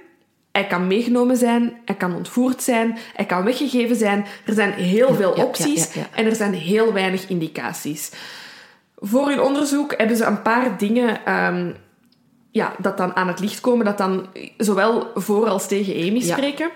hij 0.52 0.66
kan 0.66 0.86
meegenomen 0.86 1.36
zijn, 1.36 1.80
hij 1.84 1.94
kan 1.94 2.14
ontvoerd 2.14 2.62
zijn, 2.62 2.98
hij 3.14 3.26
kan 3.26 3.44
weggegeven 3.44 3.96
zijn. 3.96 4.26
Er 4.46 4.54
zijn 4.54 4.72
heel 4.72 5.14
veel 5.14 5.32
opties 5.32 5.88
en 6.14 6.26
er 6.26 6.34
zijn 6.34 6.54
heel 6.54 6.92
weinig 6.92 7.28
indicaties. 7.28 8.10
Voor 8.96 9.28
hun 9.28 9.40
onderzoek 9.40 9.94
hebben 9.96 10.16
ze 10.16 10.24
een 10.24 10.42
paar 10.42 10.78
dingen 10.78 11.34
um, 11.34 11.76
ja, 12.52 12.74
dat 12.78 12.96
dan 12.96 13.16
aan 13.16 13.28
het 13.28 13.40
licht 13.40 13.60
komen, 13.60 13.84
dat 13.84 13.98
dan 13.98 14.26
zowel 14.56 15.10
voor 15.14 15.48
als 15.48 15.68
tegen 15.68 16.08
Amy 16.08 16.20
spreken. 16.20 16.70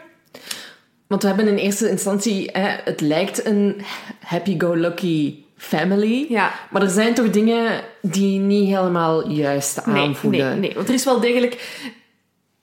Want 1.06 1.22
we 1.22 1.28
hebben 1.28 1.48
in 1.48 1.56
eerste 1.56 1.90
instantie, 1.90 2.50
hè, 2.52 2.76
het 2.84 3.00
lijkt 3.00 3.46
een 3.46 3.80
happy-go-lucky 4.20 5.34
family. 5.56 6.26
Ja. 6.28 6.52
Maar 6.70 6.82
er 6.82 6.90
zijn 6.90 7.14
toch 7.14 7.30
dingen 7.30 7.80
die 8.02 8.38
niet 8.38 8.68
helemaal 8.68 9.30
juist 9.30 9.82
aanvoelen. 9.82 10.40
Nee, 10.40 10.50
nee, 10.50 10.58
nee, 10.58 10.74
want 10.74 10.88
er 10.88 10.94
is 10.94 11.04
wel 11.04 11.20
degelijk... 11.20 11.54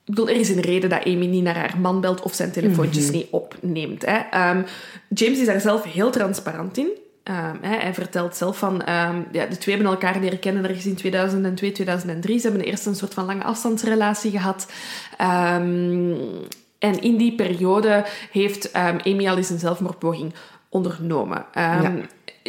Ik 0.04 0.14
bedoel, 0.14 0.28
er 0.28 0.36
is 0.36 0.48
een 0.48 0.60
reden 0.60 0.90
dat 0.90 1.04
Amy 1.04 1.26
niet 1.26 1.42
naar 1.42 1.56
haar 1.56 1.78
man 1.80 2.00
belt 2.00 2.22
of 2.22 2.34
zijn 2.34 2.52
telefoontjes 2.52 3.04
mhm. 3.04 3.14
niet 3.14 3.26
opneemt. 3.30 4.04
Hè. 4.06 4.50
Um, 4.50 4.64
James 5.08 5.38
is 5.38 5.46
daar 5.46 5.60
zelf 5.60 5.84
heel 5.84 6.10
transparant 6.10 6.78
in. 6.78 6.88
Um, 7.30 7.58
hij 7.62 7.94
vertelt 7.94 8.36
zelf 8.36 8.58
van, 8.58 8.74
um, 8.74 9.26
ja, 9.32 9.46
de 9.46 9.58
twee 9.58 9.74
hebben 9.74 9.92
elkaar 9.92 10.20
leren 10.20 10.38
kennen 10.38 10.64
ergens 10.64 10.86
in 10.86 10.94
2002, 10.94 11.72
2003. 11.72 12.38
Ze 12.38 12.48
hebben 12.48 12.66
eerst 12.66 12.86
een 12.86 12.94
soort 12.94 13.14
van 13.14 13.24
lange 13.24 13.44
afstandsrelatie 13.44 14.30
gehad. 14.30 14.72
Um, 15.20 16.16
en 16.78 17.00
in 17.00 17.16
die 17.16 17.34
periode 17.34 18.06
heeft 18.30 18.72
Amy 18.72 19.28
al 19.28 19.36
eens 19.36 19.50
een 19.50 19.58
zelfmoordpoging 19.58 20.34
ondernomen. 20.68 21.46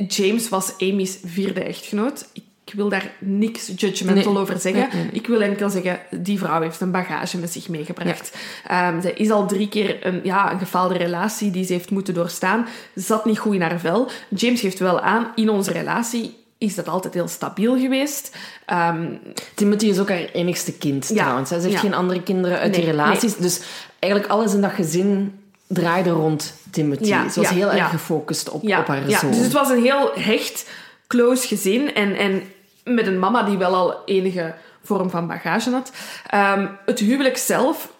James 0.08 0.50
was 0.50 0.74
Amy's 0.78 1.20
vierde 1.24 1.64
echtgenoot 1.64 2.30
ik 2.34 2.44
wil 2.74 2.90
daar 2.90 3.12
niks 3.20 3.72
judgmental 3.76 4.38
over 4.38 4.60
zeggen. 4.60 4.90
ik 5.12 5.28
wil 5.28 5.42
enkel 5.42 5.70
zeggen, 5.70 6.00
die 6.12 6.40
vrouw 6.40 6.62
heeft 6.62 6.82
een 6.82 6.92
bagage 6.92 7.38
met 7.38 7.52
zich 7.52 7.70
meegebracht. 7.70 8.38
Ja. 8.68 8.94
Um, 8.94 9.02
zij 9.02 9.12
is 9.12 9.30
al 9.30 9.48
drie 9.48 9.70
keer 9.70 10.06
een, 10.06 10.20
ja, 10.24 10.52
een 10.52 10.60
gefaalde 10.60 10.98
relatie 10.98 11.52
die 11.52 11.66
ze 11.66 11.74
heeft 11.74 11.92
moeten 11.92 12.14
doorstaan. 12.14 12.68
Zat 12.96 13.26
niet 13.26 13.40
goed 13.40 13.54
in 13.54 13.62
haar 13.62 13.80
vel. 13.80 14.10
James 14.30 14.62
geeft 14.62 14.80
wel 14.80 15.00
aan, 15.00 15.32
in 15.36 15.50
onze 15.50 15.72
relatie 15.72 16.36
is 16.58 16.76
dat 16.76 16.88
altijd 16.88 17.14
heel 17.14 17.28
stabiel 17.28 17.80
geweest. 17.80 18.36
Um, 18.74 19.20
Timothy 19.54 19.86
is 19.86 20.00
ook 20.00 20.10
haar 20.10 20.26
enigste 20.34 20.74
kind 20.74 21.08
ja, 21.08 21.16
trouwens. 21.16 21.50
Ze 21.50 21.56
heeft 21.56 21.80
geen 21.80 21.94
andere 21.94 22.24
kinderen 22.24 22.60
uit 22.60 22.74
die 22.74 22.86
relaties. 22.86 23.36
Dus 23.36 23.62
eigenlijk 24.00 24.32
alles 24.32 24.54
in 24.54 24.62
dat 24.62 24.72
gezin 24.72 25.40
draaide 25.68 26.10
rond 26.10 26.54
Timothy. 26.70 27.06
Ze 27.06 27.40
was 27.40 27.50
heel 27.50 27.72
erg 27.72 27.90
gefocust 27.90 28.50
op, 28.50 28.64
op 28.64 28.88
haar 28.88 29.04
zoon. 29.08 29.32
Dus 29.32 29.40
het 29.40 29.52
was 29.52 29.70
een 29.70 29.84
heel 29.84 30.12
hecht, 30.16 30.70
close 31.08 31.48
gezin. 31.48 31.94
En, 31.94 32.16
en 32.16 32.44
met 32.86 33.08
een 33.08 33.20
mama 33.20 33.44
die 33.44 33.58
wel 33.58 33.76
al 33.76 34.04
enige 34.06 34.54
vorm 34.84 35.10
van 35.10 35.28
bagage 35.28 35.72
had. 35.72 35.92
Um, 36.34 36.78
het 36.86 37.00
huwelijk 37.00 37.38
zelf 37.38 37.94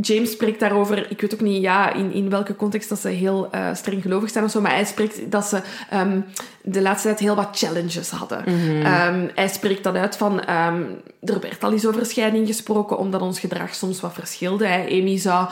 James 0.00 0.30
spreekt 0.30 0.60
daarover, 0.60 1.10
ik 1.10 1.20
weet 1.20 1.34
ook 1.34 1.40
niet 1.40 1.62
ja, 1.62 1.92
in, 1.92 2.12
in 2.12 2.30
welke 2.30 2.56
context 2.56 2.88
dat 2.88 2.98
ze 2.98 3.08
heel 3.08 3.48
uh, 3.54 3.68
streng 3.74 4.02
gelovig 4.02 4.30
zijn 4.30 4.44
of 4.44 4.50
zo, 4.50 4.60
maar 4.60 4.74
hij 4.74 4.84
spreekt 4.84 5.30
dat 5.30 5.44
ze 5.44 5.60
um, 5.94 6.24
de 6.62 6.82
laatste 6.82 7.08
tijd 7.08 7.20
heel 7.20 7.34
wat 7.34 7.48
challenges 7.52 8.10
hadden. 8.10 8.44
Mm 8.46 8.76
um, 8.76 9.30
hij 9.34 9.48
spreekt 9.48 9.84
dat 9.84 9.94
uit 9.94 10.16
van, 10.16 10.32
um, 10.32 11.00
er 11.22 11.40
werd 11.40 11.64
al 11.64 11.72
eens 11.72 11.86
over 11.86 12.06
scheiding 12.06 12.46
gesproken, 12.46 12.98
omdat 12.98 13.20
ons 13.20 13.40
gedrag 13.40 13.74
soms 13.74 14.00
wat 14.00 14.12
verschilde. 14.12 14.66
Hè. 14.66 14.84
Amy 14.90 15.18
zou 15.18 15.48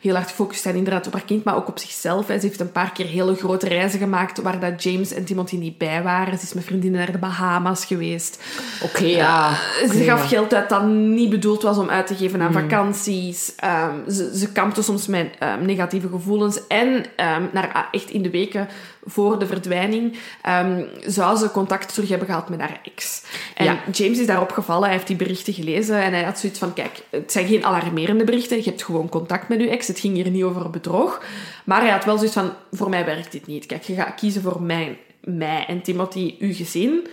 heel 0.00 0.14
hard 0.14 0.28
gefocust 0.28 0.62
zijn 0.62 0.76
inderdaad 0.76 1.06
op 1.06 1.12
haar 1.12 1.24
kind, 1.24 1.44
maar 1.44 1.56
ook 1.56 1.68
op 1.68 1.78
zichzelf. 1.78 2.26
Ze 2.26 2.32
heeft 2.32 2.60
een 2.60 2.72
paar 2.72 2.92
keer 2.92 3.06
hele 3.06 3.34
grote 3.34 3.68
reizen 3.68 3.98
gemaakt 3.98 4.42
waar 4.42 4.60
dat 4.60 4.82
James 4.82 5.12
en 5.12 5.24
Timothy 5.24 5.56
niet 5.56 5.78
bij 5.78 6.02
waren. 6.02 6.38
Ze 6.38 6.44
is 6.44 6.52
met 6.52 6.64
vriendinnen 6.64 7.00
naar 7.00 7.12
de 7.12 7.18
Bahama's 7.18 7.84
geweest. 7.84 8.42
Oké, 8.82 9.04
ja. 9.04 9.50
Uh, 9.50 9.90
ze 9.90 10.04
gaf 10.04 10.28
geld 10.28 10.54
uit 10.54 10.68
dat 10.68 10.86
niet 10.86 11.30
bedoeld 11.30 11.62
was 11.62 11.78
om 11.78 11.90
uit 11.90 12.06
te 12.06 12.14
geven 12.14 12.42
aan 12.42 12.52
mm. 12.52 12.60
vakanties. 12.60 13.51
Um, 13.64 14.10
ze, 14.10 14.38
ze 14.38 14.52
kampte 14.52 14.82
soms 14.82 15.06
met 15.06 15.36
um, 15.42 15.66
negatieve 15.66 16.08
gevoelens. 16.08 16.66
En 16.66 16.88
um, 16.88 17.50
naar, 17.52 17.88
echt 17.90 18.10
in 18.10 18.22
de 18.22 18.30
weken 18.30 18.68
voor 19.04 19.38
de 19.38 19.46
verdwijning 19.46 20.16
zou 21.06 21.36
ze 21.36 21.50
contact 21.50 21.94
terug 21.94 22.08
hebben 22.08 22.26
gehad 22.26 22.48
met 22.48 22.60
haar 22.60 22.80
ex. 22.82 23.24
En 23.54 23.64
ja. 23.64 23.78
James 23.92 24.18
is 24.18 24.26
daarop 24.26 24.50
gevallen. 24.50 24.84
Hij 24.84 24.92
heeft 24.92 25.06
die 25.06 25.16
berichten 25.16 25.54
gelezen 25.54 26.02
en 26.02 26.12
hij 26.12 26.22
had 26.22 26.38
zoiets 26.38 26.58
van... 26.58 26.72
Kijk, 26.72 27.02
het 27.10 27.32
zijn 27.32 27.46
geen 27.46 27.64
alarmerende 27.64 28.24
berichten. 28.24 28.56
Je 28.56 28.62
hebt 28.62 28.84
gewoon 28.84 29.08
contact 29.08 29.48
met 29.48 29.60
je 29.60 29.68
ex. 29.68 29.86
Het 29.86 30.00
ging 30.00 30.14
hier 30.14 30.30
niet 30.30 30.42
over 30.42 30.70
bedrog. 30.70 31.22
Maar 31.64 31.80
hij 31.80 31.90
had 31.90 32.04
wel 32.04 32.16
zoiets 32.16 32.34
van... 32.34 32.52
Voor 32.72 32.88
mij 32.88 33.04
werkt 33.04 33.32
dit 33.32 33.46
niet. 33.46 33.66
Kijk, 33.66 33.82
je 33.82 33.94
gaat 33.94 34.14
kiezen 34.14 34.42
voor 34.42 34.62
mij, 34.62 34.98
mij 35.20 35.64
en 35.66 35.82
Timothy, 35.82 36.34
uw 36.38 36.54
gezin 36.54 37.06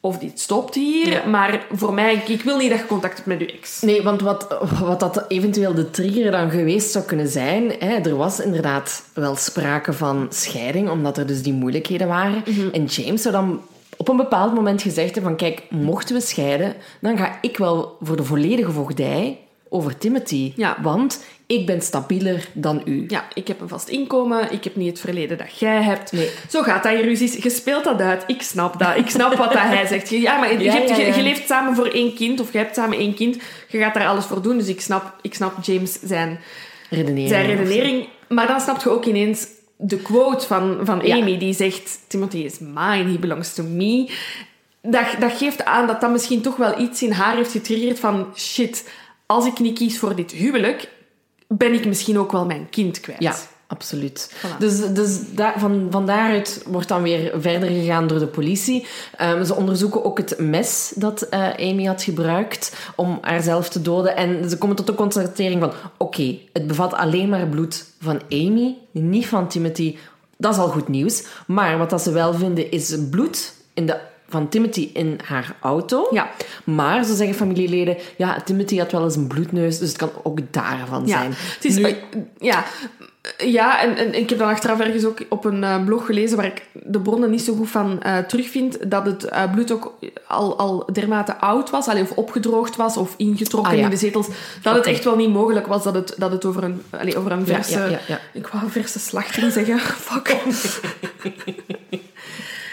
of 0.00 0.18
dit 0.18 0.40
stopt 0.40 0.74
hier. 0.74 1.28
Maar 1.28 1.66
voor 1.72 1.94
mij, 1.94 2.22
ik 2.26 2.42
wil 2.42 2.56
niet 2.56 2.70
dat 2.70 2.78
je 2.78 2.86
contact 2.86 3.14
hebt 3.14 3.26
met 3.26 3.40
je 3.40 3.52
ex. 3.52 3.80
Nee, 3.80 4.02
want 4.02 4.20
wat, 4.20 4.58
wat 4.80 5.00
dat 5.00 5.24
eventueel 5.28 5.74
de 5.74 5.90
trigger 5.90 6.30
dan 6.30 6.50
geweest 6.50 6.90
zou 6.90 7.04
kunnen 7.04 7.28
zijn... 7.28 7.72
Hè, 7.78 7.94
er 7.94 8.16
was 8.16 8.40
inderdaad 8.40 9.04
wel 9.14 9.36
sprake 9.36 9.92
van 9.92 10.26
scheiding, 10.30 10.90
omdat 10.90 11.18
er 11.18 11.26
dus 11.26 11.42
die 11.42 11.52
moeilijkheden 11.52 12.08
waren. 12.08 12.42
Mhm. 12.46 12.68
En 12.72 12.84
James 12.84 13.22
zou 13.22 13.34
dan 13.34 13.60
op 13.96 14.08
een 14.08 14.16
bepaald 14.16 14.54
moment 14.54 14.82
gezegd 14.82 15.14
hebben 15.14 15.22
van... 15.22 15.36
Kijk, 15.36 15.62
mochten 15.70 16.14
we 16.14 16.20
scheiden, 16.20 16.74
dan 17.00 17.16
ga 17.16 17.38
ik 17.40 17.56
wel 17.56 17.96
voor 18.00 18.16
de 18.16 18.24
volledige 18.24 18.72
voogdij 18.72 19.38
over 19.68 19.98
Timothy. 19.98 20.52
Ja. 20.56 20.76
Want 20.82 21.20
ik 21.48 21.66
ben 21.66 21.80
stabieler 21.82 22.48
dan 22.52 22.82
u. 22.84 23.04
Ja, 23.08 23.24
ik 23.34 23.48
heb 23.48 23.60
een 23.60 23.68
vast 23.68 23.88
inkomen, 23.88 24.52
ik 24.52 24.64
heb 24.64 24.76
niet 24.76 24.88
het 24.88 25.00
verleden 25.00 25.38
dat 25.38 25.58
jij 25.58 25.82
hebt. 25.82 26.12
Nee. 26.12 26.30
Zo 26.48 26.62
gaat 26.62 26.82
dat 26.82 26.92
in 26.92 27.00
ruzies. 27.00 27.34
Je 27.36 27.50
speelt 27.50 27.84
dat 27.84 28.00
uit, 28.00 28.24
ik 28.26 28.42
snap 28.42 28.78
dat. 28.78 28.96
Ik 28.96 29.08
snap 29.10 29.34
wat 29.34 29.52
dat 29.52 29.62
hij 29.62 29.86
zegt. 29.86 30.08
Ja, 30.10 30.38
maar 30.38 30.52
je, 30.52 30.58
Ja, 30.64 30.72
hebt- 30.72 30.88
ja, 30.88 30.96
je- 30.96 31.06
ja. 31.06 31.16
je 31.16 31.22
leeft 31.22 31.46
samen 31.48 31.74
voor 31.74 31.86
één 31.86 32.14
kind, 32.14 32.40
of 32.40 32.52
je 32.52 32.58
hebt 32.58 32.74
samen 32.74 32.98
één 32.98 33.14
kind. 33.14 33.36
Je 33.68 33.78
gaat 33.78 33.94
daar 33.94 34.06
alles 34.06 34.24
voor 34.24 34.42
doen, 34.42 34.58
dus 34.58 34.68
ik 34.68 34.80
snap, 34.80 35.14
ik 35.22 35.34
snap 35.34 35.64
James 35.64 35.98
zijn, 36.02 36.38
Redenering. 36.90 37.28
zijn 37.28 37.46
redenering. 37.46 38.08
Maar 38.28 38.46
dan 38.46 38.60
snap 38.60 38.82
je 38.82 38.90
ook 38.90 39.04
ineens 39.04 39.46
de 39.76 39.96
quote 39.96 40.46
van, 40.46 40.78
van. 40.82 41.12
Amy, 41.12 41.38
die 41.38 41.54
zegt... 41.54 41.98
Timothy 42.06 42.36
is 42.38 42.58
mine, 42.58 43.10
he 43.10 43.18
belongs 43.20 43.54
to 43.54 43.62
me. 43.62 44.10
Dat, 44.82 45.04
dat 45.20 45.32
geeft 45.32 45.64
aan 45.64 45.86
dat 45.86 46.00
dat 46.00 46.10
misschien 46.10 46.40
toch 46.40 46.56
wel 46.56 46.80
iets 46.80 47.02
in 47.02 47.12
haar 47.12 47.36
heeft 47.36 47.52
getriggerd 47.52 47.98
van... 47.98 48.26
Shit, 48.36 48.88
als 49.26 49.46
ik 49.46 49.58
niet 49.58 49.78
kies 49.78 49.98
voor 49.98 50.14
dit 50.14 50.30
huwelijk, 50.32 50.88
ben 51.48 51.72
ik 51.72 51.86
misschien 51.86 52.18
ook 52.18 52.32
wel 52.32 52.46
mijn 52.46 52.68
kind 52.70 53.00
kwijt. 53.00 53.22
Ja, 53.22 53.34
absoluut. 53.66 54.34
Voilà. 54.36 54.58
Dus, 54.58 54.92
dus 54.92 55.34
daar, 55.34 55.58
van, 55.58 55.86
van 55.90 56.06
daaruit 56.06 56.62
wordt 56.66 56.88
dan 56.88 57.02
weer 57.02 57.40
verder 57.40 57.68
gegaan 57.68 58.06
door 58.06 58.18
de 58.18 58.26
politie. 58.26 58.86
Ehm, 59.16 59.44
ze 59.44 59.54
onderzoeken 59.54 60.04
ook 60.04 60.18
het 60.18 60.38
mes 60.38 60.92
dat 60.96 61.22
eh, 61.22 61.70
Amy 61.70 61.84
had 61.84 62.02
gebruikt 62.02 62.76
om 62.96 63.18
haarzelf 63.20 63.68
te 63.68 63.82
doden. 63.82 64.16
En 64.16 64.50
ze 64.50 64.58
komen 64.58 64.76
tot 64.76 64.86
de 64.86 64.94
constatering 64.94 65.60
van... 65.60 65.72
Oké, 65.96 66.38
het 66.52 66.66
bevat 66.66 66.94
alleen 66.94 67.28
maar 67.28 67.46
bloed 67.46 67.84
van 68.00 68.20
Amy, 68.30 68.76
niet 68.90 69.26
van 69.26 69.48
Timothy. 69.48 69.96
Dat 70.36 70.52
is 70.52 70.58
al 70.58 70.68
goed 70.68 70.88
nieuws. 70.88 71.24
Maar 71.46 71.78
wat 71.78 71.90
dat 71.90 72.02
ze 72.02 72.12
wel 72.12 72.34
vinden 72.34 72.70
is 72.70 72.96
bloed 73.10 73.54
in 73.74 73.86
de, 73.86 74.00
van 74.28 74.48
Timothy 74.48 74.90
in 74.92 75.18
haar 75.24 75.54
auto. 75.60 76.08
Ja. 76.10 76.30
Maar, 76.64 77.04
zo 77.04 77.14
zeggen 77.14 77.36
familieleden... 77.36 77.96
Ja, 78.16 78.40
Timothy 78.44 78.78
had 78.78 78.92
wel 78.92 79.04
eens 79.04 79.16
een 79.16 79.26
bloedneus, 79.26 79.78
dus 79.78 79.88
het 79.88 79.98
kan 79.98 80.10
ook 80.22 80.38
daarvan 80.50 81.06
Ja, 81.06 81.18
zijn. 81.18 81.30
het 81.54 81.64
is, 81.64 81.76
Nu- 81.76 81.82
eh, 81.84 81.94
ja, 82.38 82.64
ja 83.38 83.82
en, 83.82 83.96
en 83.96 84.14
ik 84.14 84.28
heb 84.28 84.38
dan 84.38 84.48
achteraf 84.48 84.80
ergens 84.80 85.04
ook 85.04 85.18
op 85.28 85.44
een 85.44 85.64
eh, 85.64 85.84
blog 85.84 86.06
gelezen 86.06 86.36
waar 86.36 86.46
ik 86.46 86.66
de 86.72 87.00
bronnen 87.00 87.30
niet 87.30 87.42
zo 87.42 87.54
goed 87.54 87.68
van 87.70 88.02
eh, 88.02 88.18
terugvind, 88.18 88.90
dat 88.90 89.06
het 89.06 89.28
bloed 89.52 89.72
ook 89.72 89.94
al, 90.26 90.58
al 90.58 90.88
dermate 90.92 91.36
oud 91.40 91.70
was, 91.70 91.86
allee, 91.88 92.02
of 92.02 92.10
opgedroogd 92.10 92.76
was, 92.76 92.96
of 92.96 93.14
ingetrokken 93.16 93.72
Ah, 93.72 93.78
ja. 93.78 93.84
in 93.84 93.90
de 93.90 93.96
zetels, 93.96 94.26
dat 94.62 94.74
het 94.74 94.86
echt 94.86 95.04
wel 95.04 95.16
niet 95.16 95.32
mogelijk 95.32 95.66
was 95.66 95.82
dat 95.84 95.94
het, 95.94 96.14
dat 96.16 96.30
het 96.32 96.44
over 96.44 96.64
een, 96.64 96.82
allee, 96.90 97.16
over 97.18 97.32
een 97.32 97.46
verse... 97.46 97.78
ja, 97.78 97.86
ja, 97.86 97.98
ja. 98.06 98.20
Ik 98.32 98.46
wou 98.46 98.70
verse 98.70 98.98
slachting 98.98 99.52
zeggen. 99.52 99.78
Fuck. 100.08 100.36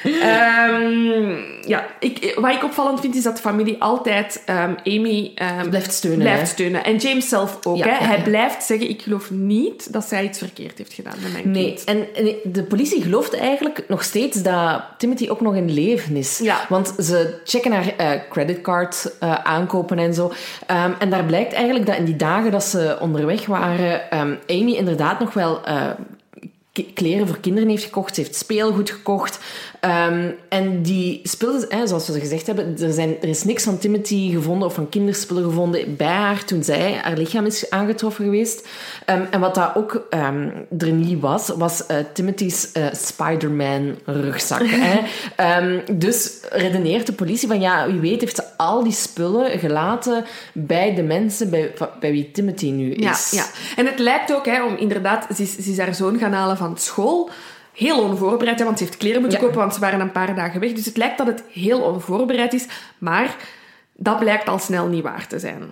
Ehm, 0.05 1.35
ja, 1.67 1.85
ik, 1.99 2.33
wat 2.39 2.51
ik 2.51 2.63
opvallend 2.63 2.99
vind 2.99 3.15
is 3.15 3.23
dat 3.23 3.35
de 3.35 3.41
familie 3.41 3.81
altijd 3.81 4.41
ehm, 4.45 4.73
Amy 4.83 5.31
ehm, 5.35 5.69
Blijft 5.69 5.93
steunen, 5.93 6.19
blijft 6.19 6.47
steunen. 6.51 6.83
En 6.83 6.97
James 6.97 7.29
zelf 7.29 7.57
ook. 7.63 7.77
Ja, 7.77 7.85
hè? 7.85 7.91
ja, 7.91 8.05
Hij 8.05 8.17
ja. 8.17 8.23
blijft 8.23 8.63
zeggen, 8.63 8.89
ik 8.89 9.01
geloof 9.01 9.31
niet 9.31 9.93
dat 9.93 10.05
zij 10.05 10.23
iets 10.23 10.37
verkeerd 10.37 10.77
heeft 10.77 10.93
gedaan 10.93 11.13
met 11.21 11.31
mijn 11.31 11.51
Nee, 11.51 11.65
kind. 11.65 11.83
en, 11.83 12.07
en 12.15 12.35
de 12.43 12.63
politie 12.63 13.01
gelooft 13.01 13.35
eigenlijk 13.37 13.83
nog 13.87 14.03
steeds 14.03 14.41
dat 14.41 14.83
Timothy 14.97 15.29
ook 15.29 15.41
nog 15.41 15.55
in 15.55 15.73
leven 15.73 16.15
is. 16.15 16.37
Ja. 16.37 16.65
Want 16.69 16.93
ze 16.99 17.39
checken 17.43 17.71
haar 17.71 17.93
eh, 17.97 18.21
creditcard 18.29 19.15
eh, 19.19 19.33
aankopen 19.33 19.99
en 19.99 20.13
zo. 20.13 20.31
En 20.99 21.09
daar 21.09 21.25
blijkt 21.25 21.53
eigenlijk 21.53 21.85
dat 21.85 21.95
in 21.97 22.05
die 22.05 22.15
dagen 22.15 22.51
dat 22.51 22.63
ze 22.63 22.97
onderweg 22.99 23.45
waren, 23.45 24.01
Amy 24.47 24.71
inderdaad 24.71 25.19
nog 25.19 25.33
wel 25.33 25.65
eh, 25.65 25.89
kleren 26.93 27.27
voor 27.27 27.39
kinderen 27.39 27.69
heeft 27.69 27.83
gekocht. 27.83 28.15
Ze 28.15 28.21
heeft 28.21 28.35
speelgoed 28.35 28.89
gekocht. 28.89 29.39
Ehm, 29.85 30.31
en 30.49 30.81
die 30.81 31.19
speelden, 31.23 31.65
hè, 31.69 31.87
zoals 31.87 32.07
we 32.07 32.19
gezegd 32.19 32.47
hebben, 32.47 32.77
er, 32.79 32.93
zijn, 32.93 33.15
er 33.21 33.27
is 33.27 33.43
niks 33.43 33.63
van 33.63 33.77
Timothy 33.77 34.31
gevonden 34.31 34.67
of 34.67 34.73
van 34.73 34.89
kinderspullen 34.89 35.43
gevonden 35.43 35.95
bij 35.95 36.07
haar 36.07 36.45
toen 36.45 36.63
zij 36.63 36.99
haar 37.01 37.17
lichaam 37.17 37.45
is 37.45 37.69
aangetroffen 37.69 38.25
geweest. 38.25 38.67
Ehm, 39.05 39.21
en 39.31 39.39
wat 39.39 39.55
dat 39.55 39.71
ook 39.75 40.05
ehm, 40.09 40.49
er 40.77 40.91
niet 40.91 41.19
was, 41.19 41.49
was 41.55 41.85
eh, 41.85 41.97
Timothy's 42.13 42.71
eh, 42.71 42.85
Spider-Man 42.93 43.95
rugzak. 44.05 44.61
hè. 45.35 45.81
Dus 45.97 46.39
redeneert 46.49 47.05
de 47.05 47.13
politie 47.13 47.47
van 47.47 47.59
ja, 47.59 47.87
wie 47.87 47.99
weet 47.99 48.21
heeft 48.21 48.35
ze 48.35 48.43
al 48.57 48.83
die 48.83 48.93
spullen 48.93 49.59
gelaten 49.59 50.25
bij 50.53 50.95
de 50.95 51.03
mensen 51.03 51.49
bij, 51.49 51.73
bij 51.99 52.11
wie 52.11 52.31
Timothy 52.31 52.69
nu 52.69 52.93
Ja, 52.97 53.11
is. 53.11 53.31
ja. 53.31 53.45
En 53.75 53.85
het 53.85 53.99
lijkt 53.99 54.33
ook, 54.33 54.45
hè, 54.45 54.63
om 54.63 54.75
inderdaad, 54.75 55.27
ze 55.35 55.41
is, 55.41 55.55
ze 55.55 55.71
is 55.71 55.77
haar 55.77 55.95
zoon 55.95 56.17
gaan 56.17 56.33
halen 56.33 56.57
van 56.57 56.77
school. 56.77 57.29
Heel 57.75 58.01
onvoorbereid, 58.01 58.59
hè, 58.59 58.65
want 58.65 58.77
ze 58.77 58.83
heeft 58.83 58.97
kleren 58.97 59.21
moeten 59.21 59.39
Ja. 59.39 59.45
kopen, 59.45 59.61
want 59.61 59.73
ze 59.73 59.79
waren 59.79 59.99
een 59.99 60.11
paar 60.11 60.35
dagen 60.35 60.59
weg. 60.59 60.73
Dus 60.73 60.85
het 60.85 60.97
lijkt 60.97 61.17
dat 61.17 61.27
het 61.27 61.43
heel 61.51 61.81
onvoorbereid 61.81 62.53
is, 62.53 62.67
maar 62.97 63.35
dat 63.93 64.19
blijkt 64.19 64.47
al 64.47 64.59
snel 64.59 64.87
niet 64.87 65.03
waar 65.03 65.27
te 65.27 65.39
zijn. 65.39 65.71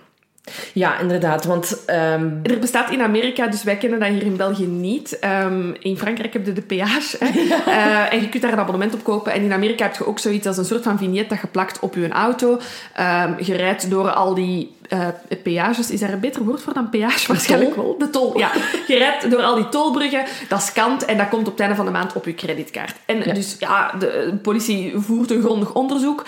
Ja, 0.72 0.98
inderdaad. 0.98 1.44
Want 1.44 1.84
ehm, 1.86 2.30
Er 2.42 2.58
bestaat 2.58 2.90
in 2.90 3.02
Amerika, 3.02 3.46
dus 3.46 3.62
wij 3.62 3.76
kennen 3.76 3.98
dat 4.00 4.08
hier 4.08 4.22
in 4.22 4.36
België 4.36 4.66
niet. 4.66 5.18
Ehm, 5.18 5.72
in 5.78 5.96
Frankrijk 5.98 6.32
heb 6.32 6.46
je 6.46 6.52
de 6.52 6.62
peage. 6.62 7.16
Hè? 7.24 7.30
Eh, 7.66 8.12
en 8.12 8.20
je 8.20 8.28
kunt 8.28 8.42
daar 8.42 8.52
een 8.52 8.58
abonnement 8.58 8.94
op 8.94 9.04
kopen. 9.04 9.32
En 9.32 9.42
in 9.42 9.52
Amerika 9.52 9.84
heb 9.84 9.96
je 9.96 10.06
ook 10.06 10.18
zoiets 10.18 10.46
als 10.46 10.56
een 10.56 10.64
soort 10.64 10.82
van 10.82 10.98
vignet 10.98 11.28
dat 11.28 11.40
je 11.40 11.46
plakt 11.46 11.78
op 11.78 11.94
je 11.94 12.08
auto. 12.08 12.60
Ehm, 12.94 13.32
je 13.44 13.54
rijdt 13.56 13.90
door 13.90 14.10
al 14.10 14.34
die 14.34 14.72
eh, 14.88 15.06
peages. 15.42 15.90
Is 15.90 16.00
daar 16.00 16.12
een 16.12 16.20
beter 16.20 16.44
woord 16.44 16.60
voor 16.62 16.74
dan 16.74 16.90
peage? 16.90 17.26
Waarschijnlijk 17.26 17.76
wel. 17.76 17.96
De 17.98 18.10
tol, 18.10 18.38
ja. 18.38 18.50
Je 18.86 18.96
rijdt 18.98 19.30
door 19.30 19.42
al 19.42 19.54
die 19.54 19.68
tolbruggen. 19.68 20.24
Dat 20.48 20.62
scant 20.62 21.04
en 21.04 21.16
dat 21.16 21.28
komt 21.28 21.46
op 21.46 21.52
het 21.52 21.60
einde 21.60 21.76
van 21.76 21.84
de 21.84 21.90
maand 21.90 22.12
op 22.12 22.24
je 22.24 22.34
creditkaart. 22.34 22.94
En 23.06 23.16
Ja. 23.24 23.32
dus 23.32 23.56
ja, 23.58 23.92
de 23.98 24.38
politie 24.42 24.92
voert 24.96 25.30
een 25.30 25.40
grondig 25.42 25.72
onderzoek. 25.74 26.24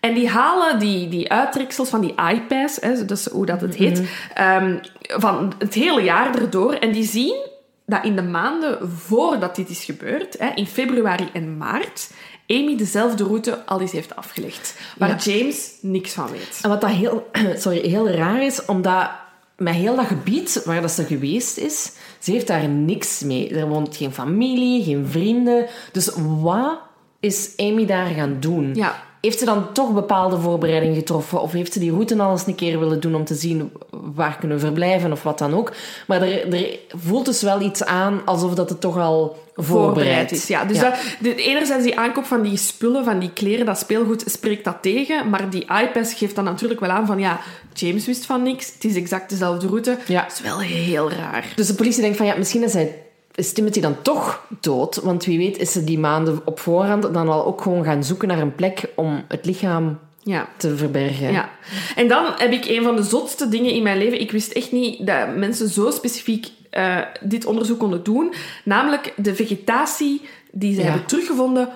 En 0.00 0.14
die 0.14 0.28
halen 0.28 0.78
die, 0.78 1.08
die 1.08 1.30
uittreksels 1.30 1.88
van 1.88 2.00
die 2.00 2.14
iPads, 2.32 2.76
hè, 2.80 3.12
is 3.12 3.28
hoe 3.28 3.46
dat 3.46 3.60
het 3.60 3.74
heet, 3.74 4.02
ehm, 4.34 4.78
van 5.00 5.52
het 5.58 5.74
hele 5.74 6.02
jaar 6.02 6.34
erdoor. 6.34 6.72
En 6.72 6.92
die 6.92 7.04
zien 7.04 7.46
dat 7.86 8.04
in 8.04 8.16
de 8.16 8.22
maanden 8.22 8.90
voordat 8.90 9.56
dit 9.56 9.68
is 9.68 9.84
gebeurd, 9.84 10.38
hè, 10.38 10.50
in 10.54 10.66
februari 10.66 11.28
en 11.32 11.56
maart, 11.56 12.10
Amy 12.46 12.76
dezelfde 12.76 13.24
route 13.24 13.66
al 13.66 13.80
eens 13.80 13.92
heeft 13.92 14.16
afgelegd. 14.16 14.78
Waar 14.98 15.08
Ja. 15.08 15.16
James 15.16 15.70
niks 15.80 16.12
van 16.12 16.30
weet. 16.30 16.58
En 16.62 16.68
wat 16.68 16.80
dat 16.80 16.90
heel, 16.90 17.30
sorry, 17.56 17.88
heel 17.88 18.08
raar 18.08 18.42
is, 18.42 18.64
omdat 18.64 19.10
met 19.56 19.74
heel 19.74 19.96
dat 19.96 20.06
gebied 20.06 20.62
waar 20.64 20.80
dat 20.80 20.90
ze 20.90 21.04
geweest 21.04 21.58
is, 21.58 21.92
ze 22.18 22.30
heeft 22.30 22.46
daar 22.46 22.68
niks 22.68 23.20
mee. 23.20 23.54
Er 23.54 23.68
woont 23.68 23.96
geen 23.96 24.12
familie, 24.12 24.84
geen 24.84 25.06
vrienden. 25.06 25.66
Dus 25.92 26.10
wat 26.40 26.78
is 27.20 27.52
Amy 27.56 27.86
daar 27.86 28.06
gaan 28.06 28.36
doen? 28.40 28.74
Ja. 28.74 29.02
Heeft 29.20 29.38
ze 29.38 29.44
dan 29.44 29.72
toch 29.72 29.92
bepaalde 29.92 30.38
voorbereidingen 30.38 30.94
getroffen? 30.94 31.40
Of 31.40 31.52
heeft 31.52 31.72
ze 31.72 31.78
die 31.78 31.90
route 31.90 32.22
al 32.22 32.30
eens 32.30 32.46
een 32.46 32.54
keer 32.54 32.78
willen 32.78 33.00
doen 33.00 33.14
om 33.14 33.24
te 33.24 33.34
zien 33.34 33.72
waar 33.90 34.36
kunnen 34.38 34.56
we 34.56 34.62
verblijven 34.62 35.12
of 35.12 35.22
wat 35.22 35.38
dan 35.38 35.54
ook? 35.54 35.72
Maar 36.06 36.22
er, 36.22 36.54
er 36.54 36.78
voelt 36.88 37.24
dus 37.24 37.42
wel 37.42 37.60
iets 37.60 37.84
aan 37.84 38.22
alsof 38.24 38.54
dat 38.54 38.68
het 38.68 38.80
toch 38.80 38.98
al 38.98 39.36
voorbereid 39.54 40.32
is. 40.32 40.46
Ja, 40.46 40.64
dus 40.64 40.76
Ja. 40.76 40.90
Dat, 40.90 40.98
de, 41.20 41.34
enerzijds 41.34 41.84
die 41.84 41.98
aankoop 41.98 42.24
van 42.24 42.42
die 42.42 42.56
spullen, 42.56 43.04
van 43.04 43.18
die 43.18 43.32
kleren, 43.32 43.66
dat 43.66 43.78
speelgoed, 43.78 44.24
spreekt 44.26 44.64
dat 44.64 44.76
tegen. 44.82 45.30
Maar 45.30 45.50
die 45.50 45.66
iPads 45.82 46.14
geeft 46.14 46.34
dan 46.34 46.44
natuurlijk 46.44 46.80
wel 46.80 46.90
aan 46.90 47.06
van, 47.06 47.18
ja, 47.18 47.40
James 47.72 48.06
wist 48.06 48.26
van 48.26 48.42
niks. 48.42 48.72
Het 48.74 48.84
is 48.84 48.96
exact 48.96 49.30
dezelfde 49.30 49.66
route. 49.66 49.98
Ja. 50.06 50.22
Dat 50.22 50.32
is 50.32 50.40
wel 50.40 50.60
heel 50.60 51.10
raar. 51.10 51.52
Dus 51.56 51.66
de 51.66 51.74
politie 51.74 52.02
denkt 52.02 52.16
van 52.16 52.26
ja, 52.26 52.36
misschien 52.36 52.62
is, 52.62 52.72
hij, 52.72 53.09
is 53.40 53.52
Timothy 53.52 53.80
dan 53.80 54.02
toch 54.02 54.46
dood. 54.60 54.96
Want 54.96 55.24
wie 55.24 55.38
weet 55.38 55.58
is 55.58 55.72
ze 55.72 55.84
die 55.84 55.98
maanden 55.98 56.40
op 56.44 56.60
voorhand 56.60 57.02
dan 57.14 57.28
al 57.28 57.44
ook 57.46 57.60
gewoon 57.62 57.84
gaan 57.84 58.04
zoeken 58.04 58.28
naar 58.28 58.38
een 58.38 58.54
plek 58.54 58.84
om 58.96 59.24
het 59.28 59.44
lichaam 59.46 59.98
Ja. 60.22 60.48
te 60.56 60.76
verbergen. 60.76 61.32
Ja. 61.32 61.48
En 61.96 62.08
dan 62.08 62.24
heb 62.36 62.52
ik 62.52 62.64
een 62.64 62.82
van 62.82 62.96
de 62.96 63.02
zotste 63.02 63.48
dingen 63.48 63.72
in 63.72 63.82
mijn 63.82 63.98
leven. 63.98 64.20
Ik 64.20 64.30
wist 64.30 64.52
echt 64.52 64.72
niet 64.72 65.06
dat 65.06 65.36
mensen 65.36 65.68
zo 65.68 65.90
specifiek 65.90 66.48
eh, 66.70 66.96
dit 67.20 67.44
onderzoek 67.46 67.78
konden 67.78 68.02
doen. 68.02 68.34
Namelijk 68.64 69.12
de 69.16 69.34
vegetatie 69.34 70.20
die 70.52 70.74
ze 70.74 70.80
Ja. 70.80 70.86
hebben 70.86 71.06
teruggevonden 71.06 71.68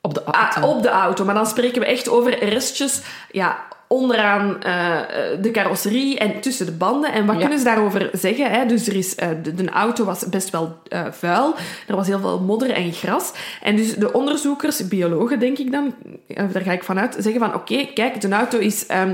Op 0.00 0.14
de 0.14 0.24
Ah, 0.24 0.50
auto. 0.50 0.68
op 0.76 0.82
de 0.82 0.88
auto. 0.88 1.24
Maar 1.24 1.34
dan 1.34 1.46
spreken 1.46 1.80
we 1.80 1.86
echt 1.86 2.08
over 2.08 2.44
restjes 2.44 3.00
ja, 3.30 3.58
onderaan 3.88 4.62
eh, 4.62 5.00
de 5.40 5.50
carrosserie 5.50 6.18
en 6.18 6.40
tussen 6.40 6.66
de 6.66 6.72
banden. 6.72 7.12
En 7.12 7.26
wat 7.26 7.34
Ja. 7.34 7.40
kunnen 7.40 7.58
ze 7.58 7.64
daarover 7.64 8.10
zeggen? 8.12 8.50
Hè? 8.50 8.66
Dus 8.66 8.86
er 8.88 8.96
is, 8.96 9.14
eh, 9.14 9.28
de, 9.42 9.54
de 9.54 9.68
auto 9.70 10.04
was 10.04 10.28
best 10.28 10.50
wel 10.50 10.76
eh, 10.88 11.04
vuil. 11.10 11.54
Er 11.86 11.96
was 11.96 12.06
heel 12.06 12.18
veel 12.20 12.40
modder 12.40 12.70
en 12.70 12.92
gras. 12.92 13.32
En 13.62 13.76
dus 13.76 13.94
de 13.94 14.12
onderzoekers, 14.12 14.88
biologen 14.88 15.38
denk 15.38 15.58
ik 15.58 15.72
dan, 15.72 15.94
eh, 16.28 16.44
daar 16.52 16.62
ga 16.62 16.72
ik 16.72 16.84
vanuit, 16.84 17.16
zeggen 17.18 17.40
van 17.40 17.54
oké, 17.54 17.86
kijk, 17.94 18.20
de 18.20 18.28
auto 18.28 18.58
is... 18.58 18.86
ehm, 18.86 19.12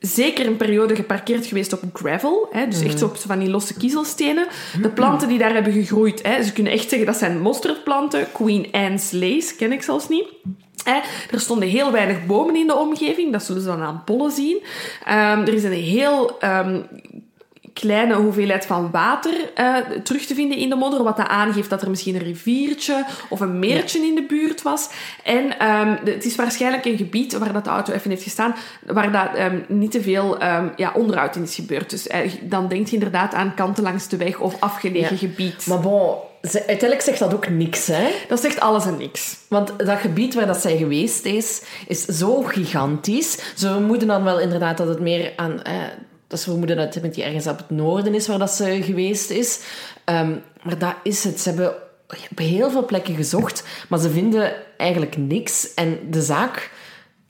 zeker 0.00 0.46
een 0.46 0.56
periode 0.56 0.94
geparkeerd 0.94 1.46
geweest 1.46 1.72
op 1.72 1.80
gravel. 1.92 2.48
Hè, 2.50 2.68
dus 2.68 2.82
echt 2.82 2.98
zo 2.98 3.04
op 3.04 3.16
van 3.16 3.38
die 3.38 3.50
losse 3.50 3.74
kiezelstenen. 3.76 4.46
De 4.82 4.88
planten 4.88 5.28
die 5.28 5.38
daar 5.38 5.52
hebben 5.54 5.72
gegroeid, 5.72 6.22
hè, 6.22 6.42
ze 6.42 6.52
kunnen 6.52 6.72
echt 6.72 6.88
zeggen 6.88 7.06
dat 7.06 7.16
zijn 7.16 7.40
mosterdplanten. 7.40 8.26
Queen 8.32 8.68
Anne's 8.72 9.10
Lace 9.12 9.54
ken 9.56 9.72
ik 9.72 9.82
zelfs 9.82 10.08
niet. 10.08 10.24
Er 11.30 11.40
stonden 11.40 11.68
heel 11.68 11.92
weinig 11.92 12.26
bomen 12.26 12.56
in 12.56 12.66
de 12.66 12.76
omgeving. 12.76 13.32
Dat 13.32 13.42
zullen 13.42 13.62
ze 13.62 13.68
dan 13.68 13.82
aan 13.82 14.02
pollen 14.04 14.30
zien. 14.30 14.62
Ehm, 15.04 15.40
er 15.40 15.54
is 15.54 15.64
een 15.64 15.72
heel... 15.72 16.38
ehm, 16.40 16.80
kleine 17.80 18.14
hoeveelheid 18.14 18.66
van 18.66 18.90
water 18.90 19.34
eh, 19.54 19.76
terug 20.02 20.26
te 20.26 20.34
vinden 20.34 20.58
in 20.58 20.68
de 20.68 20.74
modder, 20.74 21.02
wat 21.02 21.16
dat 21.16 21.28
aangeeft 21.28 21.70
dat 21.70 21.82
er 21.82 21.90
misschien 21.90 22.14
een 22.14 22.22
riviertje 22.22 23.04
of 23.28 23.40
een 23.40 23.58
meertje 23.58 23.98
in 24.06 24.14
de 24.14 24.22
buurt 24.28 24.62
was. 24.62 24.88
En 25.24 25.58
ehm, 25.58 26.04
de- 26.04 26.10
het 26.10 26.24
is 26.24 26.34
waarschijnlijk 26.36 26.84
een 26.84 26.96
gebied 26.96 27.38
waar 27.38 27.52
dat 27.52 27.64
de 27.64 27.70
auto 27.70 27.92
even 27.92 28.10
heeft 28.10 28.22
gestaan, 28.22 28.54
waar 28.86 29.12
dat 29.12 29.28
ehm, 29.34 29.58
niet 29.68 29.90
te 29.90 30.02
veel 30.02 30.38
ehm, 30.38 30.68
ja, 30.76 30.92
onderhoud 30.94 31.36
in 31.36 31.42
is 31.42 31.54
gebeurd. 31.54 31.90
Dus 31.90 32.06
eh, 32.06 32.30
dan 32.42 32.68
denk 32.68 32.86
je 32.86 32.92
inderdaad 32.94 33.34
aan 33.34 33.54
kanten 33.54 33.82
langs 33.82 34.08
de 34.08 34.16
weg 34.16 34.38
of 34.38 34.56
afgelegen 34.60 35.10
Ja. 35.10 35.16
gebied. 35.18 35.66
Maar 35.66 35.80
bon, 35.80 36.14
ze- 36.42 36.58
uiteindelijk 36.66 37.00
zegt 37.00 37.18
dat 37.18 37.34
ook 37.34 37.48
niks, 37.48 37.86
hè? 37.86 38.08
Dat 38.28 38.40
zegt 38.40 38.60
alles 38.60 38.86
en 38.86 38.96
niks. 38.96 39.36
Want 39.48 39.72
dat 39.78 39.98
gebied 39.98 40.34
waar 40.34 40.46
dat 40.46 40.60
zij 40.60 40.76
geweest 40.76 41.24
is, 41.24 41.62
is 41.86 42.04
zo 42.04 42.42
gigantisch. 42.42 43.32
Ze 43.56 43.68
vermoeden 43.68 44.08
dan 44.08 44.24
wel 44.24 44.40
inderdaad 44.40 44.76
dat 44.76 44.88
het 44.88 45.00
meer 45.00 45.32
aan... 45.36 45.62
Eh, 45.62 45.72
dat 46.28 46.38
ze 46.40 46.48
vermoeden 46.48 46.76
dat 46.76 46.92
Timothy 46.92 47.22
ergens 47.22 47.46
op 47.46 47.58
het 47.58 47.70
noorden 47.70 48.14
is 48.14 48.26
waar 48.26 48.38
dat 48.38 48.50
ze 48.50 48.82
geweest 48.82 49.30
is. 49.30 49.60
Ehm, 50.04 50.30
maar 50.62 50.78
dat 50.78 50.94
is 51.02 51.24
het. 51.24 51.40
Ze 51.40 51.48
hebben 51.48 51.74
op 52.30 52.38
heel 52.38 52.70
veel 52.70 52.84
plekken 52.84 53.14
gezocht, 53.14 53.64
maar 53.88 53.98
ze 53.98 54.10
vinden 54.10 54.52
eigenlijk 54.76 55.16
niks. 55.16 55.74
En 55.74 55.98
de 56.10 56.22
zaak 56.22 56.70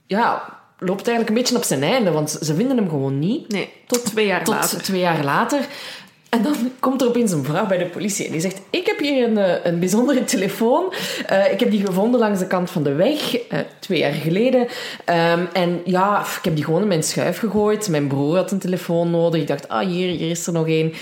ja, 0.07 0.59
loopt 0.79 1.09
eigenlijk 1.09 1.29
een 1.29 1.43
beetje 1.43 1.57
op 1.57 1.63
zijn 1.63 1.83
einde, 1.83 2.11
want 2.11 2.31
ze 2.31 2.55
vinden 2.55 2.77
hem 2.77 2.89
gewoon 2.89 3.19
niet. 3.19 3.49
Nee, 3.49 3.73
tot 3.87 4.05
twee 4.05 4.27
jaar 4.27 4.45
Tot 4.45 4.55
later. 4.55 4.83
twee 4.83 5.01
jaar 5.01 5.25
later. 5.25 5.67
En 6.29 6.43
dan 6.43 6.55
komt 6.81 7.03
er 7.03 7.09
opeens 7.09 7.33
een 7.33 7.45
vrouw 7.45 7.67
bij 7.67 7.79
de 7.79 7.87
politie 7.87 8.27
en 8.27 8.33
die 8.33 8.41
zegt: 8.41 8.61
Ik 8.71 8.87
heb 8.87 8.99
hier 8.99 9.29
een, 9.29 9.39
eh, 9.39 9.65
een 9.65 9.79
bijzondere 9.79 10.25
telefoon. 10.25 10.93
Eh, 11.27 11.53
ik 11.53 11.61
heb 11.61 11.71
die 11.71 11.87
gevonden 11.87 12.21
langs 12.21 12.39
de 12.39 12.47
kant 12.47 12.71
van 12.71 12.83
de 12.83 12.95
weg, 12.95 13.37
eh, 13.37 13.59
twee 13.81 13.99
jaar 13.99 14.13
geleden. 14.13 14.67
Ehm, 15.05 15.45
en 15.53 15.81
ja, 15.85 16.21
ik 16.21 16.45
heb 16.45 16.55
die 16.55 16.65
gewoon 16.65 16.83
in 16.83 16.89
mijn 16.89 17.03
schuif 17.03 17.39
gegooid. 17.39 17.89
Mijn 17.89 18.07
broer 18.07 18.37
had 18.37 18.51
een 18.51 18.59
telefoon 18.59 19.11
nodig. 19.11 19.41
Ik 19.41 19.47
dacht: 19.47 19.69
Ah, 19.69 19.87
hier, 19.87 20.09
hier 20.09 20.31
is 20.31 20.47
er 20.47 20.53
nog 20.53 20.67
één. 20.67 20.93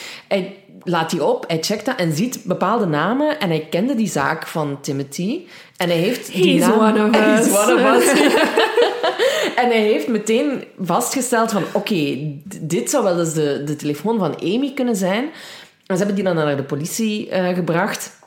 Laat 0.84 1.10
die 1.10 1.24
op, 1.24 1.44
hij 1.48 1.58
checkt 1.60 1.84
dat 1.84 1.96
en 1.96 2.12
ziet 2.12 2.44
bepaalde 2.44 2.86
namen. 2.86 3.40
En 3.40 3.48
hij 3.48 3.66
kende 3.70 3.94
die 3.94 4.08
zaak 4.08 4.46
van 4.46 4.80
Timothy. 4.80 5.40
En 5.76 5.88
hij 5.88 5.98
heeft 5.98 6.32
die 6.32 6.52
He's 6.52 6.68
naam... 6.68 6.78
one 6.78 7.08
of 7.08 7.16
He's 7.20 7.46
us. 7.46 7.58
one 7.58 7.74
of 7.74 7.96
us. 7.96 8.12
En 9.56 9.68
hij 9.70 9.82
heeft 9.82 10.08
meteen 10.08 10.64
vastgesteld 10.80 11.52
van... 11.52 11.62
Oké, 11.72 12.16
dit 12.60 12.90
zou 12.90 13.04
wel 13.04 13.18
eens 13.18 13.34
de, 13.34 13.62
de 13.64 13.76
telefoon 13.76 14.18
van 14.18 14.40
Amy 14.40 14.72
kunnen 14.74 14.96
zijn. 14.96 15.24
En 15.86 15.96
ze 15.96 16.04
hebben 16.04 16.14
die 16.14 16.24
dan 16.24 16.34
naar 16.34 16.56
de 16.56 16.62
politie 16.62 17.28
eh, 17.28 17.54
gebracht. 17.54 18.22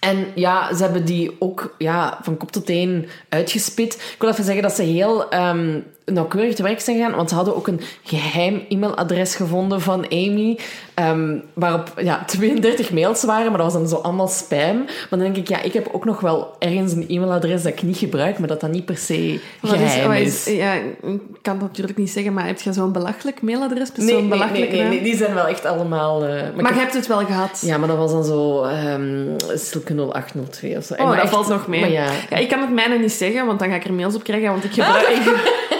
En 0.00 0.26
ja, 0.34 0.74
ze 0.74 0.82
hebben 0.82 1.04
die 1.04 1.36
ook 1.38 1.74
ja, 1.78 2.18
van 2.22 2.36
kop 2.36 2.52
tot 2.52 2.66
teen 2.66 3.08
uitgespit. 3.28 3.94
Ik 3.94 4.16
wil 4.18 4.30
even 4.30 4.44
zeggen 4.44 4.62
dat 4.62 4.72
ze 4.72 4.82
heel 4.82 5.30
ehm, 5.30 5.80
nauwkeurig 6.04 6.54
te 6.54 6.62
werk 6.62 6.80
zijn 6.80 6.96
gegaan. 6.96 7.14
Want 7.16 7.28
ze 7.28 7.34
hadden 7.34 7.56
ook 7.56 7.66
een 7.66 7.80
geheim 8.02 8.62
e-mailadres 8.68 9.34
gevonden 9.34 9.80
van 9.80 10.06
Amy. 10.10 10.58
ehm, 10.94 11.36
waarop 11.52 11.92
ja, 12.02 12.24
32 12.26 12.90
mails 12.92 13.24
waren, 13.24 13.48
maar 13.48 13.60
dat 13.60 13.72
was 13.72 13.80
dan 13.82 13.88
zo 13.88 13.96
allemaal 13.96 14.28
spam. 14.28 14.76
Maar 14.84 15.06
dan 15.08 15.18
denk 15.18 15.36
ik, 15.36 15.48
ja, 15.48 15.62
ik 15.62 15.72
heb 15.72 15.88
ook 15.92 16.04
nog 16.04 16.20
wel 16.20 16.56
ergens 16.58 16.92
een 16.92 17.04
e-mailadres 17.08 17.62
dat 17.62 17.72
ik 17.72 17.82
niet 17.82 17.96
gebruik, 17.96 18.38
maar 18.38 18.48
dat 18.48 18.60
dat 18.60 18.70
niet 18.70 18.84
per 18.84 18.96
se 18.96 19.40
Wat 19.60 19.72
is- 19.72 19.78
geheim 19.80 20.08
wat 20.08 20.16
is. 20.18 20.44
Ja, 20.44 20.72
ik 20.74 21.20
kan 21.42 21.58
dat 21.58 21.68
natuurlijk 21.68 21.98
niet 21.98 22.10
zeggen, 22.10 22.32
maar 22.32 22.46
heb 22.46 22.60
je 22.60 22.72
zo'n 22.72 22.92
belachelijk 22.92 23.42
mailadres? 23.42 23.90
Zo'n 23.94 24.04
nee, 24.04 24.14
nee, 24.14 24.28
belachelijk 24.28 24.70
nee, 24.70 24.80
naam? 24.80 24.90
nee, 24.90 25.02
die 25.02 25.16
zijn 25.16 25.34
wel 25.34 25.46
echt 25.46 25.64
allemaal... 25.64 26.24
eh, 26.24 26.28
Maar 26.30 26.64
heb- 26.64 26.74
je 26.74 26.80
hebt 26.80 26.94
het 26.94 27.06
wel 27.06 27.24
gehad. 27.24 27.62
Ja, 27.64 27.78
maar 27.78 27.88
dat 27.88 27.96
was 27.96 28.10
dan 28.12 28.24
zo 28.24 28.62
ehm 28.62 29.10
Silke 29.54 29.94
0802 29.94 30.76
of 30.76 30.84
zo. 30.84 30.94
Oh, 30.94 31.00
Maar 31.00 31.14
dat 31.14 31.24
echt- 31.24 31.32
valt 31.34 31.48
nog 31.48 31.66
mee. 31.66 31.80
Maar 31.80 31.90
ja, 31.90 32.06
Ja, 32.30 32.36
ik 32.36 32.48
kan 32.48 32.60
het 32.60 32.70
mijne 32.72 32.98
niet 32.98 33.12
zeggen, 33.12 33.46
want 33.46 33.58
dan 33.58 33.68
ga 33.68 33.74
ik 33.74 33.84
er 33.84 33.92
mails 33.92 34.14
op 34.14 34.22
krijgen. 34.24 34.50
Want 34.50 34.64
ik 34.64 34.72
gebruik, 34.72 35.08
ik, 35.08 35.70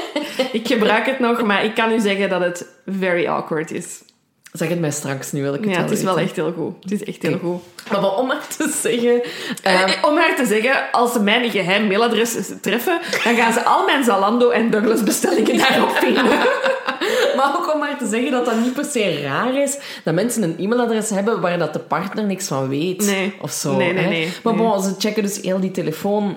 ik 0.53 0.67
gebruik 0.67 1.07
het 1.07 1.19
nog, 1.19 1.43
maar 1.43 1.65
ik 1.65 1.75
kan 1.75 1.93
u 1.93 2.01
zeggen 2.01 2.29
dat 2.29 2.41
het 2.41 2.67
very 2.87 3.27
awkward 3.27 3.71
is. 3.71 4.01
zeg 4.53 4.69
het 4.69 4.81
mij 4.81 4.91
straks, 4.91 5.33
nu 5.33 5.43
wil 5.43 5.55
ik 5.55 5.61
het 5.61 5.69
Ja, 5.71 5.77
wel 5.77 5.85
het 5.85 5.99
is 5.99 6.03
wel 6.05 6.15
weten. 6.15 6.29
echt 6.29 6.37
heel 6.37 6.53
goed. 6.53 6.75
Het 6.83 6.93
is 6.93 7.05
echt 7.05 7.23
heel 7.23 7.39
goed. 7.39 7.63
Maar 7.91 8.17
om 8.17 8.27
maar 8.27 8.47
te 8.57 8.75
zeggen... 8.83 9.23
ehm, 9.63 9.89
Eh, 9.89 10.05
Om 10.11 10.17
haar 10.17 10.37
te 10.37 10.47
zeggen, 10.47 10.91
als 10.93 11.13
ze 11.13 11.21
mijn 11.21 11.51
geheim 11.51 11.87
mailadres 11.87 12.37
treffen, 12.61 13.01
dan 13.25 13.35
gaan 13.37 13.53
ze 13.53 13.65
al 13.65 13.85
mijn 13.87 14.05
Zalando 14.05 14.51
en 14.51 14.71
Douglas 14.71 15.03
bestellingen 15.03 15.59
daarop 15.59 15.91
vinden. 15.91 16.25
maar 17.37 17.55
ook 17.59 17.73
om 17.75 17.79
maar 17.79 17.99
te 17.99 18.07
zeggen 18.07 18.31
dat 18.31 18.45
dat 18.45 18.61
niet 18.61 18.73
per 18.73 18.85
se 18.85 19.21
raar 19.23 19.63
is 19.63 19.79
dat 20.05 20.15
mensen 20.15 20.43
een 20.43 20.57
e-mailadres 20.59 21.11
hebben 21.11 21.41
waar 21.41 21.59
dat 21.59 21.73
de 21.73 21.79
partner 21.79 22.25
niks 22.25 22.47
van 22.47 22.69
weet. 22.69 23.07
Nee. 23.07 23.35
Of 23.41 23.51
zo. 23.53 23.77
Nee, 23.77 23.93
nee, 23.93 24.03
hè. 24.05 24.09
nee, 24.11 24.33
Maar 24.43 24.55
bon, 24.55 24.83
ze 24.83 24.95
checken 24.99 25.23
dus 25.23 25.41
heel 25.41 25.61
die 25.61 25.71
telefoon... 25.71 26.37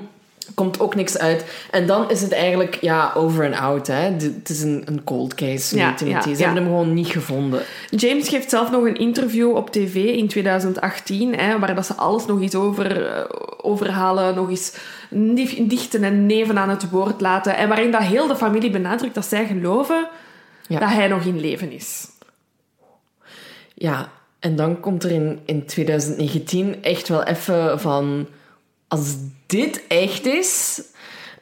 Komt 0.54 0.80
ook 0.80 0.96
niks 0.96 1.18
uit. 1.18 1.46
En 1.72 1.88
dan 1.88 2.10
is 2.10 2.22
het 2.22 2.32
eigenlijk 2.32 2.78
ja, 2.82 3.12
over 3.16 3.46
en 3.46 3.54
out. 3.54 3.88
Hè. 3.88 3.94
Het 3.94 4.50
is 4.50 4.62
een, 4.62 4.82
een 4.86 5.04
cold 5.04 5.34
case. 5.34 5.78
Ja, 5.78 5.98
Ze 5.98 6.08
ja. 6.08 6.22
hebben 6.22 6.56
hem 6.56 6.64
gewoon 6.64 6.94
niet 6.94 7.08
gevonden. 7.08 7.62
James 7.90 8.30
geeft 8.30 8.50
zelf 8.50 8.72
nog 8.72 8.84
een 8.84 8.98
interview 8.98 9.56
op 9.56 9.70
tv 9.70 9.96
in 9.96 10.28
2018, 10.28 11.36
hè, 11.36 11.60
waar 11.60 11.76
dat 11.76 11.86
ze 11.86 11.94
alles 11.94 12.26
nog 12.26 12.42
eens 12.42 12.56
over, 12.56 13.08
eh, 13.08 13.24
overhalen, 13.62 14.36
nog 14.36 14.50
eens 14.50 14.74
nichten 15.58 16.04
en 16.04 16.26
neven 16.26 16.58
aan 16.58 16.70
het 16.70 16.90
woord 16.90 17.22
laten. 17.22 17.56
En 17.56 17.68
waarin 17.68 17.92
dat 17.92 18.02
heel 18.02 18.28
de 18.28 18.36
familie 18.36 18.70
benadrukt 18.70 19.16
dat 19.16 19.26
zij 19.26 19.46
geloven 19.46 20.08
Ja. 20.68 20.80
dat 20.80 20.90
hij 20.90 21.08
nog 21.08 21.24
in 21.24 21.40
leven 21.40 21.72
is. 21.72 22.08
Ja, 23.74 24.10
en 24.40 24.56
dan 24.56 24.80
komt 24.80 25.04
er 25.04 25.12
in, 25.12 25.40
in 25.46 25.66
2019 25.66 26.84
echt 26.84 27.08
wel 27.08 27.24
even 27.24 27.80
van... 27.80 28.28
Als 28.88 29.16
dit 29.46 29.84
echt 29.88 30.26
is... 30.26 30.82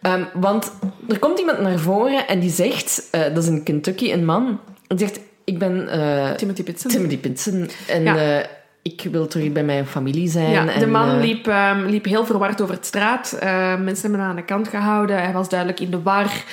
Ehm, 0.01 0.23
want 0.33 0.71
er 1.09 1.19
komt 1.19 1.39
iemand 1.39 1.59
naar 1.59 1.79
voren 1.79 2.27
en 2.27 2.39
die 2.39 2.49
zegt... 2.49 3.07
eh, 3.11 3.21
dat 3.21 3.43
is 3.43 3.49
in 3.49 3.63
Kentucky 3.63 4.11
een 4.11 4.25
man. 4.25 4.59
Die 4.87 4.97
zegt, 4.97 5.19
ik 5.43 5.59
ben 5.59 5.87
eh, 5.89 6.31
Timothy 6.31 6.63
Pitson. 6.63 6.91
Timothy 6.91 7.17
Pinson 7.17 7.69
en 7.87 8.03
Ja. 8.03 8.39
eh, 8.39 8.45
ik 8.81 9.07
wil 9.11 9.27
terug 9.27 9.51
bij 9.51 9.63
mijn 9.63 9.85
familie 9.87 10.29
zijn. 10.29 10.51
Ja, 10.51 10.79
de 10.79 10.87
man 10.87 11.19
liep, 11.19 11.47
ehm, 11.47 11.85
liep 11.85 12.05
heel 12.05 12.25
verward 12.25 12.61
over 12.61 12.75
het 12.75 12.85
straat. 12.85 13.37
Mensen 13.79 14.01
hebben 14.01 14.19
hem 14.19 14.29
aan 14.29 14.35
de 14.35 14.45
kant 14.45 14.67
gehouden. 14.67 15.21
Hij 15.23 15.33
was 15.33 15.49
duidelijk 15.49 15.79
in 15.79 15.91
de 15.91 16.01
war. 16.01 16.43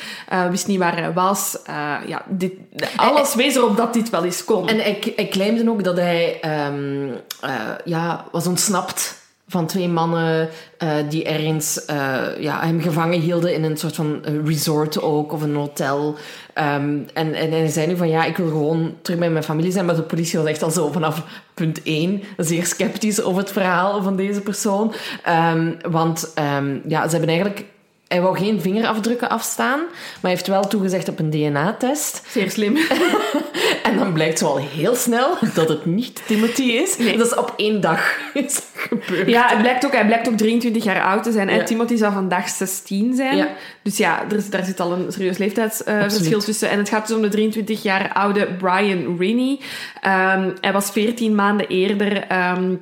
wist 0.50 0.66
niet 0.66 0.78
waar 0.78 0.96
hij 0.96 1.12
was. 1.12 1.58
Ja, 2.06 2.22
dit, 2.28 2.52
alles 2.96 3.34
wees 3.34 3.54
erop 3.56 3.76
dat 3.76 3.92
dit 3.92 4.10
wel 4.10 4.24
eens 4.24 4.44
kon. 4.44 4.68
En 4.68 4.76
hij, 4.76 5.12
hij 5.16 5.28
claimde 5.28 5.70
ook 5.70 5.84
dat 5.84 5.96
hij 5.96 6.40
ehm, 6.40 7.08
eh, 7.40 7.50
ja, 7.84 8.24
was 8.32 8.46
ontsnapt 8.46 9.19
van 9.50 9.66
twee 9.66 9.88
mannen 9.88 10.48
eh, 10.78 10.88
die 11.08 11.24
ergens 11.24 11.84
eh, 11.84 12.18
ja, 12.38 12.60
hem 12.60 12.80
gevangen 12.80 13.20
hielden 13.20 13.54
in 13.54 13.64
een 13.64 13.76
soort 13.76 13.94
van 13.94 14.24
eh, 14.24 14.34
resort 14.44 15.02
ook, 15.02 15.32
of 15.32 15.42
een 15.42 15.54
hotel. 15.54 16.16
Ehm, 16.54 16.98
en, 17.14 17.34
en 17.34 17.50
hij 17.50 17.68
zei 17.68 17.86
nu 17.86 17.96
van, 17.96 18.08
ja, 18.08 18.24
ik 18.24 18.36
wil 18.36 18.48
gewoon 18.48 18.94
terug 19.02 19.18
bij 19.18 19.30
mijn 19.30 19.44
familie 19.44 19.72
zijn. 19.72 19.84
Maar 19.84 19.96
de 19.96 20.02
politie 20.02 20.38
was 20.38 20.48
echt 20.48 20.62
al 20.62 20.70
zo 20.70 20.92
vanaf 20.92 21.22
punt 21.54 21.82
één 21.82 22.22
zeer 22.36 22.66
sceptisch 22.66 23.22
over 23.22 23.40
het 23.40 23.52
verhaal 23.52 24.02
van 24.02 24.16
deze 24.16 24.40
persoon. 24.40 24.94
Ehm, 25.22 25.72
want 25.90 26.32
ehm, 26.34 26.78
ja, 26.86 27.04
ze 27.04 27.10
hebben 27.10 27.28
eigenlijk... 27.28 27.64
Hij 28.08 28.20
wou 28.20 28.36
geen 28.38 28.60
vingerafdrukken 28.60 29.28
afstaan, 29.28 29.78
maar 29.78 30.18
hij 30.20 30.30
heeft 30.30 30.46
wel 30.46 30.68
toegezegd 30.68 31.08
op 31.08 31.18
een 31.18 31.30
DNA-test. 31.30 32.22
Zeer 32.28 32.50
slim. 32.50 32.76
En 33.90 33.96
dan 33.96 34.12
blijkt 34.12 34.38
zo 34.38 34.46
al 34.46 34.58
heel 34.58 34.94
snel 34.94 35.36
dat 35.54 35.68
het 35.68 35.86
niet 35.86 36.22
Timothy 36.26 36.62
is. 36.62 36.98
Nee. 36.98 37.16
Dat 37.16 37.26
is 37.26 37.34
op 37.34 37.52
één 37.56 37.80
dag 37.80 38.16
is 38.34 38.60
gebeurd. 38.74 39.28
Ja, 39.28 39.46
hij 39.46 39.58
blijkt 39.60 39.86
ook, 39.86 39.92
hij 39.92 40.06
blijkt 40.06 40.28
ook 40.28 40.36
23 40.36 40.84
jaar 40.84 41.02
oud 41.02 41.22
te 41.22 41.32
zijn. 41.32 41.48
En 41.48 41.56
Ja. 41.56 41.64
Timothy 41.64 41.96
zou 41.96 42.12
vandaag 42.12 42.48
16 42.48 43.14
zijn. 43.14 43.36
Ja. 43.36 43.48
Dus 43.82 43.96
ja, 43.96 44.22
er, 44.30 44.50
daar 44.50 44.64
zit 44.64 44.80
al 44.80 44.92
een 44.92 45.12
serieus 45.12 45.38
leeftijdsverschil 45.38 46.40
tussen. 46.40 46.70
En 46.70 46.78
het 46.78 46.88
gaat 46.88 47.06
dus 47.06 47.16
om 47.16 47.22
de 47.22 47.28
23 47.28 47.82
jaar 47.82 48.12
oude 48.12 48.46
Brian 48.58 49.16
Riney. 49.18 49.58
Ehm, 50.00 50.50
hij 50.60 50.72
was 50.72 50.90
14 50.90 51.34
maanden 51.34 51.66
eerder... 51.68 52.26
ehm, 52.26 52.74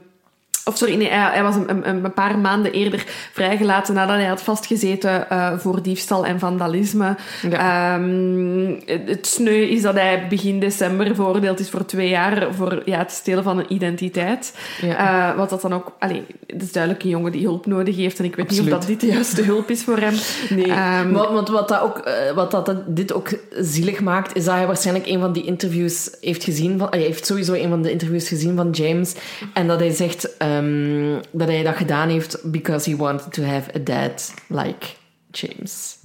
of 0.69 0.77
sorry, 0.77 0.95
nee, 0.95 1.09
hij, 1.09 1.31
hij 1.33 1.43
was 1.43 1.55
een, 1.55 1.89
een, 1.89 2.05
een 2.05 2.13
paar 2.13 2.39
maanden 2.39 2.73
eerder 2.73 3.05
vrijgelaten 3.33 3.95
nadat 3.95 4.17
hij 4.17 4.27
had 4.27 4.43
vastgezeten 4.43 5.31
eh, 5.31 5.59
voor 5.59 5.83
diefstal 5.83 6.27
en 6.27 6.39
vandalisme. 6.39 7.17
Ehm, 7.51 8.75
het, 8.85 9.09
het 9.09 9.27
sneu 9.27 9.63
is 9.63 9.83
dat 9.83 9.95
hij 9.95 10.27
begin 10.29 10.61
december 10.61 11.15
veroordeeld 11.15 11.61
is 11.61 11.71
voor 11.71 11.85
twee 11.85 12.09
jaar 12.09 12.55
voor 12.55 12.83
ja, 12.85 12.99
het 12.99 13.11
stelen 13.11 13.45
van 13.45 13.59
een 13.59 13.73
identiteit. 13.73 14.55
Ja. 14.81 15.31
Eh, 15.31 15.37
wat 15.37 15.51
dat 15.51 15.61
dan 15.63 15.75
ook... 15.75 15.93
Allee, 15.99 16.25
het 16.47 16.63
is 16.63 16.73
duidelijk 16.73 17.05
een 17.05 17.11
jongen 17.11 17.33
die 17.33 17.43
hulp 17.43 17.67
nodig 17.67 17.97
heeft 17.97 18.19
en 18.19 18.25
ik 18.25 18.37
weet 18.37 18.51
niet 18.51 18.61
of 18.61 18.67
dat 18.67 18.87
dit 18.87 19.01
de 19.01 19.07
juiste 19.07 19.43
hulp 19.43 19.71
is 19.71 19.83
voor 19.83 19.99
hem. 19.99 20.15
Nee, 20.49 20.67
Ehm, 20.67 21.13
want, 21.13 21.31
want 21.31 21.49
wat, 21.49 21.69
dat 21.69 21.81
ook, 21.81 21.99
eh, 21.99 22.35
wat 22.35 22.51
dat 22.51 22.75
dit 22.87 23.13
ook 23.13 23.29
zielig 23.51 24.01
maakt, 24.01 24.37
is 24.37 24.45
dat 24.45 24.55
hij 24.55 24.67
waarschijnlijk 24.67 25.07
een 25.07 25.21
van 25.21 25.33
die 25.33 25.45
interviews 25.45 26.11
heeft 26.21 26.45
gezien. 26.45 26.79
Van, 26.79 26.87
hij 26.91 27.01
heeft 27.01 27.27
sowieso 27.27 27.53
een 27.53 27.69
van 27.69 27.83
de 27.83 27.91
interviews 27.91 28.29
gezien 28.29 28.57
van 28.57 28.71
James. 28.71 29.15
En 29.53 29.67
dat 29.67 29.79
hij 29.79 29.91
zegt 29.91 30.37
ehm, 30.59 31.21
dat 31.31 31.49
hij 31.49 31.63
dat 31.63 31.77
gedaan 31.77 32.09
heeft 32.09 32.51
because 32.51 32.91
he 32.91 32.97
wanted 32.97 33.33
to 33.33 33.43
have 33.43 33.71
a 33.77 33.79
dad 33.79 34.35
like 34.49 34.87
James. 35.31 35.97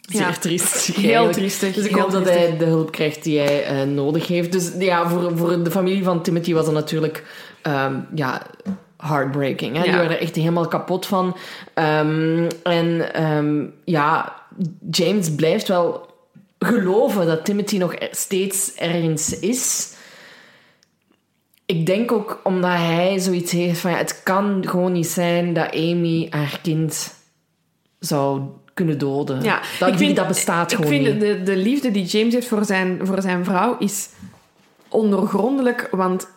Zeer 0.00 0.20
Ja. 0.20 0.32
triest. 0.32 0.86
Heel 0.86 1.04
eigenlijk. 1.04 1.32
triestig, 1.32 1.74
Dus 1.74 1.84
ik 1.84 1.94
hoop 1.94 2.10
dat 2.10 2.24
hij 2.24 2.56
de 2.56 2.64
hulp 2.64 2.90
krijgt 2.90 3.22
die 3.24 3.38
hij 3.38 3.64
eh, 3.64 3.82
nodig 3.86 4.26
heeft. 4.26 4.52
Dus 4.52 4.70
ja, 4.78 5.08
voor, 5.08 5.36
voor 5.38 5.62
de 5.62 5.70
familie 5.70 6.04
van 6.04 6.22
Timothy 6.22 6.52
was 6.52 6.64
dat 6.64 6.74
natuurlijk 6.74 7.24
ehm, 7.62 7.94
ja, 8.14 8.42
heartbreaking. 8.96 9.76
Hè? 9.76 9.82
Die 9.82 9.90
Ja. 9.90 9.96
waren 9.96 10.10
er 10.16 10.20
echt 10.22 10.36
helemaal 10.36 10.68
kapot 10.68 11.06
van. 11.06 11.36
Ehm, 11.74 12.48
en 12.62 13.72
ja, 13.84 14.36
James 14.90 15.34
blijft 15.34 15.68
wel 15.68 16.06
geloven 16.58 17.26
dat 17.26 17.44
Timothy 17.44 17.76
nog 17.78 17.94
steeds 18.10 18.74
ergens 18.74 19.38
is. 19.38 19.92
Ik 21.70 21.86
denk 21.86 22.12
ook 22.12 22.40
omdat 22.42 22.70
hij 22.70 23.18
zoiets 23.18 23.52
heeft 23.52 23.80
van... 23.80 23.90
Ja, 23.90 23.96
het 23.96 24.22
kan 24.22 24.64
gewoon 24.66 24.92
niet 24.92 25.06
zijn 25.06 25.52
dat 25.52 25.74
Amy 25.74 26.26
haar 26.30 26.58
kind 26.62 27.14
zou 27.98 28.42
kunnen 28.74 28.98
doden. 28.98 29.42
Ja, 29.42 29.60
dat, 29.78 29.88
ik 29.88 29.96
vind, 29.96 30.16
dat 30.16 30.28
bestaat 30.28 30.70
ik 30.72 30.76
gewoon 30.76 30.92
vind 30.92 31.06
niet. 31.06 31.20
De, 31.20 31.42
de 31.42 31.56
liefde 31.56 31.90
die 31.90 32.04
James 32.04 32.34
heeft 32.34 32.46
voor 32.46 32.64
zijn, 32.64 32.98
voor 33.02 33.22
zijn 33.22 33.44
vrouw 33.44 33.76
is 33.78 34.08
ondoorgrondelijk, 34.88 35.88
want 35.90 36.28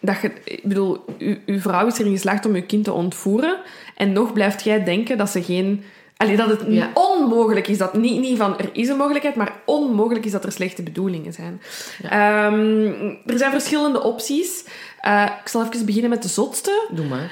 dat 0.00 0.20
je, 0.20 0.32
ik 0.44 0.62
bedoel, 0.62 1.04
uw, 1.18 1.36
uw 1.46 1.60
vrouw 1.60 1.86
is 1.86 1.98
erin 1.98 2.12
geslaagd 2.12 2.46
om 2.46 2.54
uw 2.54 2.66
kind 2.66 2.84
te 2.84 2.92
ontvoeren 2.92 3.58
en 3.96 4.12
nog 4.12 4.32
blijft 4.32 4.64
jij 4.64 4.84
denken 4.84 5.18
dat 5.18 5.30
ze 5.30 5.42
geen... 5.42 5.84
Allee, 6.16 6.36
dat 6.36 6.48
het 6.48 6.60
Ja. 6.68 6.90
onmogelijk 6.94 7.68
is, 7.68 7.78
dat 7.78 7.94
niet, 7.94 8.20
niet 8.20 8.38
van 8.38 8.58
er 8.58 8.68
is 8.72 8.88
een 8.88 8.96
mogelijkheid, 8.96 9.34
maar 9.34 9.52
onmogelijk 9.64 10.24
is 10.24 10.32
dat 10.32 10.44
er 10.44 10.52
slechte 10.52 10.82
bedoelingen 10.82 11.32
zijn. 11.32 11.60
Ehm, 12.02 13.14
er 13.26 13.38
zijn 13.38 13.50
verschillende 13.50 14.02
opties. 14.02 14.64
Eh, 15.00 15.26
ik 15.42 15.48
zal 15.48 15.64
even 15.72 15.86
beginnen 15.86 16.10
met 16.10 16.22
de 16.22 16.28
zotste. 16.28 16.86
Doe 16.90 17.06
maar. 17.06 17.30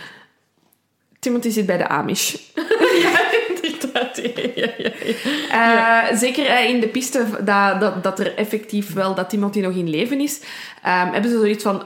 Timothy 1.18 1.51
zit 1.51 1.66
bij 1.66 1.76
de 1.76 1.89
Amish. 1.89 2.35
ja, 3.03 3.20
inderdaad. 3.62 4.16
Ja, 4.16 4.43
ja, 4.55 4.91
ja. 5.49 6.11
Eh, 6.11 6.16
Zeker 6.16 6.47
eh, 6.47 6.68
in 6.68 6.80
de 6.80 6.89
piste 6.89 7.26
dat, 7.45 7.80
dat, 7.80 8.03
dat 8.03 8.18
er 8.18 8.35
effectief 8.37 8.93
wel 8.93 9.14
dat 9.14 9.28
Timothy 9.30 9.61
nog 9.61 9.74
in 9.74 9.91
leven 9.91 10.20
is, 10.20 10.41
ehm, 10.82 11.12
hebben 11.12 11.30
ze 11.30 11.37
zoiets 11.39 11.62
van 11.62 11.82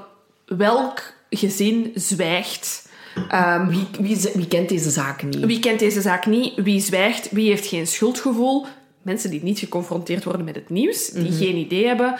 welk 0.46 1.02
gezin 1.30 1.92
zwijgt. 1.94 2.87
Ehm, 3.28 3.66
Wie, 3.68 3.86
wie, 4.00 4.18
wie 4.34 4.48
kent 4.48 4.68
deze 4.68 4.90
zaken 4.90 5.28
niet? 5.28 5.44
wie 5.44 5.58
kent 5.58 5.78
deze 5.78 6.00
zaak 6.00 6.26
niet? 6.26 6.52
Wie 6.56 6.80
zwijgt? 6.80 7.30
Wie 7.30 7.48
heeft 7.48 7.66
geen 7.66 7.86
schuldgevoel? 7.86 8.66
Mensen 9.02 9.30
die 9.30 9.42
niet 9.42 9.58
geconfronteerd 9.58 10.24
worden 10.24 10.44
met 10.44 10.54
het 10.54 10.70
nieuws, 10.70 11.08
die 11.10 11.32
geen 11.32 11.56
idee 11.56 11.86
hebben. 11.86 12.14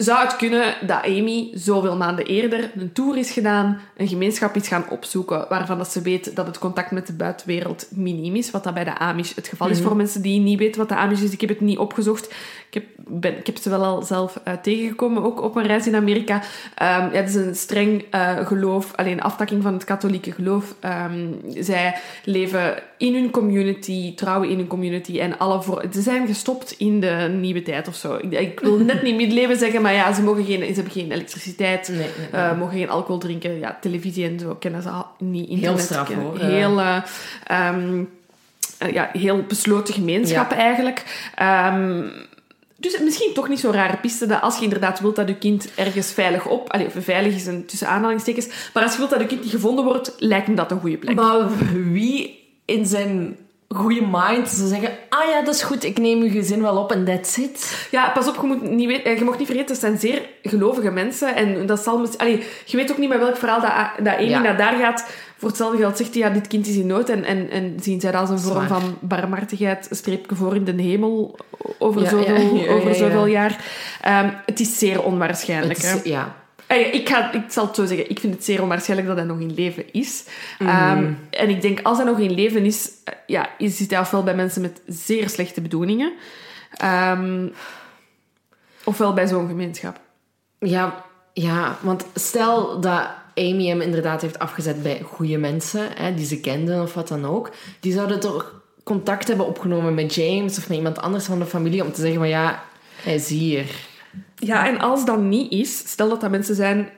Zou 0.00 0.24
het 0.24 0.36
kunnen 0.36 0.74
dat 0.86 1.04
Amy 1.04 1.50
zoveel 1.54 1.96
maanden 1.96 2.26
eerder 2.26 2.70
een 2.76 2.92
tour 2.92 3.16
is 3.18 3.30
gedaan, 3.30 3.80
een 3.96 4.08
gemeenschap 4.08 4.56
is 4.56 4.68
gaan 4.68 4.88
opzoeken, 4.88 5.46
waarvan 5.48 5.78
dat 5.78 5.92
ze 5.92 6.02
weet 6.02 6.36
dat 6.36 6.46
het 6.46 6.58
contact 6.58 6.90
met 6.90 7.06
de 7.06 7.12
buitenwereld 7.12 7.86
miniem 7.90 8.36
is, 8.36 8.50
wat 8.50 8.64
dat 8.64 8.74
bij 8.74 8.84
de 8.84 8.98
Amish 8.98 9.34
het 9.34 9.48
geval 9.48 9.68
is 9.68 9.80
voor 9.80 9.96
mensen 9.96 10.22
die 10.22 10.40
niet 10.40 10.58
weten 10.58 10.80
wat 10.80 10.88
de 10.88 10.96
Amish 10.96 11.22
is. 11.22 11.32
Ik 11.32 11.40
heb 11.40 11.50
het 11.50 11.60
niet 11.60 11.78
opgezocht. 11.78 12.34
Ik 12.70 12.74
heb, 12.74 12.84
ben, 12.96 13.38
ik 13.38 13.46
heb 13.46 13.56
ze 13.56 13.70
wel 13.70 13.84
al 13.84 14.02
zelf 14.02 14.40
eh, 14.44 14.54
tegengekomen, 14.54 15.22
ook 15.22 15.42
op 15.42 15.54
mijn 15.54 15.66
reis 15.66 15.86
in 15.86 15.94
Amerika. 15.94 16.42
Ehm, 16.74 17.04
ja, 17.04 17.20
het 17.20 17.28
is 17.28 17.34
een 17.34 17.54
streng 17.54 18.04
eh, 18.10 18.46
geloof, 18.46 18.94
alleen 18.94 19.20
aftakking 19.20 19.62
van 19.62 19.72
het 19.72 19.84
katholieke 19.84 20.32
geloof. 20.32 20.74
Ehm, 20.80 21.26
zij 21.58 21.94
leven 22.24 22.82
in 22.98 23.14
hun 23.14 23.30
community, 23.30 24.14
trouwen 24.14 24.48
in 24.48 24.56
hun 24.56 24.66
community 24.66 25.20
en 25.20 25.38
alle 25.38 25.62
voor... 25.62 25.84
Ze 25.92 26.00
zijn 26.00 26.26
gestopt 26.26 26.74
in 26.78 27.00
de 27.00 27.36
nieuwe 27.40 27.62
tijd 27.62 27.88
of 27.88 27.94
zo. 27.94 28.16
Ik, 28.16 28.32
ik 28.32 28.60
wil 28.60 28.78
net 28.78 29.02
niet 29.02 29.16
middeleeuwen 29.22 29.58
zeggen, 29.58 29.82
maar 29.82 29.89
ja, 29.92 30.12
ze, 30.12 30.22
mogen 30.22 30.44
geen, 30.44 30.58
ze 30.66 30.72
hebben 30.74 30.92
geen 30.92 31.10
elektriciteit, 31.12 31.88
Nee, 31.88 31.98
nee, 31.98 32.08
nee. 32.32 32.40
eh, 32.42 32.58
mogen 32.58 32.78
geen 32.78 32.90
alcohol 32.90 33.18
drinken. 33.18 33.58
Ja, 33.58 33.78
televisie 33.80 34.24
en 34.28 34.38
zo 34.38 34.54
kennen 34.54 34.82
ze 34.82 34.88
al 34.88 35.06
niet. 35.18 35.48
Internet 35.48 35.80
straf, 35.80 36.08
kennen- 36.08 36.26
hoor. 36.26 36.38
Heel... 36.38 36.80
eh, 36.80 36.96
ehm, 37.46 38.04
eh, 38.78 38.92
ja, 38.92 39.10
heel 39.12 39.42
besloten 39.48 39.94
gemeenschap 39.94 40.50
Ja. 40.50 40.56
eigenlijk. 40.56 41.30
Ehm, 41.34 42.02
dus 42.76 42.98
misschien 43.00 43.32
toch 43.34 43.48
niet 43.48 43.60
zo'n 43.60 43.72
rare 43.72 43.96
piste 43.96 44.26
dat 44.26 44.40
als 44.42 44.56
je 44.56 44.62
inderdaad 44.64 45.00
wilt 45.00 45.16
dat 45.16 45.28
je 45.28 45.38
kind 45.38 45.68
ergens 45.74 46.12
veilig 46.12 46.46
op... 46.46 46.70
Allee, 46.72 46.86
of 46.86 46.92
veilig 46.98 47.34
is 47.34 47.46
een 47.46 47.66
tussen 47.66 47.88
aanhalingstekens. 47.88 48.48
Maar 48.74 48.82
als 48.82 48.92
je 48.92 48.98
wilt 48.98 49.10
dat 49.10 49.20
je 49.20 49.26
kind 49.26 49.40
niet 49.42 49.50
gevonden 49.50 49.84
wordt, 49.84 50.14
lijkt 50.18 50.48
me 50.48 50.54
dat 50.54 50.70
een 50.70 50.80
goede 50.80 50.96
plek. 50.96 51.14
Maar 51.14 51.48
wie 51.92 52.38
in 52.64 52.86
zijn 52.86 53.36
goede 53.76 54.06
mind 54.10 54.48
zou 54.48 54.68
zeggen... 54.68 54.90
Ah 55.08 55.28
ja, 55.28 55.42
dat 55.44 55.54
is 55.54 55.62
goed, 55.62 55.84
ik 55.84 55.98
neem 55.98 56.22
uw 56.22 56.30
gezin 56.30 56.62
wel 56.62 56.76
op 56.76 56.92
en 56.92 57.04
that's 57.04 57.36
it. 57.36 57.86
Ja, 57.90 58.08
pas 58.08 58.28
op, 58.28 58.34
je, 58.40 58.46
moet 58.46 58.70
niet 58.70 58.86
weten, 58.86 59.04
eh, 59.04 59.18
je 59.18 59.24
mag 59.24 59.38
niet 59.38 59.46
vergeten, 59.46 59.70
het 59.70 59.80
zijn 59.80 59.98
zeer 59.98 60.22
gelovige 60.42 60.90
mensen. 60.90 61.34
En 61.36 61.66
dat 61.66 61.80
zal... 61.80 62.06
Allee, 62.16 62.42
je 62.64 62.76
weet 62.76 62.90
ook 62.90 62.98
niet 62.98 63.08
met 63.08 63.18
welk 63.18 63.36
verhaal 63.36 63.60
dat, 63.60 64.04
dat 64.04 64.14
Amy 64.14 64.28
Ja. 64.28 64.40
naar 64.40 64.56
daar 64.56 64.78
gaat. 64.78 65.06
Voor 65.36 65.48
hetzelfde 65.48 65.78
geld 65.78 65.96
zegt 65.96 66.14
hij, 66.14 66.22
ja, 66.22 66.30
dit 66.30 66.46
kind 66.46 66.66
is 66.66 66.76
in 66.76 66.86
nood. 66.86 67.08
En, 67.08 67.24
en, 67.24 67.50
en 67.50 67.76
zien 67.80 68.00
zij 68.00 68.10
dat 68.10 68.20
als 68.20 68.30
een 68.30 68.38
vorm 68.52 68.66
van 68.66 68.96
barmhartigheid, 69.00 69.88
streepje 69.90 70.36
voor 70.36 70.54
in 70.54 70.64
de 70.64 70.82
hemel, 70.82 71.36
over, 71.78 72.02
Ja, 72.02 72.08
zoveel, 72.08 72.54
ja, 72.54 72.72
over 72.72 72.94
zoveel 72.94 73.26
jaar. 73.26 73.64
Ehm, 74.00 74.30
het 74.46 74.60
is 74.60 74.78
zeer 74.78 75.02
onwaarschijnlijk. 75.02 75.76
Het 75.82 75.84
is- 75.96 76.02
hè. 76.02 76.08
ja. 76.10 76.36
Eh, 76.70 76.94
Ik, 76.94 77.08
ga, 77.08 77.32
ik 77.32 77.42
zal 77.48 77.66
het 77.66 77.74
zo 77.74 77.86
zeggen. 77.86 78.10
Ik 78.10 78.20
vind 78.20 78.34
het 78.34 78.44
zeer 78.44 78.62
onwaarschijnlijk 78.62 79.08
dat 79.08 79.18
hij 79.18 79.26
nog 79.26 79.40
in 79.40 79.54
leven 79.54 79.92
is. 79.92 80.24
Mhm. 80.58 80.68
Ehm, 80.68 81.12
en 81.30 81.48
ik 81.48 81.62
denk, 81.62 81.80
als 81.82 81.96
hij 81.96 82.06
nog 82.06 82.18
in 82.18 82.34
leven 82.34 82.64
is, 82.64 82.90
eh, 83.04 83.14
ja, 83.26 83.48
is- 83.58 83.76
zit 83.76 83.90
hij 83.90 84.00
ofwel 84.00 84.22
bij 84.22 84.34
mensen 84.34 84.62
met 84.62 84.80
zeer 84.86 85.28
slechte 85.28 85.60
bedoelingen, 85.60 86.12
ehm, 86.76 87.46
ofwel 88.84 89.12
bij 89.14 89.26
zo'n 89.26 89.48
gemeenschap. 89.48 90.00
Ja, 90.58 91.04
ja, 91.32 91.76
want 91.80 92.04
stel 92.14 92.80
dat 92.80 93.08
Amy 93.34 93.66
hem 93.66 93.80
inderdaad 93.80 94.22
heeft 94.22 94.38
afgezet 94.38 94.82
bij 94.82 95.00
goede 95.04 95.38
mensen, 95.38 95.88
hè, 95.94 96.14
die 96.14 96.26
ze 96.26 96.40
kenden 96.40 96.82
of 96.82 96.94
wat 96.94 97.08
dan 97.08 97.24
ook. 97.26 97.50
Die 97.80 97.92
zouden 97.92 98.20
toch 98.20 98.60
contact 98.84 99.28
hebben 99.28 99.46
opgenomen 99.46 99.94
met 99.94 100.14
James 100.14 100.58
of 100.58 100.68
met 100.68 100.76
iemand 100.76 100.98
anders 100.98 101.24
van 101.24 101.38
de 101.38 101.46
familie 101.46 101.84
om 101.84 101.92
te 101.92 102.00
zeggen 102.00 102.18
van 102.18 102.28
ja, 102.28 102.62
hij 103.02 103.14
is 103.14 103.28
hier. 103.28 103.66
Ja, 104.36 104.66
en 104.68 104.78
als 104.78 105.04
dat 105.04 105.20
niet 105.20 105.52
is, 105.52 105.78
stel 105.78 106.08
dat 106.08 106.20
dat 106.20 106.30
mensen 106.30 106.54
zijn... 106.54 106.88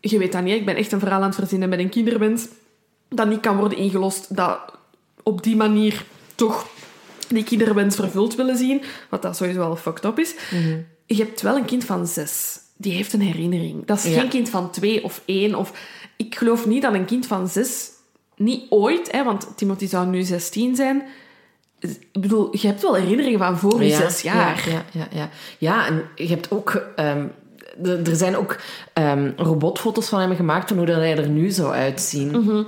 Je 0.00 0.18
weet 0.18 0.32
dat 0.32 0.42
niet, 0.42 0.54
ik 0.54 0.64
ben 0.66 0.76
echt 0.76 0.92
een 0.92 1.00
verhaal 1.00 1.20
aan 1.20 1.26
het 1.26 1.34
verzinnen 1.34 1.68
met 1.68 1.78
een 1.78 1.88
kinderwens 1.88 2.48
dat 3.08 3.28
niet 3.28 3.40
kan 3.40 3.56
worden 3.56 3.78
ingelost, 3.78 4.36
dat 4.36 4.58
op 5.22 5.42
die 5.42 5.56
manier 5.56 6.04
toch 6.34 6.66
die 7.28 7.44
kinderwens 7.44 7.96
vervuld 7.96 8.34
willen 8.34 8.56
zien, 8.56 8.82
wat 9.10 9.22
dat 9.22 9.36
sowieso 9.36 9.58
wel 9.58 9.76
fucked 9.76 10.04
up 10.04 10.18
is. 10.18 10.34
Je 11.06 11.14
hebt 11.16 11.40
wel 11.40 11.56
een 11.56 11.64
kind 11.64 11.84
van 11.84 12.06
zes. 12.06 12.58
Die 12.76 12.92
heeft 12.92 13.12
een 13.12 13.20
herinnering. 13.20 13.86
Dat 13.86 14.04
is 14.04 14.04
Ja. 14.14 14.20
geen 14.20 14.28
kind 14.28 14.48
van 14.48 14.70
twee 14.70 15.04
of 15.04 15.22
één. 15.24 15.54
Of... 15.54 15.72
Ik 16.16 16.34
geloof 16.36 16.66
niet 16.66 16.82
dat 16.82 16.94
een 16.94 17.04
kind 17.04 17.26
van 17.26 17.48
zes... 17.48 17.90
Niet 18.36 18.66
ooit, 18.70 19.12
hè, 19.12 19.24
want 19.24 19.46
Timothy 19.56 19.86
zou 19.86 20.06
nu 20.06 20.22
16 20.22 20.76
zijn. 20.76 21.02
Ik 21.80 22.20
bedoel, 22.20 22.56
je 22.56 22.66
hebt 22.66 22.82
wel 22.82 22.94
herinneringen 22.94 23.38
van 23.38 23.58
voor 23.58 23.82
je 23.82 23.94
zes 23.94 24.20
jaar. 24.20 24.68
Ja, 24.68 24.82
ja, 24.92 25.08
ja. 25.10 25.28
ja, 25.58 25.86
en 25.86 26.02
je 26.14 26.28
hebt 26.28 26.50
ook... 26.50 26.82
ehm, 26.96 27.26
er 27.82 28.16
zijn 28.16 28.36
ook 28.36 28.56
ehm, 28.92 29.30
robotfoto's 29.36 30.08
van 30.08 30.20
hem 30.20 30.36
gemaakt 30.36 30.68
van 30.68 30.76
hoe 30.76 30.86
dat 30.86 30.96
hij 30.96 31.16
er 31.16 31.28
nu 31.28 31.50
zou 31.50 31.72
uitzien. 31.72 32.30
Mhm. 32.30 32.62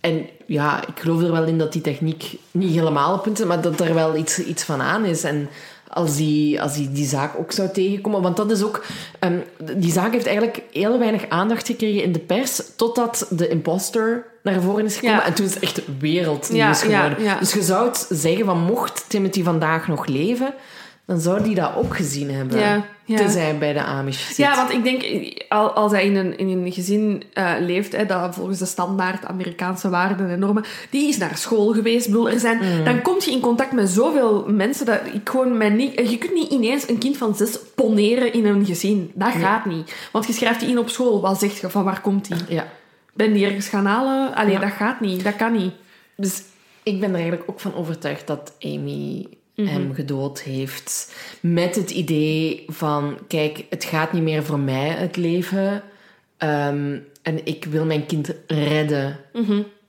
En 0.00 0.26
ja, 0.46 0.86
ik 0.86 1.00
geloof 1.00 1.22
er 1.22 1.32
wel 1.32 1.44
in 1.44 1.58
dat 1.58 1.72
die 1.72 1.82
techniek 1.82 2.36
niet 2.50 2.74
helemaal 2.74 3.14
op 3.14 3.22
punt 3.22 3.40
is, 3.40 3.46
maar 3.46 3.60
dat 3.60 3.80
er 3.80 3.94
wel 3.94 4.16
iets, 4.16 4.38
iets 4.38 4.62
van 4.62 4.80
aan 4.80 5.04
is. 5.04 5.24
En 5.24 5.48
als 5.92 6.16
die, 6.16 6.62
als 6.62 6.74
die 6.74 6.92
die 6.92 7.06
zaak 7.06 7.38
ook 7.38 7.52
zou 7.52 7.68
tegenkomen... 7.72 8.22
Want 8.22 8.36
dat 8.36 8.50
is 8.50 8.62
ook... 8.62 8.84
ehm, 9.18 9.38
die 9.76 9.92
zaak 9.92 10.12
heeft 10.12 10.26
eigenlijk 10.26 10.62
heel 10.72 10.98
weinig 10.98 11.28
aandacht 11.28 11.66
gekregen 11.66 12.02
in 12.02 12.12
de 12.12 12.18
pers, 12.18 12.60
totdat 12.76 13.26
de 13.30 13.48
imposter 13.48 14.24
naar 14.42 14.60
voren 14.60 14.84
is 14.84 14.94
gekomen. 14.94 15.16
Ja. 15.16 15.24
En 15.26 15.34
toen 15.34 15.46
is 15.46 15.54
het 15.54 15.62
echt 15.62 15.80
wereldnieuws 15.98 16.82
ja, 16.82 16.98
geworden. 16.98 17.24
ja. 17.24 17.38
Dus 17.38 17.52
je 17.52 17.62
zou 17.62 17.88
het 17.88 18.06
zeggen 18.10 18.44
van, 18.44 18.60
mocht 18.60 19.04
Timothy 19.08 19.42
vandaag 19.42 19.88
nog 19.88 20.06
leven, 20.06 20.54
dan 21.06 21.20
zou 21.20 21.42
die 21.42 21.54
dat 21.54 21.74
ook 21.76 21.96
gezien 21.96 22.30
hebben. 22.30 22.58
Ja, 22.58 22.84
ja. 23.04 23.16
Tenzij 23.16 23.42
hij 23.42 23.58
bij 23.58 23.72
de 23.72 23.82
Amish 23.82 24.26
zit. 24.26 24.36
Ja, 24.36 24.56
want 24.56 24.70
ik 24.72 24.84
denk, 24.84 25.32
al- 25.48 25.70
als 25.70 25.92
hij 25.92 26.04
in 26.06 26.16
een, 26.16 26.38
in 26.38 26.48
een 26.48 26.72
gezin 26.72 27.22
eh, 27.32 27.52
leeft, 27.60 27.92
hè, 27.96 28.06
dat 28.06 28.34
volgens 28.34 28.58
de 28.58 28.64
standaard 28.66 29.24
Amerikaanse 29.24 29.88
waarden 29.90 30.30
en 30.30 30.38
normen, 30.38 30.64
die 30.90 31.08
is 31.08 31.18
naar 31.18 31.36
school 31.36 31.72
geweest. 31.72 32.06
Ik 32.06 32.12
bedoel, 32.12 32.30
er 32.30 32.38
zijn, 32.40 32.58
Mm. 32.62 32.84
Dan 32.84 33.02
kom 33.02 33.16
je 33.24 33.30
in 33.30 33.40
contact 33.40 33.72
met 33.72 33.88
zoveel 33.88 34.44
mensen 34.48 34.86
dat 34.86 35.00
ik 35.12 35.28
gewoon 35.28 35.56
mij 35.56 35.68
niet... 35.68 36.10
Je 36.10 36.18
kunt 36.18 36.34
niet 36.34 36.50
ineens 36.50 36.88
een 36.88 36.98
kind 36.98 37.16
van 37.16 37.34
zes 37.34 37.58
poneren 37.74 38.32
in 38.32 38.46
een 38.46 38.66
gezin. 38.66 39.10
Dat 39.14 39.32
gaat 39.32 39.64
niet. 39.66 39.94
Want 40.12 40.26
je 40.26 40.32
schrijft 40.32 40.60
die 40.60 40.68
in 40.68 40.78
op 40.78 40.88
school. 40.88 41.20
Wat 41.20 41.38
zeg 41.38 41.60
je? 41.60 41.70
Van 41.70 41.84
waar 41.84 42.00
komt 42.00 42.28
die? 42.28 42.54
Ja. 42.56 42.66
Ben 43.14 43.32
die 43.32 43.44
ergens 43.46 43.68
gaan 43.68 43.86
halen? 43.86 44.34
Allee, 44.34 44.52
Ja. 44.52 44.58
dat 44.60 44.70
gaat 44.72 45.00
niet. 45.00 45.24
Dat 45.24 45.36
kan 45.36 45.52
niet. 45.52 45.72
Dus 46.16 46.42
ik 46.82 47.00
ben 47.00 47.08
er 47.08 47.14
eigenlijk 47.14 47.50
ook 47.50 47.60
van 47.60 47.74
overtuigd 47.74 48.26
dat 48.26 48.52
Amy 48.60 49.26
Mhm. 49.56 49.68
hem 49.68 49.94
gedood 49.94 50.42
heeft. 50.42 51.14
Met 51.40 51.74
het 51.74 51.90
idee 51.90 52.64
van, 52.66 53.18
kijk, 53.28 53.64
het 53.70 53.84
gaat 53.84 54.12
niet 54.12 54.22
meer 54.22 54.44
voor 54.44 54.60
mij, 54.60 54.88
het 54.88 55.16
leven. 55.16 55.82
Ehm, 56.36 56.98
en 57.22 57.46
ik 57.46 57.64
wil 57.64 57.84
mijn 57.84 58.06
kind 58.06 58.34
redden. 58.46 59.18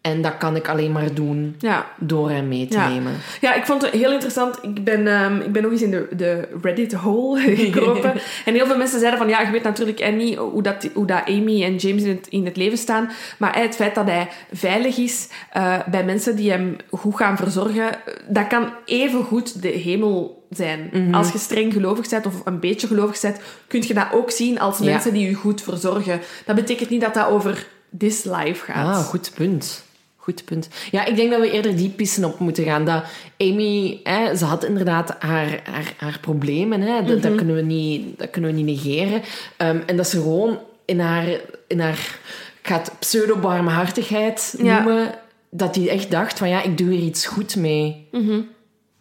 En 0.03 0.21
dat 0.21 0.37
kan 0.37 0.55
ik 0.55 0.67
alleen 0.69 0.91
maar 0.91 1.13
doen. 1.13 1.55
Ja. 1.59 1.85
door 1.97 2.29
hem 2.29 2.47
mee 2.47 2.67
te 2.67 2.77
Ja. 2.77 2.89
nemen. 2.89 3.13
Ja, 3.41 3.53
ik 3.53 3.65
vond 3.65 3.81
het 3.81 3.91
heel 3.91 4.11
interessant. 4.11 4.57
Ik 4.61 4.83
ben, 4.83 5.07
ehm, 5.07 5.39
ik 5.39 5.51
ben 5.51 5.61
nog 5.61 5.71
eens 5.71 5.81
in 5.81 5.91
de, 5.91 6.07
de 6.15 6.47
Reddit-hole 6.61 7.39
gekropen. 7.55 8.13
en 8.45 8.53
heel 8.53 8.65
veel 8.65 8.77
mensen 8.77 8.99
zeiden 8.99 9.19
van... 9.19 9.29
Ja, 9.29 9.41
je 9.41 9.51
weet 9.51 9.63
natuurlijk 9.63 10.13
niet 10.15 10.35
hoe 10.37 10.61
dat, 10.61 10.89
hoe 10.93 11.05
dat 11.05 11.21
Amy 11.27 11.63
en 11.63 11.75
James 11.75 12.03
in 12.03 12.09
het, 12.09 12.27
in 12.27 12.45
het 12.45 12.57
leven 12.57 12.77
staan. 12.77 13.09
Maar 13.37 13.53
eh, 13.53 13.61
het 13.61 13.75
feit 13.75 13.95
dat 13.95 14.05
hij 14.07 14.27
veilig 14.51 14.97
is 14.97 15.27
eh, 15.51 15.79
bij 15.91 16.03
mensen 16.05 16.35
die 16.35 16.51
hem 16.51 16.75
goed 16.91 17.15
gaan 17.15 17.37
verzorgen... 17.37 17.89
Dat 18.27 18.47
kan 18.47 18.69
even 18.85 19.23
goed 19.23 19.61
de 19.61 19.67
hemel 19.67 20.45
zijn. 20.49 20.89
Mhm. 20.93 21.13
Als 21.13 21.31
je 21.31 21.37
streng 21.37 21.73
gelovig 21.73 22.09
bent 22.09 22.25
of 22.25 22.41
een 22.45 22.59
beetje 22.59 22.87
gelovig 22.87 23.21
bent... 23.21 23.39
kun 23.67 23.83
je 23.87 23.93
dat 23.93 24.07
ook 24.13 24.31
zien 24.31 24.59
als 24.59 24.77
Ja. 24.77 24.85
mensen 24.85 25.13
die 25.13 25.27
je 25.27 25.33
goed 25.33 25.61
verzorgen. 25.61 26.19
Dat 26.45 26.55
betekent 26.55 26.89
niet 26.89 27.01
dat 27.01 27.13
dat 27.13 27.27
over 27.27 27.67
this 27.97 28.23
life 28.23 28.65
gaat. 28.71 28.95
Ah, 28.95 29.03
goed 29.03 29.31
punt. 29.35 29.83
Goed 30.23 30.45
punt. 30.45 30.69
Ja, 30.91 31.05
ik 31.05 31.15
denk 31.15 31.31
dat 31.31 31.39
we 31.39 31.51
eerder 31.51 31.75
die 31.75 31.89
pissen 31.89 32.23
op 32.23 32.39
moeten 32.39 32.63
gaan. 32.63 32.85
Dat 32.85 33.03
Amy, 33.37 33.99
hè, 34.03 34.35
ze 34.35 34.45
had 34.45 34.63
inderdaad 34.63 35.15
haar, 35.19 35.59
haar, 35.63 35.93
haar 35.97 36.17
problemen. 36.21 36.81
Hè. 36.81 37.03
Dat, 37.03 37.21
dat, 37.21 37.35
kunnen 37.35 37.55
we 37.55 37.61
niet, 37.61 38.19
dat 38.19 38.29
kunnen 38.29 38.49
we 38.55 38.61
niet 38.61 38.83
negeren. 38.83 39.21
Ehm, 39.57 39.79
en 39.85 39.97
dat 39.97 40.07
ze 40.07 40.17
gewoon 40.21 40.59
in 40.85 40.99
haar, 40.99 41.25
in 41.67 41.79
haar 41.79 42.19
ik 42.61 42.67
ga 42.69 42.77
het 42.77 42.91
pseudo-barmhartigheid 42.99 44.55
Ja. 44.57 44.83
noemen, 44.83 45.11
dat 45.49 45.75
hij 45.75 45.89
echt 45.89 46.11
dacht 46.11 46.37
van 46.37 46.49
ja, 46.49 46.63
ik 46.63 46.77
doe 46.77 46.89
hier 46.89 47.03
iets 47.03 47.25
goed 47.25 47.55
mee. 47.55 48.07
Mhm. 48.11 48.39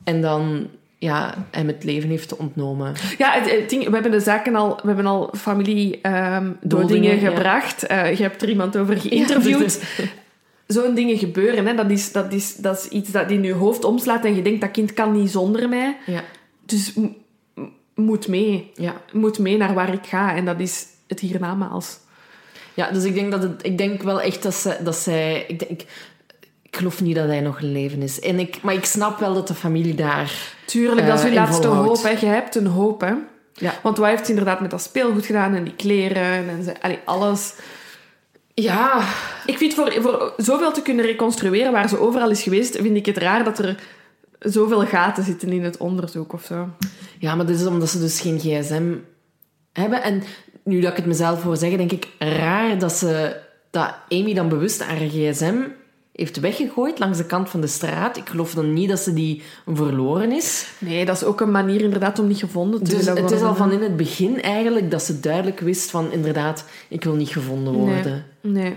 En 0.04 0.20
dan 0.20 0.68
ja, 0.98 1.46
hem 1.50 1.66
het 1.66 1.84
leven 1.84 2.08
heeft 2.08 2.36
ontnomen. 2.36 2.94
Ja, 3.18 3.32
het, 3.32 3.50
het 3.50 3.70
ding, 3.70 3.84
we 3.84 3.92
hebben 3.92 4.10
de 4.12 4.20
zaken 4.20 4.54
al, 4.54 4.78
we 4.82 4.86
hebben 4.86 5.06
al 5.06 5.34
familie 5.36 5.98
ehm 6.00 6.50
Doodingen, 6.60 7.20
ja. 7.20 7.28
gebracht. 7.28 7.86
Eh, 7.86 8.16
je 8.16 8.22
hebt 8.22 8.42
er 8.42 8.48
iemand 8.48 8.76
over 8.76 9.00
geïnterviewd. 9.00 9.80
Zo'n 10.72 10.94
dingen 10.94 11.18
gebeuren, 11.18 11.66
hè. 11.66 11.74
Dat, 11.74 11.90
is, 11.90 12.12
dat, 12.12 12.32
is, 12.32 12.54
dat 12.56 12.78
is 12.78 12.88
iets 12.88 13.10
dat 13.10 13.30
in 13.30 13.42
je 13.42 13.52
hoofd 13.52 13.84
omslaat 13.84 14.24
en 14.24 14.34
je 14.36 14.42
denkt, 14.42 14.60
dat 14.60 14.70
kind 14.70 14.92
kan 14.92 15.12
niet 15.12 15.30
zonder 15.30 15.68
mij. 15.68 15.96
Ja, 16.06 16.22
Dus 16.64 16.92
moet 17.94 18.28
mee. 18.28 18.70
ja. 18.74 18.94
Moet 19.12 19.38
mee 19.38 19.56
naar 19.56 19.74
waar 19.74 19.92
ik 19.92 20.06
ga. 20.06 20.34
En 20.36 20.44
dat 20.44 20.60
is 20.60 20.86
het 21.06 21.20
hiernamaals. 21.20 21.98
ja 22.74 22.90
dus 22.90 23.04
ik 23.04 23.14
denk, 23.14 23.30
dat 23.30 23.42
het, 23.42 23.64
ik 23.66 23.78
denk 23.78 24.02
wel 24.02 24.20
echt 24.20 24.42
dat, 24.42 24.54
ze, 24.54 24.76
dat 24.84 24.96
zij... 24.96 25.44
Ik, 25.48 25.58
denk, 25.58 25.70
ik, 25.70 25.86
geloof 26.70 27.00
niet 27.00 27.16
dat 27.16 27.26
hij 27.26 27.40
nog 27.40 27.60
in 27.60 27.72
leven 27.72 28.02
is. 28.02 28.20
En 28.20 28.38
ik, 28.38 28.62
maar 28.62 28.74
ik 28.74 28.84
snap 28.84 29.18
wel 29.18 29.34
dat 29.34 29.48
de 29.48 29.54
familie 29.54 29.94
daar... 29.94 30.54
Tuurlijk, 30.66 31.06
dat 31.06 31.18
is 31.18 31.24
Eh, 31.24 31.30
je 31.30 31.34
in 31.36 31.42
laatste 31.42 31.66
volhoudt. 31.66 32.02
hoop. 32.02 32.12
Hè. 32.12 32.26
Je 32.26 32.32
hebt 32.32 32.54
een 32.54 32.66
hoop, 32.66 33.00
hè. 33.00 33.12
Ja. 33.54 33.74
Want 33.82 33.96
wat 33.98 34.08
heeft 34.08 34.24
ze 34.24 34.30
inderdaad 34.30 34.60
met 34.60 34.70
dat 34.70 34.82
speelgoed 34.82 35.26
gedaan 35.26 35.54
en 35.54 35.64
die 35.64 35.74
kleren 35.76 36.48
en 36.48 36.62
ze, 36.64 36.82
allee, 36.82 36.98
alles. 37.04 37.54
Ja, 38.54 39.08
Ik 39.46 39.58
vind 39.58 39.74
voor, 39.74 39.92
voor 40.00 40.34
zoveel 40.36 40.72
te 40.72 40.82
kunnen 40.82 41.04
reconstrueren 41.04 41.72
waar 41.72 41.88
ze 41.88 41.98
overal 41.98 42.30
is 42.30 42.42
geweest, 42.42 42.76
vind 42.76 42.96
ik 42.96 43.06
het 43.06 43.16
raar 43.16 43.44
dat 43.44 43.58
er 43.58 43.76
zoveel 44.38 44.86
gaten 44.86 45.24
zitten 45.24 45.48
in 45.48 45.64
het 45.64 45.76
onderzoek 45.76 46.32
of 46.32 46.42
zo. 46.44 46.68
Ja, 47.18 47.34
maar 47.34 47.46
dat 47.46 47.58
is 47.58 47.66
omdat 47.66 47.88
ze 47.88 47.98
dus 47.98 48.20
geen 48.20 48.38
gsm 48.38 48.94
hebben. 49.72 50.02
En 50.02 50.22
nu 50.64 50.80
dat 50.80 50.90
ik 50.90 50.96
het 50.96 51.06
mezelf 51.06 51.42
hoor 51.42 51.56
zeggen, 51.56 51.78
denk 51.78 51.92
ik 51.92 52.08
raar 52.18 52.78
dat, 52.78 52.92
ze, 52.92 53.36
dat 53.70 53.94
Amy 54.08 54.34
dan 54.34 54.48
bewust 54.48 54.82
haar 54.82 54.96
gsm 54.96 55.56
heeft 56.12 56.40
weggegooid 56.40 56.98
langs 56.98 57.18
de 57.18 57.26
kant 57.26 57.48
van 57.50 57.60
de 57.60 57.66
straat. 57.66 58.16
Ik 58.16 58.28
geloof 58.28 58.54
dan 58.54 58.72
niet 58.72 58.88
dat 58.88 58.98
ze 58.98 59.12
die 59.14 59.42
verloren 59.66 60.32
is. 60.32 60.68
Nee, 60.78 61.04
dat 61.04 61.16
is 61.16 61.24
ook 61.24 61.40
een 61.40 61.50
manier 61.50 61.80
inderdaad 61.80 62.18
om 62.18 62.26
niet 62.26 62.38
gevonden 62.38 62.82
te 62.82 62.90
Dus 62.90 63.04
willen 63.04 63.22
het 63.22 63.30
is 63.30 63.40
al 63.40 63.46
worden. 63.46 63.56
van 63.56 63.72
in 63.72 63.82
het 63.82 63.96
begin 63.96 64.42
eigenlijk 64.42 64.90
dat 64.90 65.02
ze 65.02 65.20
duidelijk 65.20 65.60
wist 65.60 65.90
van 65.90 66.12
inderdaad, 66.12 66.64
ik 66.88 67.04
wil 67.04 67.14
niet 67.14 67.28
gevonden 67.28 67.72
worden. 67.72 68.24
Nee, 68.40 68.62
nee. 68.62 68.76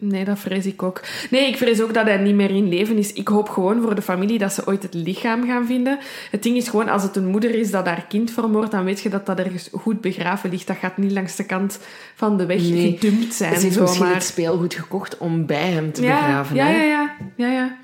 Nee, 0.00 0.24
dat 0.24 0.38
vrees 0.38 0.66
ik 0.66 0.82
ook. 0.82 1.00
Nee, 1.30 1.48
ik 1.48 1.56
vrees 1.56 1.80
ook 1.80 1.94
dat 1.94 2.06
hij 2.06 2.16
niet 2.16 2.34
meer 2.34 2.50
in 2.50 2.68
leven 2.68 2.96
is. 2.96 3.12
Ik 3.12 3.28
hoop 3.28 3.48
gewoon 3.48 3.82
voor 3.82 3.94
de 3.94 4.02
familie 4.02 4.38
dat 4.38 4.52
ze 4.52 4.66
ooit 4.66 4.82
het 4.82 4.94
lichaam 4.94 5.46
gaan 5.46 5.66
vinden. 5.66 5.98
Het 6.30 6.42
ding 6.42 6.56
is 6.56 6.68
gewoon, 6.68 6.88
als 6.88 7.02
het 7.02 7.16
een 7.16 7.26
moeder 7.26 7.54
is 7.54 7.70
dat 7.70 7.86
haar 7.86 8.06
kind 8.08 8.30
vermoordt, 8.30 8.70
dan 8.70 8.84
weet 8.84 9.00
je 9.00 9.08
dat 9.08 9.26
dat 9.26 9.38
ergens 9.38 9.68
goed 9.72 10.00
begraven 10.00 10.50
ligt. 10.50 10.66
Dat 10.66 10.76
gaat 10.76 10.96
niet 10.96 11.12
langs 11.12 11.36
de 11.36 11.44
kant 11.44 11.78
van 12.14 12.36
de 12.36 12.46
weg 12.46 12.60
Nee. 12.60 12.98
gedumpt 12.98 13.34
zijn. 13.34 13.54
Ze 13.54 13.66
heeft 13.66 13.80
misschien 13.80 14.06
het 14.06 14.22
speelgoed 14.22 14.74
gekocht 14.74 15.18
om 15.18 15.46
bij 15.46 15.70
hem 15.70 15.92
te 15.92 16.02
ja, 16.02 16.16
begraven. 16.16 16.56
Ja, 16.56 16.66
hè? 16.66 16.72
ja, 16.72 16.84
ja. 16.84 17.16
ja, 17.36 17.52
ja. 17.52 17.76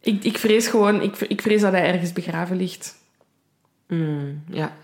Ik, 0.00 0.24
ik 0.24 0.38
vrees 0.38 0.66
gewoon, 0.66 1.02
ik, 1.02 1.16
ik 1.16 1.42
vrees 1.42 1.60
dat 1.60 1.72
hij 1.72 1.92
ergens 1.92 2.12
begraven 2.12 2.56
ligt. 2.56 2.96
Mm, 3.88 4.42
ja. 4.50 4.76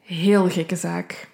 Heel 0.00 0.48
gekke 0.50 0.76
zaak. 0.76 1.28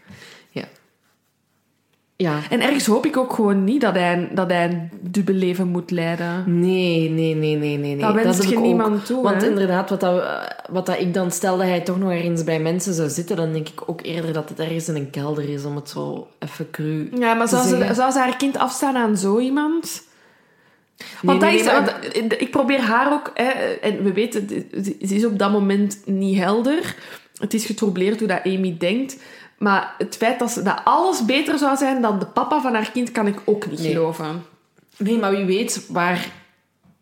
Ja. 2.21 2.41
En 2.51 2.61
ergens 2.61 2.87
hoop 2.87 3.07
ik 3.07 3.17
ook 3.17 3.33
gewoon 3.33 3.65
niet 3.65 3.81
dat 3.81 3.95
hij, 3.95 4.29
dat 4.33 4.51
hij 4.51 4.65
een 4.65 4.91
dubbel 5.01 5.35
leven 5.35 5.69
moet 5.69 5.91
leiden. 5.91 6.61
Nee, 6.61 7.11
nee, 7.11 7.35
nee, 7.35 7.57
nee, 7.57 7.77
nee. 7.77 7.97
Dat 7.97 8.15
wenst 8.15 8.39
heb 8.39 8.49
je 8.49 8.53
ik 8.53 8.59
ook. 8.59 8.65
niemand 8.65 9.07
toe, 9.07 9.23
Want 9.23 9.43
hè? 9.43 9.49
inderdaad, 9.49 9.91
wat, 9.91 10.01
dat, 10.01 10.25
wat 10.71 10.87
dat 10.87 11.01
ik 11.01 11.15
dan 11.15 11.31
stel 11.31 11.57
dat 11.57 11.67
hij 11.67 11.81
toch 11.81 11.99
nog 11.99 12.11
ergens 12.11 12.45
bij 12.45 12.61
mensen 12.61 12.95
zou 12.95 13.09
zitten, 13.09 13.37
dan 13.37 13.53
denk 13.53 13.69
ik 13.69 13.83
ook 13.87 14.03
eerder 14.03 14.33
dat 14.33 14.49
het 14.49 14.59
ergens 14.59 14.89
in 14.89 14.95
een 14.95 15.11
kelder 15.11 15.49
is, 15.49 15.65
om 15.65 15.77
het 15.77 15.89
zo 15.89 16.29
even 16.39 16.71
cru 16.71 17.11
Ja, 17.19 17.35
maar 17.35 17.49
zou 17.49 17.67
ze, 17.67 17.95
zou 17.95 18.13
ze 18.13 18.19
haar 18.19 18.37
kind 18.37 18.59
afstaan 18.59 18.97
aan 18.97 19.17
zo 19.17 19.39
iemand? 19.39 20.03
Nee, 20.97 21.07
Want 21.23 21.41
nee, 21.41 21.65
dat 21.65 21.67
is, 21.67 22.21
want 22.21 22.41
ik 22.41 22.51
probeer 22.51 22.81
haar 22.81 23.13
ook... 23.13 23.31
Hè, 23.35 23.49
en 23.81 24.03
we 24.03 24.13
weten, 24.13 24.49
ze 24.85 25.15
is 25.15 25.25
op 25.25 25.39
dat 25.39 25.53
moment 25.53 26.03
niet 26.05 26.39
helder. 26.39 26.95
Het 27.39 27.55
is 27.55 27.67
getroubleerd 27.67 28.19
hoe 28.19 28.29
dat 28.29 28.45
Amy 28.45 28.77
denkt. 28.79 29.17
Maar 29.61 29.95
het 29.99 30.17
feit 30.17 30.39
dat, 30.39 30.51
ze, 30.51 30.63
dat 30.63 30.81
alles 30.85 31.25
beter 31.25 31.59
zou 31.59 31.77
zijn 31.77 32.03
dan 32.03 32.19
de 32.19 32.27
papa 32.27 32.61
van 32.61 32.75
haar 32.75 32.91
kind, 32.91 33.13
kan 33.13 33.27
ik 33.27 33.39
ook 33.45 33.71
niet 33.71 33.79
Nee. 33.81 33.93
geloven. 33.93 34.43
Nee, 34.97 35.19
maar 35.19 35.31
wie 35.31 35.45
weet 35.45 35.87
waar 35.89 36.33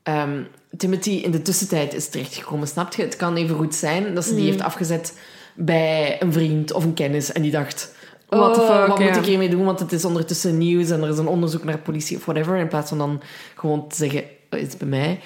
ehm, 0.02 0.42
Timothy 0.76 1.10
in 1.10 1.30
de 1.30 1.42
tussentijd 1.42 1.94
is 1.94 2.08
terechtgekomen. 2.08 2.68
Snap 2.68 2.94
je? 2.94 3.02
Het 3.02 3.16
kan 3.16 3.36
even 3.36 3.56
goed 3.56 3.74
zijn 3.74 4.14
dat 4.14 4.24
ze 4.24 4.34
die 4.34 4.44
heeft 4.44 4.60
afgezet 4.62 5.18
bij 5.54 6.16
een 6.22 6.32
vriend 6.32 6.72
of 6.72 6.84
een 6.84 6.94
kennis 6.94 7.32
en 7.32 7.42
die 7.42 7.50
dacht... 7.50 7.94
What 8.28 8.54
the 8.54 8.60
"Oh, 8.60 8.86
wat 8.88 8.98
ja." 8.98 9.04
moet 9.04 9.16
ik 9.16 9.24
hiermee 9.24 9.48
doen? 9.48 9.64
Want 9.64 9.80
het 9.80 9.92
is 9.92 10.04
ondertussen 10.04 10.58
nieuws 10.58 10.90
en 10.90 11.02
er 11.02 11.08
is 11.08 11.18
een 11.18 11.26
onderzoek 11.26 11.64
naar 11.64 11.78
politie 11.78 12.16
of 12.16 12.24
whatever. 12.24 12.56
In 12.56 12.68
plaats 12.68 12.88
van 12.88 12.98
dan 12.98 13.20
gewoon 13.54 13.88
te 13.88 13.96
zeggen, 13.96 14.22
"Oh, 14.50 14.58
is 14.60 14.76
bij 14.76 14.88
mij. 14.88 15.20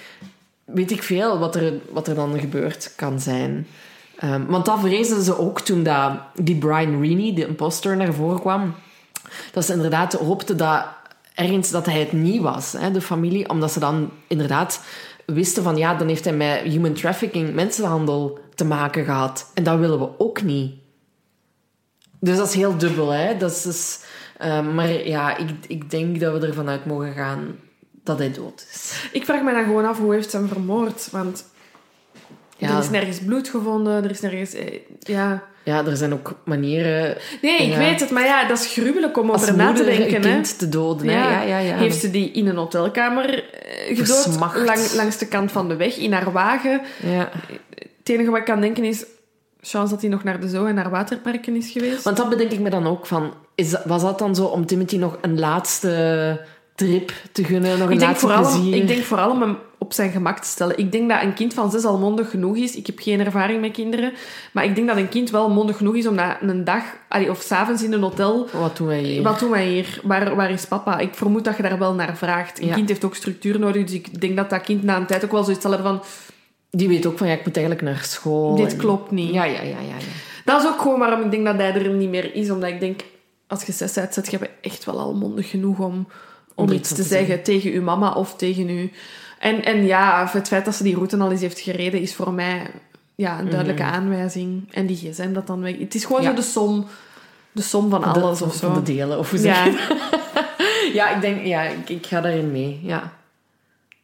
Weet 0.64 0.90
ik 0.90 1.02
veel 1.02 1.38
wat 1.38 1.56
er, 1.56 1.72
wat 1.90 2.08
er 2.08 2.14
dan 2.14 2.38
gebeurd 2.40 2.92
kan 2.96 3.20
zijn. 3.20 3.66
Ehm, 4.22 4.46
want 4.46 4.64
dat 4.64 4.80
vreesden 4.80 5.22
ze 5.22 5.38
ook 5.38 5.60
toen 5.60 5.82
dat 5.82 6.12
die 6.34 6.58
Brian 6.58 7.00
Reaney, 7.00 7.34
de 7.34 7.46
imposter, 7.46 7.96
naar 7.96 8.14
voren 8.14 8.40
kwam. 8.40 8.74
Dat 9.52 9.64
ze 9.64 9.72
inderdaad 9.72 10.12
hoopten 10.12 10.56
dat 10.56 10.84
ergens 11.34 11.70
dat 11.70 11.86
hij 11.86 12.00
het 12.00 12.12
niet 12.12 12.40
was, 12.42 12.72
hè, 12.72 12.90
de 12.90 13.00
familie. 13.00 13.48
Omdat 13.48 13.72
ze 13.72 13.78
dan 13.78 14.10
inderdaad 14.26 14.80
wisten 15.26 15.62
van 15.62 15.76
ja, 15.76 15.94
dan 15.94 16.08
heeft 16.08 16.24
hij 16.24 16.34
met 16.34 16.60
human 16.60 16.92
trafficking, 16.92 17.54
mensenhandel 17.54 18.38
te 18.54 18.64
maken 18.64 19.04
gehad. 19.04 19.50
En 19.54 19.64
dat 19.64 19.78
willen 19.78 19.98
we 19.98 20.08
ook 20.18 20.42
niet. 20.42 20.74
Dus 22.18 22.36
dat 22.36 22.48
is 22.48 22.54
heel 22.54 22.78
dubbel, 22.78 23.10
hè. 23.10 23.36
Dat 23.36 23.50
is, 23.50 23.62
dus, 23.62 24.00
ehm, 24.38 24.74
maar 24.74 24.92
ja, 24.92 25.36
ik, 25.36 25.50
ik 25.66 25.90
denk 25.90 26.20
dat 26.20 26.40
we 26.40 26.46
ervan 26.46 26.68
uit 26.68 26.86
mogen 26.86 27.12
gaan 27.12 27.56
dat 28.04 28.18
hij 28.18 28.32
dood 28.32 28.66
is. 28.72 29.08
Ik 29.12 29.24
vraag 29.24 29.42
me 29.42 29.52
dan 29.52 29.64
gewoon 29.64 29.86
af, 29.86 29.98
hoe 29.98 30.12
heeft 30.12 30.30
ze 30.30 30.36
hem 30.36 30.48
vermoord? 30.48 31.08
Want 31.10 31.44
Ja. 32.68 32.72
er 32.72 32.78
is 32.82 32.90
nergens 32.90 33.18
bloed 33.18 33.48
gevonden, 33.48 34.04
er 34.04 34.10
is 34.10 34.20
nergens... 34.20 34.54
eh, 34.54 34.78
Ja... 34.98 35.42
Ja, 35.64 35.84
er 35.86 35.96
zijn 35.96 36.12
ook 36.12 36.34
manieren 36.44 37.16
Nee, 37.42 37.58
ik 37.70 37.76
weet 37.76 38.00
het, 38.00 38.10
maar 38.10 38.24
ja, 38.24 38.48
dat 38.48 38.58
is 38.58 38.66
gruwelijk 38.72 39.18
om 39.18 39.30
als 39.30 39.42
over 39.42 39.56
na 39.56 39.72
te 39.72 39.84
denken. 39.84 40.12
hè. 40.14 40.20
kind 40.20 40.58
te 40.58 40.68
doden. 40.68 41.08
hè. 41.08 41.12
Ja, 41.14 41.42
ja, 41.42 41.58
ja. 41.58 41.76
Heeft 41.76 42.00
ze 42.00 42.10
die 42.10 42.30
in 42.32 42.46
een 42.46 42.56
hotelkamer 42.56 43.44
eh, 43.44 43.96
gedood, 43.96 44.54
lang, 44.64 44.92
langs 44.94 45.18
de 45.18 45.26
kant 45.26 45.52
van 45.52 45.68
de 45.68 45.76
weg, 45.76 45.96
in 45.96 46.12
haar 46.12 46.32
wagen. 46.32 46.80
ja. 47.02 47.28
Het 47.98 48.08
enige 48.08 48.30
wat 48.30 48.38
ik 48.38 48.44
kan 48.44 48.60
denken 48.60 48.84
is, 48.84 49.04
chance 49.60 49.92
dat 49.92 50.00
hij 50.00 50.10
nog 50.10 50.24
naar 50.24 50.40
de 50.40 50.48
zoo 50.48 50.64
en 50.66 50.74
naar 50.74 50.90
waterparken 50.90 51.56
is 51.56 51.70
geweest. 51.70 52.02
Want 52.02 52.16
dat 52.16 52.28
bedenk 52.28 52.50
ik 52.50 52.60
me 52.60 52.70
dan 52.70 52.86
ook 52.86 53.06
van... 53.06 53.34
Is, 53.54 53.70
dat- 53.70 53.84
was 53.84 54.02
dat 54.02 54.18
dan 54.18 54.34
zo 54.34 54.44
om 54.44 54.66
Timothy 54.66 54.96
nog 54.96 55.18
een 55.20 55.38
laatste 55.38 56.40
trip 56.74 57.12
te 57.32 57.44
gunnen? 57.44 57.78
Nog 57.78 57.86
een 57.86 57.92
ik, 57.92 57.98
denk 57.98 58.10
laatste 58.10 58.26
vooral 58.26 58.52
plezier? 58.52 58.76
ik 58.76 58.86
denk 58.88 59.02
vooral 59.02 59.30
om 59.30 59.40
hem 59.40 59.56
op 59.92 59.98
zijn 59.98 60.10
gemak 60.10 60.38
te 60.38 60.48
stellen. 60.48 60.78
Ik 60.78 60.92
denk 60.92 61.08
dat 61.08 61.22
een 61.22 61.34
kind 61.34 61.54
van 61.54 61.70
zes 61.70 61.84
al 61.84 61.98
mondig 61.98 62.30
genoeg 62.30 62.56
is. 62.56 62.76
Ik 62.76 62.86
heb 62.86 62.98
geen 62.98 63.20
ervaring 63.20 63.60
met 63.60 63.72
kinderen. 63.72 64.12
Maar 64.52 64.64
ik 64.64 64.74
denk 64.74 64.86
dat 64.88 64.96
een 64.96 65.08
kind 65.08 65.30
wel 65.30 65.50
mondig 65.50 65.76
genoeg 65.76 65.94
is 65.94 66.06
om 66.06 66.14
na 66.14 66.42
een 66.42 66.64
dag... 66.64 66.82
allee, 67.08 67.30
of 67.30 67.40
s'avonds 67.42 67.82
in 67.82 67.92
een 67.92 68.02
hotel... 68.02 68.48
Wat 68.52 68.76
doen 68.76 68.86
wij 68.86 69.00
hier? 69.02 69.22
Wat 69.22 69.38
doen 69.38 69.50
wij 69.50 69.66
hier? 69.66 70.00
Waar, 70.02 70.34
waar 70.36 70.50
is 70.50 70.64
papa? 70.66 70.98
Ik 70.98 71.14
vermoed 71.14 71.44
dat 71.44 71.56
je 71.56 71.62
daar 71.62 71.78
wel 71.78 71.94
naar 71.94 72.16
vraagt. 72.16 72.60
Een 72.60 72.66
Ja. 72.66 72.74
kind 72.74 72.88
heeft 72.88 73.04
ook 73.04 73.14
structuur 73.14 73.58
nodig. 73.58 73.84
Dus 73.84 73.94
ik 73.94 74.20
denk 74.20 74.36
dat 74.36 74.50
dat 74.50 74.60
kind 74.60 74.82
na 74.82 74.96
een 74.96 75.06
tijd 75.06 75.24
ook 75.24 75.32
wel 75.32 75.44
zoiets 75.44 75.62
zal 75.62 75.72
hebben 75.72 75.88
van... 75.90 76.02
Die 76.70 76.88
weet 76.88 77.06
ook 77.06 77.18
van, 77.18 77.26
ja, 77.26 77.32
ik 77.32 77.44
moet 77.44 77.56
eigenlijk 77.56 77.86
naar 77.86 78.04
school. 78.04 78.54
Dit 78.56 78.72
en- 78.72 78.78
klopt 78.78 79.10
niet. 79.10 79.32
Ja, 79.32 79.44
ja, 79.44 79.52
ja, 79.62 79.62
ja. 79.62 79.78
ja. 79.80 80.04
Dat 80.44 80.62
is 80.62 80.68
ook 80.68 80.80
gewoon 80.80 80.98
waarom 80.98 81.20
ik 81.20 81.30
denk 81.30 81.44
dat 81.44 81.56
hij 81.56 81.74
er 81.74 81.90
niet 81.90 82.08
meer 82.10 82.34
is. 82.34 82.50
Omdat 82.50 82.68
ik 82.70 82.80
denk, 82.80 83.00
als 83.46 83.64
je 83.64 83.72
zes 83.72 83.96
uitzet, 83.98 84.30
je 84.30 84.36
hebt 84.38 84.50
echt 84.60 84.84
wel 84.84 84.98
al 84.98 85.14
mondig 85.14 85.50
genoeg 85.50 85.78
om, 85.78 86.08
om 86.54 86.70
iets 86.70 86.94
te 86.94 87.02
zeggen 87.02 87.42
tegen 87.42 87.72
uw 87.72 87.82
mama 87.82 88.12
of 88.12 88.36
tegen 88.36 88.68
u. 88.68 88.90
En, 89.42 89.64
en 89.64 89.84
ja, 89.86 90.28
het 90.32 90.48
feit 90.48 90.64
dat 90.64 90.74
ze 90.74 90.82
die 90.82 90.94
route 90.94 91.16
al 91.18 91.30
eens 91.30 91.40
heeft 91.40 91.60
gereden, 91.60 92.00
is 92.00 92.14
voor 92.14 92.32
mij 92.32 92.70
ja, 93.14 93.38
een 93.38 93.48
duidelijke 93.50 93.82
aanwijzing. 93.82 94.68
En 94.72 94.86
die 94.86 94.96
gsm 94.96 95.32
dat 95.32 95.46
dan 95.46 95.60
weg... 95.60 95.78
Het 95.78 95.94
is 95.94 96.04
gewoon 96.04 96.22
Ja. 96.22 96.28
zo 96.28 96.34
de 96.34 96.42
som, 96.42 96.86
de 97.52 97.62
som 97.62 97.90
van 97.90 98.04
alles 98.04 98.38
de, 98.38 98.44
of 98.44 98.56
van 98.56 98.74
zo. 98.74 98.82
de 98.82 98.92
delen, 98.94 99.18
of 99.18 99.30
hoe 99.30 99.38
zeg 99.38 99.56
Ja, 99.56 99.64
je 99.64 100.90
Ja, 100.98 101.08
ik 101.14 101.20
denk, 101.20 101.44
ja, 101.46 101.62
ik, 101.62 101.88
ik 101.88 102.06
ga 102.06 102.20
daarin 102.20 102.52
mee, 102.52 102.80
ja. 102.82 103.12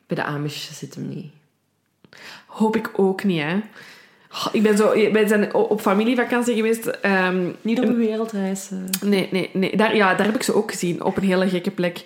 Bij 0.07 0.16
de 0.16 0.24
Amish 0.24 0.68
zit 0.72 0.95
hem 0.95 1.09
niet. 1.09 1.26
hoop 2.47 2.76
ik 2.76 2.91
ook 2.97 3.24
niet, 3.24 3.43
hè. 3.43 3.57
Ik 4.53 4.62
ben 4.62 4.76
zo... 4.76 5.12
Wij 5.12 5.26
zijn 5.28 5.55
op 5.55 5.80
familievakantie 5.80 6.55
geweest. 6.55 6.86
ehm, 6.86 7.49
Niet 7.61 7.78
op 7.78 7.84
een 7.84 7.97
wereldreis. 7.97 8.68
eh. 8.70 9.09
Nee, 9.09 9.28
nee, 9.30 9.51
nee. 9.53 9.76
Daar, 9.76 9.97
ja, 9.97 10.14
daar 10.14 10.26
heb 10.26 10.34
ik 10.34 10.43
ze 10.43 10.55
ook 10.55 10.70
gezien. 10.70 11.03
Op 11.05 11.16
een 11.16 11.22
hele 11.22 11.49
gekke 11.49 11.70
plek. 11.70 12.05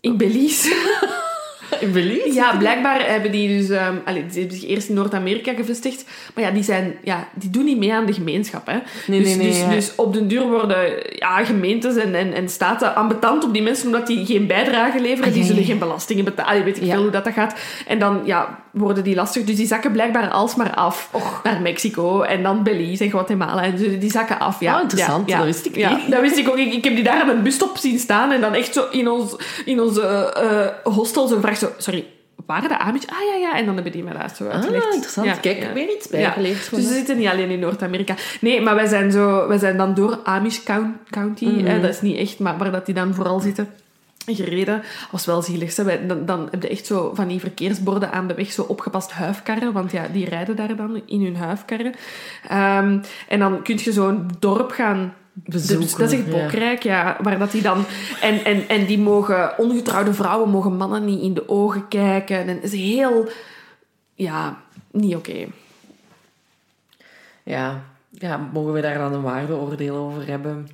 In 0.00 0.16
Belize. 0.16 0.70
In 1.80 1.92
Belize? 1.92 2.32
Ja, 2.32 2.56
blijkbaar 2.56 3.10
hebben 3.10 3.30
die 3.30 3.58
dus... 3.58 3.78
allee, 4.04 4.26
die 4.26 4.40
hebben 4.40 4.58
zich 4.58 4.68
eerst 4.68 4.88
in 4.88 4.94
Noord-Amerika 4.94 5.52
gevestigd. 5.54 6.04
Maar 6.34 6.44
ja, 6.44 6.50
die, 6.50 6.62
zijn, 6.62 6.94
ja, 7.04 7.28
die 7.34 7.50
doen 7.50 7.64
niet 7.64 7.78
mee 7.78 7.92
aan 7.92 8.06
de 8.06 8.12
gemeenschap. 8.12 8.66
Hè. 8.66 8.78
Nee, 9.06 9.18
dus, 9.22 9.28
nee, 9.28 9.36
nee, 9.36 9.48
dus, 9.48 9.58
ja. 9.58 9.68
dus 9.70 9.92
op 9.96 10.12
den 10.14 10.28
duur 10.28 10.48
worden 10.48 10.92
ja, 11.08 11.44
gemeentes 11.44 11.96
en, 11.96 12.14
en, 12.14 12.32
en 12.32 12.48
staten 12.48 12.94
ambetant 12.94 13.44
op 13.44 13.52
die 13.52 13.62
mensen 13.62 13.86
omdat 13.86 14.06
die 14.06 14.26
geen 14.26 14.46
bijdrage 14.46 15.00
leveren. 15.00 15.28
Ah, 15.28 15.34
die 15.34 15.44
zullen 15.44 15.64
geen 15.64 15.78
belastingen 15.78 16.24
betalen. 16.24 16.64
Weet 16.64 16.76
ik 16.76 16.84
Ja. 16.84 16.92
veel 16.92 17.02
hoe 17.02 17.10
dat, 17.10 17.24
dat 17.24 17.32
gaat. 17.32 17.54
En 17.86 17.98
dan 17.98 18.20
ja, 18.24 18.58
worden 18.70 19.04
die 19.04 19.14
lastig. 19.14 19.44
Dus 19.44 19.56
die 19.56 19.66
zakken 19.66 19.92
blijkbaar 19.92 20.30
alsmaar 20.30 20.74
af 20.74 21.10
naar 21.42 21.60
Mexico 21.60 22.22
en 22.22 22.42
dan 22.42 22.62
Belize 22.62 23.04
en 23.04 23.10
Guatemala. 23.10 23.62
En 23.62 23.78
zo, 23.78 23.98
die 23.98 24.10
zakken 24.10 24.38
af. 24.38 24.60
Ja. 24.60 24.74
Oh, 24.76 24.82
interessant. 24.82 25.28
Ja. 25.28 25.36
Dat 25.36 25.46
wist 25.46 25.66
ik 25.66 25.76
niet. 25.76 26.10
dat 26.10 26.20
wist 26.20 26.36
ik 26.36 26.48
ook. 26.48 26.58
Ik, 26.58 26.72
ik 26.72 26.84
heb 26.84 26.94
die 26.94 27.04
daar 27.04 27.22
aan 27.22 27.28
een 27.28 27.42
busstop 27.42 27.76
zien 27.76 27.98
staan 27.98 28.30
en 28.30 28.40
dan 28.40 28.54
echt 28.54 28.74
zo 28.74 28.84
in 28.90 29.08
ons, 29.08 29.36
in 29.64 29.80
onze 29.80 30.02
eh, 30.02 30.92
hostel 30.92 31.26
zo 31.26 31.34
gevraagd 31.34 31.58
zo... 31.62 31.72
Sorry, 31.78 32.06
waren 32.46 32.68
de 32.68 32.78
Amish? 32.78 33.04
Ah 33.06 33.16
ja, 33.32 33.34
ja. 33.48 33.56
En 33.58 33.64
dan 33.64 33.74
hebben 33.74 33.92
die 33.92 34.02
me 34.02 34.12
dat 34.18 34.36
zo 34.36 34.48
uitgelegd. 34.48 34.86
Ah, 34.86 34.92
interessant. 34.94 35.26
Ja, 35.26 35.34
Kijk, 35.34 35.62
ja. 35.62 35.72
weer 35.72 35.90
iets 35.96 36.08
Ja. 36.10 36.34
Dus 36.36 36.68
ze 36.70 36.80
zitten 36.80 37.16
niet 37.18 37.28
alleen 37.28 37.50
in 37.50 37.58
Noord-Amerika. 37.58 38.14
Nee, 38.40 38.60
maar 38.60 38.74
wij 38.74 38.86
zijn, 38.86 39.10
zo, 39.12 39.48
wij 39.48 39.58
zijn 39.58 39.76
dan 39.76 39.94
door 39.94 40.18
Amish 40.24 40.62
Coun- 40.62 40.96
County, 41.10 41.44
Mhm. 41.44 41.64
hè, 41.66 41.80
dat 41.80 41.90
is 41.90 42.00
niet 42.00 42.16
echt, 42.16 42.38
maar 42.38 42.58
waar 42.58 42.72
dat 42.72 42.86
die 42.86 42.94
dan 42.94 43.14
vooral 43.14 43.40
zitten, 43.40 43.68
gereden. 44.26 44.82
was 45.10 45.24
wel 45.26 45.42
zielig. 45.42 45.76
Hè. 45.76 46.06
Dan, 46.06 46.26
dan 46.26 46.48
heb 46.50 46.62
je 46.62 46.68
echt 46.68 46.86
zo 46.86 47.10
van 47.14 47.28
die 47.28 47.40
verkeersborden 47.40 48.12
aan 48.12 48.26
de 48.26 48.34
weg, 48.34 48.52
zo 48.52 48.62
opgepast 48.62 49.10
huifkarren, 49.12 49.72
want 49.72 49.92
ja, 49.92 50.06
die 50.12 50.28
rijden 50.28 50.56
daar 50.56 50.76
dan 50.76 51.02
in 51.06 51.22
hun 51.24 51.36
huifkarren. 51.36 51.94
Ehm, 52.48 52.98
en 53.28 53.38
dan 53.38 53.62
kun 53.62 53.78
je 53.82 53.92
zo'n 53.92 54.30
dorp 54.38 54.70
gaan 54.70 55.14
Bezoeken, 55.32 55.80
Dus 55.80 55.94
dat 55.96 56.12
is 56.12 56.18
echt. 56.18 56.30
Bokrijk, 56.30 56.82
ja. 56.82 57.16
Waar 57.22 57.38
dat 57.38 57.50
die 57.50 57.62
dan... 57.62 57.84
En, 58.20 58.44
en, 58.44 58.68
en 58.68 58.86
die 58.86 58.98
mogen... 58.98 59.58
Ongetrouwde 59.58 60.14
vrouwen 60.14 60.50
mogen 60.50 60.76
mannen 60.76 61.04
niet 61.04 61.22
in 61.22 61.34
de 61.34 61.48
ogen 61.48 61.88
kijken. 61.88 62.48
En 62.48 62.62
is 62.62 62.72
heel... 62.72 63.28
Ja, 64.14 64.62
niet 64.90 65.16
oké. 65.16 65.46
Ja. 67.42 67.84
ja, 68.10 68.48
mogen 68.52 68.72
we 68.72 68.80
daar 68.80 68.98
dan 68.98 69.12
een 69.12 69.22
waardeoordeel 69.22 69.96
over 69.96 70.26
hebben? 70.26 70.68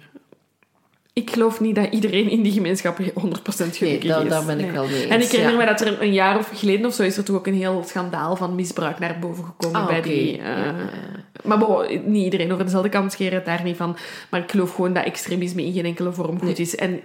Ik 1.18 1.30
geloof 1.30 1.60
niet 1.60 1.74
dat 1.74 1.86
iedereen 1.90 2.30
in 2.30 2.42
die 2.42 2.52
gemeenschap 2.52 2.98
100% 2.98 3.02
gelukkig 3.12 3.80
Nee, 3.80 3.98
daar, 4.08 4.22
is. 4.24 4.28
daar 4.30 4.44
ben 4.44 4.58
ik 4.58 4.64
Nee. 4.64 4.74
wel 4.74 4.86
mee 4.86 5.00
eens. 5.02 5.10
En 5.10 5.20
ik 5.20 5.28
herinner 5.28 5.52
ja. 5.52 5.58
me 5.58 5.66
dat 5.66 5.80
er 5.80 6.02
een 6.02 6.12
jaar 6.12 6.38
of 6.38 6.50
geleden 6.54 6.86
of 6.86 6.94
zo 6.94 7.02
is 7.02 7.16
er 7.16 7.24
toch 7.24 7.36
ook 7.36 7.46
een 7.46 7.54
heel 7.54 7.84
schandaal 7.86 8.36
van 8.36 8.54
misbruik 8.54 8.98
naar 8.98 9.16
boven 9.20 9.44
gekomen 9.44 9.80
Ah, 9.80 9.86
bij 9.86 10.02
die... 10.02 10.38
eh, 10.38 10.46
Ja, 10.64 10.74
Maar 11.44 11.58
bon, 11.58 11.86
niet 12.04 12.24
iedereen 12.24 12.52
over 12.52 12.64
dezelfde 12.64 12.88
kant 12.88 13.12
scheren 13.12 13.34
het 13.34 13.44
daar 13.46 13.62
niet 13.64 13.76
van. 13.76 13.96
Maar 14.30 14.40
ik 14.40 14.50
geloof 14.50 14.74
gewoon 14.74 14.92
dat 14.92 15.04
extremisme 15.04 15.64
in 15.64 15.72
geen 15.72 15.84
enkele 15.84 16.12
vorm 16.12 16.38
goed 16.38 16.42
Nee. 16.42 16.54
is. 16.54 16.76
En 16.76 17.00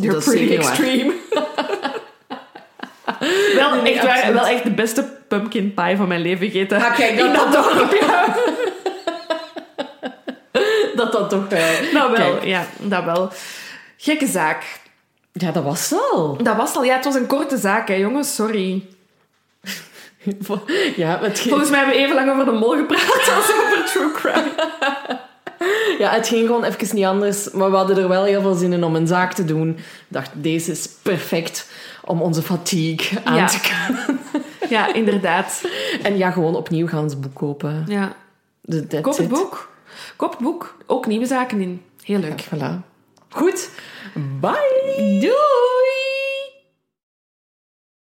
they're 0.00 0.12
Dat 0.12 0.24
pretty 0.24 0.54
extreme. 0.54 1.12
wel, 3.54 3.82
echt 3.84 4.04
waar, 4.04 4.32
wel 4.32 4.46
echt 4.46 4.62
de 4.64 4.70
beste 4.70 5.08
pumpkin 5.28 5.74
pie 5.74 5.96
van 5.96 6.08
mijn 6.08 6.20
leven 6.20 6.46
gegeten. 6.50 6.76
Ah, 6.78 6.94
kijk, 6.96 7.10
in 7.18 7.32
dat 7.32 7.52
dat. 10.98 11.12
Dat 11.12 11.30
toch... 11.30 11.46
eh, 11.48 11.64
Nou 11.92 12.12
wel, 12.12 12.30
kijk. 12.32 12.44
ja, 12.44 12.66
dat 12.80 13.04
wel. 13.04 13.30
Gekke 13.96 14.26
zaak. 14.26 14.80
Ja, 15.32 15.50
dat 15.52 15.62
was 15.64 15.92
al. 16.12 16.36
Dat 16.42 16.56
was 16.56 16.74
al. 16.76 16.84
Ja, 16.84 16.94
het 16.96 17.04
was 17.04 17.14
een 17.14 17.26
korte 17.26 17.56
zaak, 17.56 17.88
hè, 17.88 17.94
jongens. 17.94 18.34
Sorry. 18.34 18.86
Ja, 20.96 21.18
het, 21.22 21.38
ging- 21.38 21.48
Volgens 21.48 21.70
mij 21.70 21.78
hebben 21.78 21.96
we 21.96 22.02
even 22.02 22.14
lang 22.14 22.30
over 22.30 22.44
de 22.44 22.50
mol 22.50 22.76
gepraat 22.76 23.28
als 23.36 23.52
over 23.52 23.84
true 23.86 24.12
crime. 24.12 24.52
ja, 25.98 26.10
het 26.10 26.28
ging 26.28 26.46
gewoon 26.46 26.64
even 26.64 26.96
niet 26.96 27.04
anders. 27.04 27.50
Maar 27.50 27.70
we 27.70 27.76
hadden 27.76 27.96
er 27.98 28.08
wel 28.08 28.24
heel 28.24 28.40
veel 28.40 28.54
zin 28.54 28.72
in 28.72 28.84
om 28.84 28.94
een 28.96 29.06
zaak 29.06 29.32
te 29.32 29.44
doen. 29.44 29.68
Ik 29.78 29.84
dacht, 30.08 30.30
deze 30.34 30.70
is 30.70 30.88
perfect 31.02 31.70
om 32.04 32.22
onze 32.22 32.42
fatigue 32.42 33.18
aan 33.24 33.36
Ja. 33.36 33.46
te 33.46 33.60
kunnen. 33.60 34.20
Ja, 34.68 34.94
inderdaad. 34.94 35.60
En 36.02 36.16
ja, 36.16 36.30
gewoon 36.30 36.56
opnieuw 36.56 36.86
gaan 36.86 37.02
ons 37.02 37.18
boek 37.20 37.34
kopen. 37.34 37.84
Ja. 37.88 38.12
Koop 39.02 39.16
het 39.16 39.28
boek. 39.28 39.68
Koop 40.18 40.30
het 40.30 40.40
boek. 40.40 40.76
Ook 40.86 41.06
nieuwe 41.06 41.26
zaken 41.26 41.60
in. 41.60 41.82
Heel 42.02 42.18
leuk. 42.18 42.44
Voilà. 42.44 42.82
Goed. 43.28 43.70
Bye. 44.40 45.18
Doei! 45.20 46.07